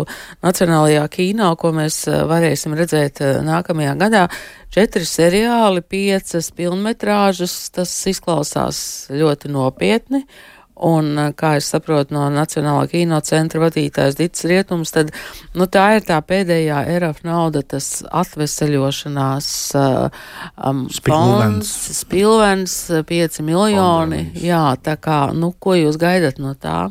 Nacionālajā 0.45 1.05
kino, 1.13 1.53
ko 1.61 1.71
mēs 1.77 2.03
uh, 2.11 2.25
varēsim 2.29 2.75
redzēt 2.77 3.23
uh, 3.23 3.39
nākamajā 3.47 3.95
gadā. 4.01 4.27
Četri 4.75 5.07
seriāli, 5.07 5.85
piecas 5.87 6.51
filmetrāžas, 6.57 7.55
tas 7.77 7.93
izklausās 8.11 8.81
ļoti 9.15 9.53
nopietni. 9.55 10.25
Un, 10.75 11.19
eh, 11.19 11.31
kā 11.39 11.55
es 11.61 11.69
saprotu 11.71 12.17
no 12.17 12.25
Nacionālā 12.35 12.89
kino 12.91 13.21
centra 13.23 13.61
vadītājs 13.63 14.17
Dits 14.19 14.43
Rietums, 14.51 14.91
tad 14.95 15.13
nu, 15.55 15.69
tā 15.71 15.85
ir 15.97 16.03
tā 16.09 16.19
pēdējā 16.19 16.81
ERAF 16.97 17.23
nauda, 17.23 17.63
tas 17.63 18.03
atveseļošanās 18.11 19.49
uh, 19.79 20.25
um, 20.59 20.89
fonds, 20.91 21.71
spilvens, 22.01 22.75
5 23.07 23.41
miljoni. 23.47 24.25
Fondens. 24.27 24.43
Jā, 24.43 24.65
tā 24.83 24.99
kā, 24.99 25.21
nu, 25.31 25.53
ko 25.55 25.79
jūs 25.79 26.01
gaidat 26.01 26.43
no 26.43 26.57
tā? 26.59 26.91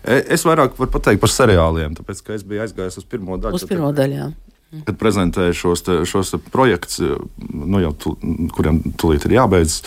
E, 0.00 0.22
es 0.32 0.46
vairāk 0.48 0.80
varu 0.80 0.94
pateikt 0.96 1.20
par 1.20 1.32
seriāliem, 1.36 1.92
tāpēc, 1.98 2.24
ka 2.24 2.34
es 2.38 2.46
biju 2.48 2.64
aizgājis 2.64 2.96
uz 3.02 3.04
pirmo 3.04 3.36
daļu. 3.36 3.60
Uz 3.60 3.68
pirmo 3.68 3.92
daļu, 3.92 4.22
jā. 4.22 4.30
Kad 4.86 4.96
prezentēju 4.96 5.54
šos, 5.58 5.80
te, 5.82 6.00
šos 6.06 6.32
te 6.32 6.38
projektus, 6.54 7.00
nu, 7.50 7.80
jau 7.82 7.90
tu, 7.98 8.16
kuriem 8.54 8.78
tūlīt 8.96 9.26
ir 9.26 9.34
jābeidz. 9.40 9.80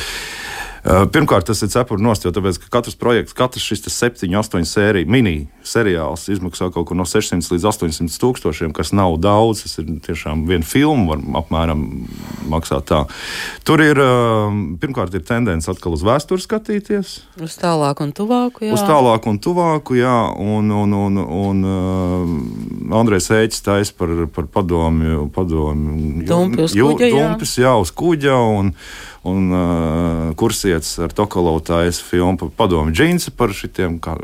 Pirmkārt, 0.83 1.47
tas 1.47 1.61
ir 1.63 1.69
cepuri 1.71 2.03
nost, 2.03 2.25
jo 2.25 2.31
tāpēc, 2.35 2.57
ka 2.59 2.67
katrs 2.73 2.97
projekts, 2.99 3.35
katrs 3.37 3.63
šis 3.63 3.85
septiņu, 3.87 4.35
astoņu 4.41 4.67
sēriju 4.67 5.07
mini 5.07 5.35
seriāls 5.63 6.25
izmaksā 6.27 6.67
kaut 6.75 6.89
ko 6.89 6.97
no 6.99 7.05
600 7.07 7.53
līdz 7.53 7.67
800 7.69 8.19
tūkstošiem, 8.19 8.73
kas 8.75 8.91
nav 8.91 9.15
daudz. 9.23 9.61
Tas 9.63 9.79
ir 9.79 9.87
tiešām 10.03 10.43
viena 10.49 10.67
filma, 10.67 11.13
var 11.13 11.21
apmēram 11.39 11.85
maksāt 12.51 12.89
tā. 12.91 12.99
Tur 13.63 13.83
ir 13.85 14.01
pirmkārt 14.81 15.15
ir 15.15 15.23
tendence 15.23 15.71
atkal 15.71 15.95
uz 15.95 16.03
vēsturi 16.03 16.43
skatīties. 16.43 17.13
Uz 17.39 17.55
tālāku 17.61 18.03
un 18.03 18.11
tuvāku, 18.19 18.67
jā. 18.67 18.75
Uz 18.75 18.83
tālāku 18.83 19.31
un 19.31 19.39
tuvāku, 19.39 19.95
jā. 20.01 20.17
Un, 20.35 20.67
un, 20.83 20.97
un, 20.99 21.23
un 21.23 21.63
uh, 21.63 22.99
Andrejs 22.99 23.31
Ēķis 23.39 23.63
taisa 23.63 23.95
par, 23.95 24.11
par 24.35 24.51
padomju, 24.51 25.29
padomju 25.31 26.27
Dumpis, 26.27 26.75
kuģa, 26.75 27.07
jā. 27.07 27.15
Dumpis, 27.23 27.57
jā, 27.63 27.73
uz 27.79 27.95
kuģa. 27.95 28.35
Un, 28.59 28.75
un 29.23 29.51
uh, 29.55 30.33
kursietis 30.35 30.97
ar 30.99 31.13
Tokalovtājas 31.15 32.01
filmu 32.03 32.35
par 32.41 32.49
padomu 32.57 32.91
džinsu 32.91 33.31
par 33.39 33.53
šitiem, 33.55 33.95
kā 34.03 34.17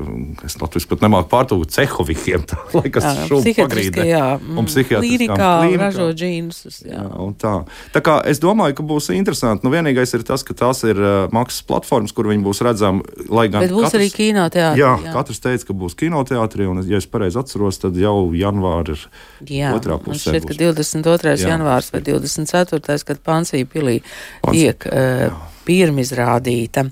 es 0.43 0.57
Latvijas 0.59 0.89
pat 0.91 1.05
nemāku 1.05 1.29
pārtūkt 1.31 1.71
cehovikiem, 1.71 2.43
tā, 2.49 2.57
lai 2.75 2.91
kas 2.91 3.07
šūp 3.29 3.47
pagrīdē. 3.61 4.03
Jā, 4.09 4.25
un 4.43 4.67
psihiatriskā 4.67 5.51
ražo 5.79 6.09
džinsus. 6.11 6.81
Jā. 6.83 7.05
jā, 7.05 7.29
tā. 7.39 7.53
Tā 7.95 8.01
kā 8.03 8.17
es 8.27 8.43
domāju, 8.43 8.75
ka 8.81 8.87
būs 8.91 9.07
interesanti. 9.15 9.63
Nu, 9.63 9.71
vienīgais 9.71 10.11
ir 10.17 10.25
tas, 10.27 10.43
ka 10.43 10.57
tās 10.65 10.83
ir 10.83 10.99
uh, 10.99 11.31
maksas 11.35 11.63
platformas, 11.69 12.11
kur 12.15 12.27
viņi 12.27 12.43
būs 12.43 12.63
redzami, 12.67 13.05
lai 13.31 13.47
gan. 13.47 13.63
Bet 13.63 13.75
būs 13.77 13.87
katrs, 13.87 14.01
arī 14.01 14.11
kinoteātris. 14.17 14.83
Jā, 14.83 14.91
jā, 15.05 15.15
katrs 15.15 15.43
teica, 15.47 15.69
ka 15.71 15.77
būs 15.85 15.95
kinoteātris, 16.03 16.71
un, 16.73 16.83
ja 16.91 16.99
es 16.99 17.07
pareizi 17.07 17.39
atceros, 17.39 17.79
tad 17.79 17.95
jau 17.99 18.17
janvāri 18.35 18.97
ir 18.97 19.07
jā, 19.47 19.71
otrā 19.79 19.95
pusē. 20.03 20.35
Šķiet, 20.35 20.49
ka 20.51 20.59
22. 20.59 21.37
Jā. 21.39 21.55
janvārs 21.55 21.91
vai 21.95 22.03
24. 22.03 22.99
kad 23.07 23.23
Pansija 23.23 23.67
pilī 23.69 23.99
tiek 24.51 24.88
uh, 24.89 25.43
pirmizrādīta. 25.67 26.85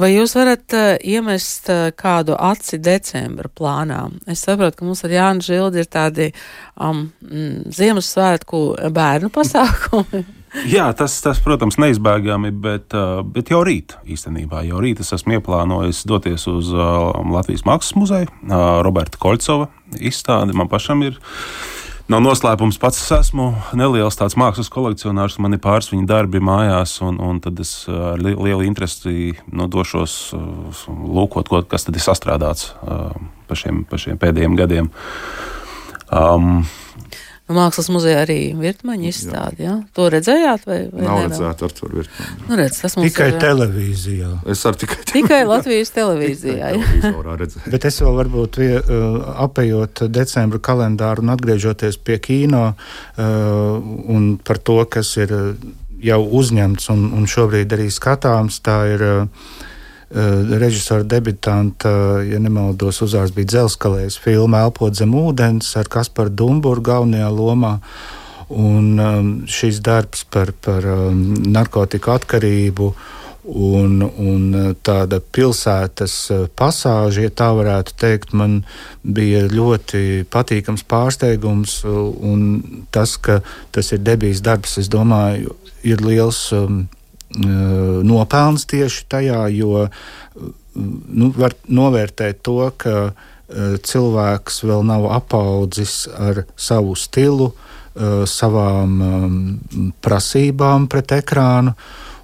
Vai 0.00 0.14
jūs 0.14 0.32
varat 0.38 0.72
uh, 0.76 0.94
iemest 1.04 1.68
uh, 1.72 1.90
kādu 1.96 2.36
aci 2.40 2.78
decembra 2.80 3.50
plānā? 3.52 4.06
Es 4.30 4.44
saprotu, 4.46 4.78
ka 4.78 4.86
mums 4.86 5.04
ar 5.04 5.12
Jānu 5.12 5.44
Žildi 5.44 5.82
ir 5.82 5.90
tādi 5.92 6.28
um, 6.80 7.10
Ziemassvētku 7.68 8.62
bērnu 8.94 9.32
pasākumi. 9.36 10.22
Jā, 10.68 10.90
tas, 10.96 11.14
tas, 11.24 11.38
protams, 11.40 11.78
neizbēgami, 11.80 12.50
bet, 12.52 12.92
bet 13.32 13.48
jau 13.48 13.62
rīt 13.64 13.94
īstenībā. 14.04 14.60
Jau 14.68 14.82
rīt 14.84 15.00
es 15.00 15.14
esmu 15.16 15.38
ieplānojis 15.38 16.02
doties 16.04 16.44
uz 16.52 16.68
Latvijas 16.72 17.64
Mākslas 17.64 17.96
muzeju, 17.96 18.28
Roberta 18.84 19.16
Kolcova 19.20 19.70
izstādi. 19.96 20.52
Man 20.52 20.68
pašam 20.68 21.06
ir 21.08 21.16
Nav 22.10 22.18
noslēpums, 22.18 22.80
pats 22.82 22.98
es 22.98 23.10
esmu 23.14 23.52
neliels 23.78 24.16
tāds 24.18 24.34
mākslas 24.38 24.70
kolekcionārs, 24.74 25.36
man 25.42 25.54
ir 25.54 25.60
pāris 25.62 25.92
viņa 25.92 26.08
darbi 26.10 26.40
mājās, 26.42 26.96
un, 27.06 27.20
un 27.22 27.38
tad 27.42 27.60
es 27.62 27.84
ar 27.86 28.18
li 28.18 28.34
lielu 28.34 28.66
interesi 28.66 29.30
nu, 29.54 29.68
došos 29.70 30.16
uh, 30.34 30.82
lūkot, 30.90 31.46
ko, 31.46 31.62
kas 31.62 31.86
tad 31.86 31.98
ir 31.98 32.02
sastrādāts 32.02 32.72
uh, 32.82 33.14
pa, 33.46 33.58
šiem, 33.58 33.84
pa 33.86 34.00
šiem 34.02 34.18
pēdējiem 34.18 34.58
gadiem. 34.58 34.90
Um, 36.10 36.64
mākslas 37.56 37.88
muzejā 37.92 38.22
arī 38.24 38.38
virtumaņa 38.58 39.08
izstāde. 39.08 39.64
Ja? 39.64 39.74
To 39.96 40.08
redzējāt? 40.12 40.66
Vai, 40.68 40.78
vai 40.92 41.06
Nav 41.06 41.20
redzēta 41.26 41.68
ar 41.68 41.74
to 41.76 41.90
virtumaņu. 41.90 42.46
Nu, 42.48 42.58
redz, 42.60 42.80
tikai 42.96 43.28
ir, 43.32 43.38
televīzijā. 43.42 44.30
Es 44.52 44.64
arī 44.68 44.82
tikai, 44.84 44.98
tikai 45.12 45.40
Latvijas 45.48 45.94
televīzijā. 45.96 46.72
Bet 47.72 47.88
es 47.88 48.00
vēl 48.02 48.18
varbūt 48.20 48.60
vie, 48.62 48.70
uh, 48.80 49.18
apējot 49.46 50.04
decembra 50.12 50.62
kalendāru 50.62 51.24
un 51.24 51.34
atgriežoties 51.34 52.00
pie 52.02 52.20
kino 52.22 52.64
uh, 52.72 53.26
un 54.16 54.32
par 54.42 54.62
to, 54.62 54.80
kas 54.90 55.16
ir 55.22 55.36
uh, 55.36 55.52
jau 56.02 56.22
uzņemts 56.42 56.88
un, 56.94 57.04
un 57.16 57.28
šobrīd 57.30 57.76
arī 57.76 57.90
skatāms, 57.92 58.62
tā 58.64 58.80
ir. 58.94 59.06
Uh, 59.22 59.68
režisora 60.12 61.02
debitanta, 61.02 62.20
ja 62.26 62.40
nemaldos, 62.42 63.00
uzvārds 63.04 63.32
bija 63.32 63.52
Dzelskalējs 63.52 64.18
filma 64.20 64.60
Elpot 64.66 64.94
zem 64.96 65.14
ūdens 65.16 65.72
ar 65.80 65.88
Kasparu 65.88 66.30
Dumburu 66.30 66.84
galvenajā 66.84 67.30
lomā. 67.32 67.78
Un 68.52 69.00
um, 69.00 69.32
šis 69.48 69.80
darbs 69.80 70.26
par, 70.28 70.52
par 70.60 70.84
um, 70.84 71.22
narkotiku 71.54 72.12
atkarību 72.12 72.90
un, 73.48 74.02
un 74.04 74.42
uh, 74.52 74.66
tāda 74.84 75.22
pilsētas 75.24 76.16
uh, 76.34 76.42
pasāža, 76.52 77.24
ja 77.24 77.32
tā 77.32 77.48
varētu 77.56 77.96
teikt, 77.96 78.34
man 78.36 78.60
bija 79.02 79.46
ļoti 79.48 80.26
patīkams 80.28 80.84
pārsteigums. 80.84 81.78
Tas, 82.92 83.16
ka 83.16 83.40
tas 83.72 83.94
ir 83.96 84.04
debijas 84.04 84.44
darbs, 84.44 84.76
es 84.82 84.92
domāju, 84.92 85.56
ir 85.80 86.04
liels. 86.04 86.50
Um, 86.52 86.82
Eh, 86.84 87.01
nopelns 87.32 88.66
tieši 88.68 89.06
tajā, 89.08 89.46
jo 89.56 89.86
nu, 90.74 91.32
var 91.36 91.54
novērtēt 91.68 92.42
to, 92.44 92.70
ka 92.76 92.94
eh, 93.08 93.14
cilvēks 93.82 94.64
vēl 94.66 94.84
nav 94.88 95.06
apaudzis 95.12 96.08
ar 96.12 96.44
savu 96.56 96.96
stilu, 96.98 97.52
eh, 97.52 98.24
savām 98.28 98.90
prasībām 100.04 100.88
pret 100.92 101.08
ekrānu. 101.22 101.72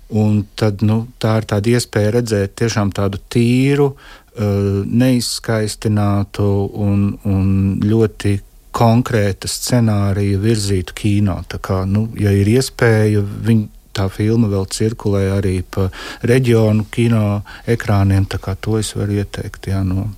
Un 0.08 0.46
tad, 0.56 0.80
nu, 0.80 1.02
tā 1.20 1.34
ir 1.42 1.46
tāda 1.50 1.68
iespēja 1.76 2.14
redzēt 2.14 2.54
tiešām 2.56 2.94
tādu 2.96 3.18
tīru, 3.28 3.90
neizskaistinātu 4.38 6.46
un, 6.80 7.02
un 7.28 7.50
ļoti 7.82 8.38
konkrēta 8.78 9.50
scenārija 9.50 10.38
virzītu 10.40 10.94
kino. 10.96 11.36
Tā 11.50 11.58
kā, 11.60 11.82
nu, 11.88 12.06
ja 12.16 12.32
ir 12.32 12.48
iespēja, 12.54 13.20
viņi 13.20 13.68
tā 13.98 14.08
filma 14.12 14.50
vēl 14.52 14.64
cirkulē 14.72 15.26
arī 15.36 15.58
pa 15.62 15.88
reģionu 16.26 16.88
kino 16.94 17.42
ekrāniem. 17.66 18.28
To 18.28 18.78
es 18.78 18.94
varu 18.96 19.18
ieteikt. 19.20 19.70
Jā, 19.72 19.82
no 19.86 20.08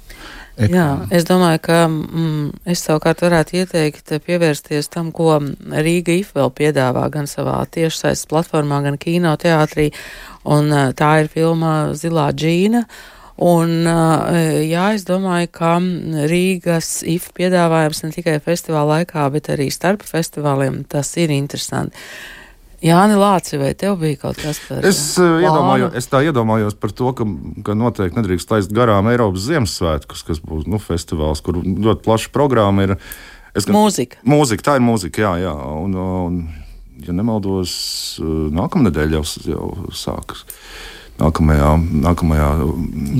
Ekrāna. 0.60 0.76
Jā, 0.76 1.16
es 1.16 1.24
domāju, 1.24 1.60
ka 1.64 1.76
mm, 1.88 2.66
es 2.68 2.82
savukārt 2.84 3.22
varētu 3.24 3.56
ieteikt 3.62 4.12
pievērsties 4.26 4.90
tam, 4.92 5.08
ko 5.14 5.38
Rīga 5.40 6.12
IF 6.18 6.34
vēl 6.36 6.50
piedāvā 6.52 7.06
gan 7.14 7.30
savā 7.30 7.56
tiešsaistes 7.72 8.28
platformā, 8.28 8.82
gan 8.84 8.98
kino 9.00 9.32
teātrī. 9.40 9.88
Un 10.44 10.68
tā 10.98 11.12
ir 11.22 11.30
filma 11.32 11.94
Zilā 11.96 12.28
džīna. 12.36 12.84
Un, 13.40 13.72
jā, 14.68 14.84
es 14.92 15.06
domāju, 15.08 15.48
ka 15.54 15.78
Rīgas 16.28 16.98
IF 17.08 17.30
piedāvājums 17.38 18.04
ne 18.04 18.12
tikai 18.12 18.36
festivāla 18.44 18.98
laikā, 18.98 19.30
bet 19.32 19.48
arī 19.54 19.70
starp 19.72 20.04
festivāliem 20.04 20.82
tas 20.92 21.14
ir 21.16 21.32
interesanti. 21.32 21.96
Jāni 22.80 23.16
Lāci, 23.20 23.58
vai 23.60 23.74
tev 23.76 23.98
bija 24.00 24.16
kaut 24.22 24.38
kas 24.40 24.58
tāds? 24.64 24.86
Es, 24.88 25.00
uh, 25.20 25.36
iedomāju, 25.42 25.90
es 26.00 26.08
tā 26.08 26.22
iedomājos 26.24 26.78
par 26.80 26.94
to, 26.96 27.10
ka, 27.16 27.26
ka 27.66 27.76
noteikti 27.76 28.16
nedrīkst 28.16 28.54
laist 28.54 28.72
garām 28.76 29.10
Eiropas 29.12 29.44
Ziemassvētkus, 29.50 30.22
kas 30.24 30.40
būs 30.40 30.64
nu, 30.70 30.80
festivāls, 30.80 31.42
kur 31.44 31.60
ļoti 31.60 32.00
plaša 32.06 32.32
programma 32.32 32.88
ir. 32.88 32.94
Es, 33.52 33.66
gan, 33.66 33.76
mūzika. 33.76 34.22
Mūzika, 34.24 34.64
tā 34.70 34.78
ir 34.78 34.86
mūzika, 34.86 35.26
jā, 35.26 35.34
jā. 35.42 35.52
Un, 35.82 35.98
un, 36.00 36.38
ja 37.04 37.16
nemaldos, 37.16 37.74
eh, 38.22 38.30
nākamā 38.56 38.88
nedēļa 38.88 39.20
jau, 39.20 39.26
jau 39.50 39.68
sākas. 39.92 40.46
Nākamajā, 41.20 41.74
nākamajā 42.06 42.48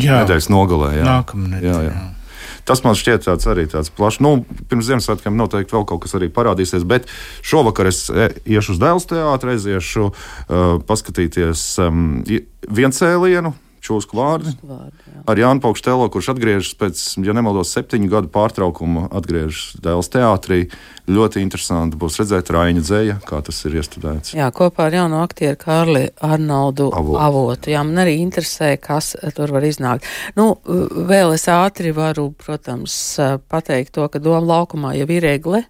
jā, 0.00 0.22
nedēļas 0.22 0.48
nogalē. 0.54 0.94
Jā. 1.02 1.04
Nākamā 1.18 1.52
nedēļa. 1.58 1.84
Jā, 1.84 1.90
jā. 1.90 2.19
Tas 2.70 2.84
man 2.84 2.94
šķiet 2.94 3.24
tāds 3.26 3.48
arī 3.50 3.64
tāds 3.66 3.90
plašs. 3.90 4.20
Nu, 4.22 4.44
pirms 4.70 4.86
Ziemassvētkiem 4.86 5.34
noteikti 5.34 5.74
vēl 5.74 5.88
kaut 5.90 6.04
kas 6.04 6.14
arī 6.14 6.28
parādīsies, 6.30 6.84
bet 6.86 7.08
šovakar 7.42 7.90
es 7.90 8.04
e, 8.14 8.28
iešu 8.46 8.76
uz 8.76 8.78
Dēls 8.78 9.08
teātru, 9.10 9.56
aiziešu 9.56 10.04
uh, 10.06 10.76
paskatīties 10.86 11.64
um, 11.82 12.04
viencēlienu 12.70 13.50
čūsku 13.84 14.18
vārdi. 14.18 14.54
vārdi 14.62 15.10
ar 15.30 15.40
Jānu 15.40 15.62
Paukštelo, 15.62 16.08
kurš 16.12 16.32
atgriežas 16.34 16.72
pēc, 16.78 17.02
ja 17.24 17.34
nemaldos, 17.36 17.72
septiņu 17.74 18.10
gadu 18.10 18.30
pārtraukuma, 18.32 19.08
atgriežas 19.16 19.76
Dēls 19.82 20.10
teātrī. 20.12 20.64
Ļoti 21.10 21.42
interesanti 21.42 21.98
būs 21.98 22.20
redzēt 22.20 22.52
Raina 22.54 22.82
dzēja, 22.84 23.18
kā 23.26 23.40
tas 23.46 23.58
ir 23.66 23.78
iestudēts. 23.80 24.34
Jā, 24.38 24.50
kopā 24.54 24.88
ar 24.88 24.98
jauno 25.00 25.22
aktieru 25.24 25.58
Kārli 25.58 26.04
Arnoldu 26.22 26.90
Avotu. 26.94 27.18
Avotu. 27.24 27.72
Jā, 27.74 27.82
man 27.86 28.04
arī 28.04 28.18
interesē, 28.22 28.76
kas 28.80 29.16
tur 29.36 29.54
var 29.56 29.66
iznākt. 29.66 30.06
Nu, 30.38 30.52
vēl 30.64 31.34
es 31.34 31.48
ātri 31.50 31.94
varu, 31.96 32.30
protams, 32.38 32.94
pateikt 33.50 33.96
to, 33.98 34.06
ka 34.10 34.22
Doma 34.22 34.44
laukumā 34.54 34.94
jau 35.00 35.08
ir 35.10 35.26
egle 35.32 35.64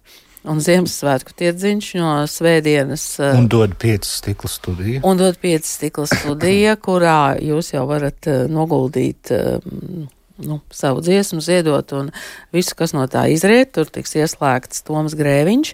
un 0.47 0.61
Ziemassvētku 0.63 1.35
tirdziņš 1.37 1.89
no 1.99 2.13
svētdienas. 2.29 3.05
Eh, 3.21 3.37
un 3.37 3.49
dod 3.51 3.75
piecas 3.81 4.17
stikla 4.21 4.49
studiju. 4.49 5.03
Un 5.07 5.19
dod 5.19 5.37
piecas 5.41 5.75
stikla 5.77 6.07
studija, 6.09 6.77
kurā 6.87 7.35
jūs 7.41 7.73
jau 7.75 7.85
varat 7.89 8.31
uh, 8.31 8.47
noguldīt. 8.51 9.33
Uh, 9.35 10.09
Nu, 10.41 10.55
savu 10.73 11.03
dziesmu 11.05 11.37
ziedot, 11.45 11.91
un 11.93 12.07
visu, 12.49 12.73
kas 12.73 12.95
no 12.97 13.03
tā 13.05 13.27
izriet, 13.29 13.75
tur 13.75 13.85
tiks 13.85 14.15
ieslēgts 14.17 14.81
Toms 14.87 15.13
Grēviņš. 15.19 15.73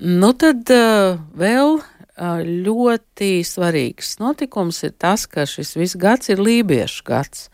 Nu, 0.00 0.30
tad 0.32 0.72
uh, 0.72 1.18
vēl 1.36 1.74
uh, 1.82 2.40
ļoti 2.40 3.42
svarīgs 3.44 4.14
notikums 4.22 4.80
ir 4.88 4.94
tas, 4.96 5.26
ka 5.28 5.44
šis 5.44 5.74
viss 5.76 6.00
gads 6.00 6.32
ir 6.32 6.40
lībiešu 6.40 7.04
gads. 7.10 7.50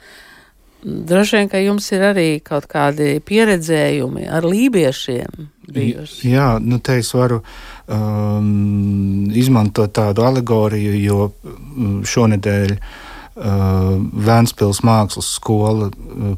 Droši 0.86 1.40
vien, 1.40 1.50
ka 1.50 1.58
jums 1.64 1.90
ir 1.96 2.04
arī 2.12 2.28
kaut 2.46 2.68
kādi 2.70 3.16
pieredzējumi 3.26 4.28
ar 4.30 4.46
lībiešiem 4.46 5.48
bijusi. 5.72 6.30
Jā, 6.32 6.56
nu 6.62 6.78
te 6.84 6.98
es 7.00 7.12
varu 7.14 7.40
um, 7.42 9.26
izmantot 9.34 9.92
tādu 9.96 10.26
alegoriju, 10.26 10.94
jo 11.00 11.28
mm, 11.30 12.00
šonadēļ 12.06 12.78
Vēnspils 13.36 14.78
mākslas 14.80 15.26
skola 15.36 15.90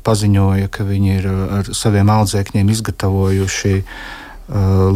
paziņoja, 0.03 0.67
ka 0.75 0.83
viņi 0.83 1.13
ir 1.15 1.29
ar 1.31 1.69
saviem 1.71 2.11
audzēkņiem 2.11 2.73
izgatavojuši 2.75 3.75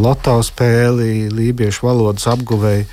loto 0.03 0.35
spēli, 0.43 1.28
lībiešu 1.30 1.87
valodas 1.87 2.26
apguvēju. 2.33 2.89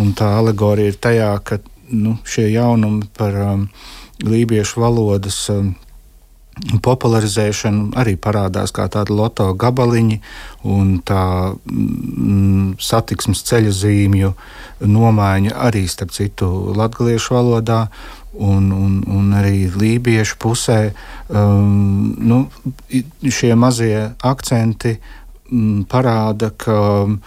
Un 0.00 0.14
tā 0.16 0.30
alegorija 0.38 0.94
ir 0.94 0.96
tajā, 0.96 1.28
ka 1.44 1.60
nu, 1.92 2.16
šie 2.24 2.48
jaunumi 2.54 3.04
par 3.14 3.36
um, 3.44 3.68
lībiešu 4.24 4.80
valodas 4.80 5.36
um, 5.52 5.74
popularizēšana 6.82 7.94
arī 8.00 8.14
parādās 8.20 8.72
kā 8.74 8.86
tāda 8.92 9.14
loto 9.14 9.48
gabaliņi, 9.58 10.20
un 10.70 10.98
tā 11.06 11.24
mm, 11.54 12.76
satiksmes 12.82 13.42
ceļu 13.48 13.72
zīmju 13.74 14.34
nomaiņa 14.86 15.56
arī 15.66 15.86
starp 15.90 16.14
citu 16.14 16.50
latviešu 16.76 17.38
valodā. 17.38 17.86
Un, 18.34 18.72
un, 18.74 18.94
un 19.14 19.28
arī 19.38 19.68
lībiešu 19.70 20.40
pusē 20.42 20.78
um, 21.30 22.16
nu, 22.18 22.40
šie 23.22 23.52
mazie 23.54 24.08
akcenti 24.26 24.96
um, 24.96 25.84
parāda, 25.86 26.48
ka 26.50 26.78
um, 27.06 27.20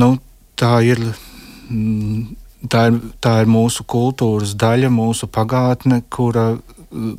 nu, 0.00 0.08
tā 0.56 0.72
ir 0.88 1.04
mm, 1.68 2.24
tā 2.66 2.88
ir, 2.90 2.98
tā 3.22 3.34
ir 3.42 3.52
mūsu 3.52 3.84
kultūras 3.88 4.56
daļa, 4.58 4.90
mūsu 4.90 5.28
pagātne, 5.30 6.00
kura 6.10 6.54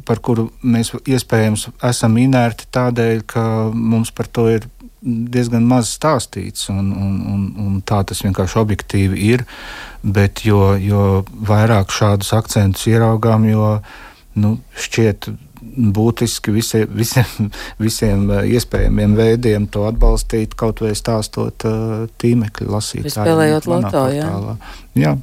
par 0.05 0.21
kuru 0.25 0.49
mēs 0.65 0.91
iespējams 1.05 1.67
esam 1.85 2.17
inerti 2.21 2.67
tādēļ, 2.73 3.23
ka 3.29 3.43
mums 3.73 4.11
par 4.15 4.29
to 4.31 4.47
ir 4.51 4.67
diezgan 5.01 5.63
maz 5.67 5.93
stāstīts, 5.95 6.67
un, 6.73 6.91
un, 6.91 7.19
un, 7.33 7.43
un 7.65 7.77
tā 7.87 8.01
tas 8.07 8.23
vienkārši 8.25 8.59
objektīvi 8.59 9.21
ir. 9.33 9.45
Bet 10.03 10.43
jo, 10.47 10.73
jo 10.79 11.03
vairāk 11.47 11.93
šādus 11.93 12.33
akcentus 12.35 12.87
ieraugām, 12.91 13.47
jo 13.49 13.77
nu, 14.39 14.57
šķiet 14.79 15.29
būtiski 15.69 16.53
visi, 16.55 16.83
visiem, 17.01 17.49
visiem 17.85 18.27
iespējamiem 18.57 19.15
veidiem 19.17 19.67
to 19.71 19.85
atbalstīt, 19.89 20.55
kaut 20.59 20.83
vai 20.83 20.93
stāstot 20.97 21.65
tīmekļa 22.21 22.71
lasītājiem. 22.75 23.15
Spēlējot 23.15 23.69
loto, 23.71 24.05
jā. 24.15 24.31
jā. 24.99 25.15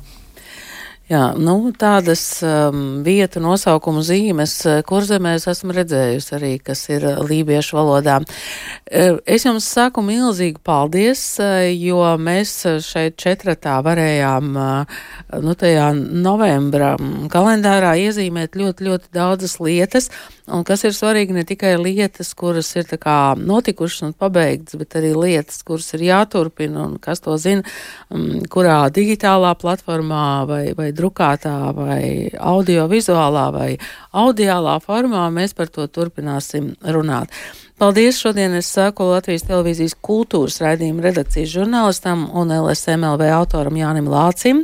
Jā, 1.07 1.37
nu, 1.39 1.71
tādas 1.71 2.21
um, 2.43 3.05
vietu 3.07 3.39
nosaukumu 3.39 4.01
zīmes, 4.03 4.57
uh, 4.67 4.81
kur 4.83 5.05
zemē 5.07 5.37
es 5.39 5.45
esmu 5.47 5.77
redzējusi 5.77 6.33
arī, 6.35 6.49
kas 6.59 6.81
ir 6.91 7.07
uh, 7.07 7.21
lībiešu 7.23 7.77
valodā. 7.79 8.17
Uh, 8.27 9.21
es 9.23 9.47
jums 9.47 9.69
saku 9.71 10.03
milzīgi 10.03 10.59
paldies, 10.67 11.23
jo 11.79 12.01
mēs 12.19 12.57
šeit 12.83 13.15
četratā 13.23 13.77
varējām, 13.87 14.51
nu, 15.47 15.55
tajā 15.55 15.93
novembra 15.95 16.97
mm, 16.99 17.31
kalendārā 17.31 17.95
iezīmēt 18.03 18.59
ļoti, 18.59 18.91
ļoti 18.91 19.15
daudzas 19.15 19.61
lietas, 19.63 20.11
un 20.47 20.65
kas 20.67 20.85
ir 20.87 20.95
svarīgi 20.95 21.35
ne 21.35 21.45
tikai 21.47 21.75
lietas, 21.81 22.33
kuras 22.39 22.71
ir 22.79 22.89
kā 23.03 23.35
notikušas 23.39 24.07
un 24.09 24.15
pabeigtas, 24.19 24.79
bet 24.81 24.97
arī 24.99 25.13
lietas, 25.17 25.63
kuras 25.67 25.89
ir 25.97 26.07
jāturpina, 26.07 26.87
un 26.87 26.97
kas 27.03 27.23
to 27.25 27.37
zina, 27.41 27.67
um, 28.11 28.43
kurā 28.53 28.79
digitālā 28.95 29.53
platformā 29.59 30.27
vai, 30.49 30.63
vai 30.79 30.91
drukātā 30.97 31.57
vai 31.77 32.03
audiovizuālā 32.55 33.47
vai 33.55 33.71
audiālā 34.17 34.79
formā 34.85 35.27
mēs 35.35 35.57
par 35.57 35.73
to 35.73 35.87
turpināsim 35.91 36.75
runāt. 36.83 37.35
Paldies! 37.77 38.17
Šodien 38.17 38.55
es 38.57 38.71
saku 38.73 39.05
Latvijas 39.05 39.43
televīzijas 39.45 39.93
kultūras 40.01 40.55
raidījuma 40.65 41.03
redakcijas 41.05 41.51
žurnālistam 41.53 42.23
un 42.33 42.55
LSMLV 42.55 43.27
autoram 43.37 43.77
Jānim 43.77 44.09
Lācim, 44.09 44.63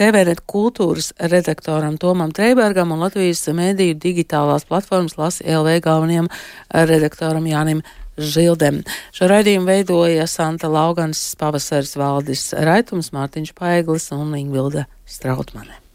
TVNet 0.00 0.40
kultūras 0.48 1.10
redaktoram 1.20 2.00
Tomam 2.00 2.32
Treibergam 2.32 2.96
un 2.96 3.04
Latvijas 3.04 3.44
mēdīju 3.60 4.00
digitālās 4.00 4.64
platformas 4.64 5.18
Lasi 5.20 5.44
LV 5.44 5.76
galvenajam 5.84 6.32
redaktoram 6.72 7.44
Jānim 7.52 7.84
Žildem. 8.16 8.86
Šo 9.12 9.28
raidījumu 9.28 9.68
veidoja 9.68 10.24
Santa 10.24 10.72
Laugans, 10.72 11.26
Pavasaris 11.36 11.92
Valdis 12.00 12.54
Raitums, 12.56 13.12
Mārtiņš 13.12 13.52
Paeglis 13.52 14.14
un 14.16 14.32
Ingvilda 14.40 14.88
Strautmane. 15.04 15.85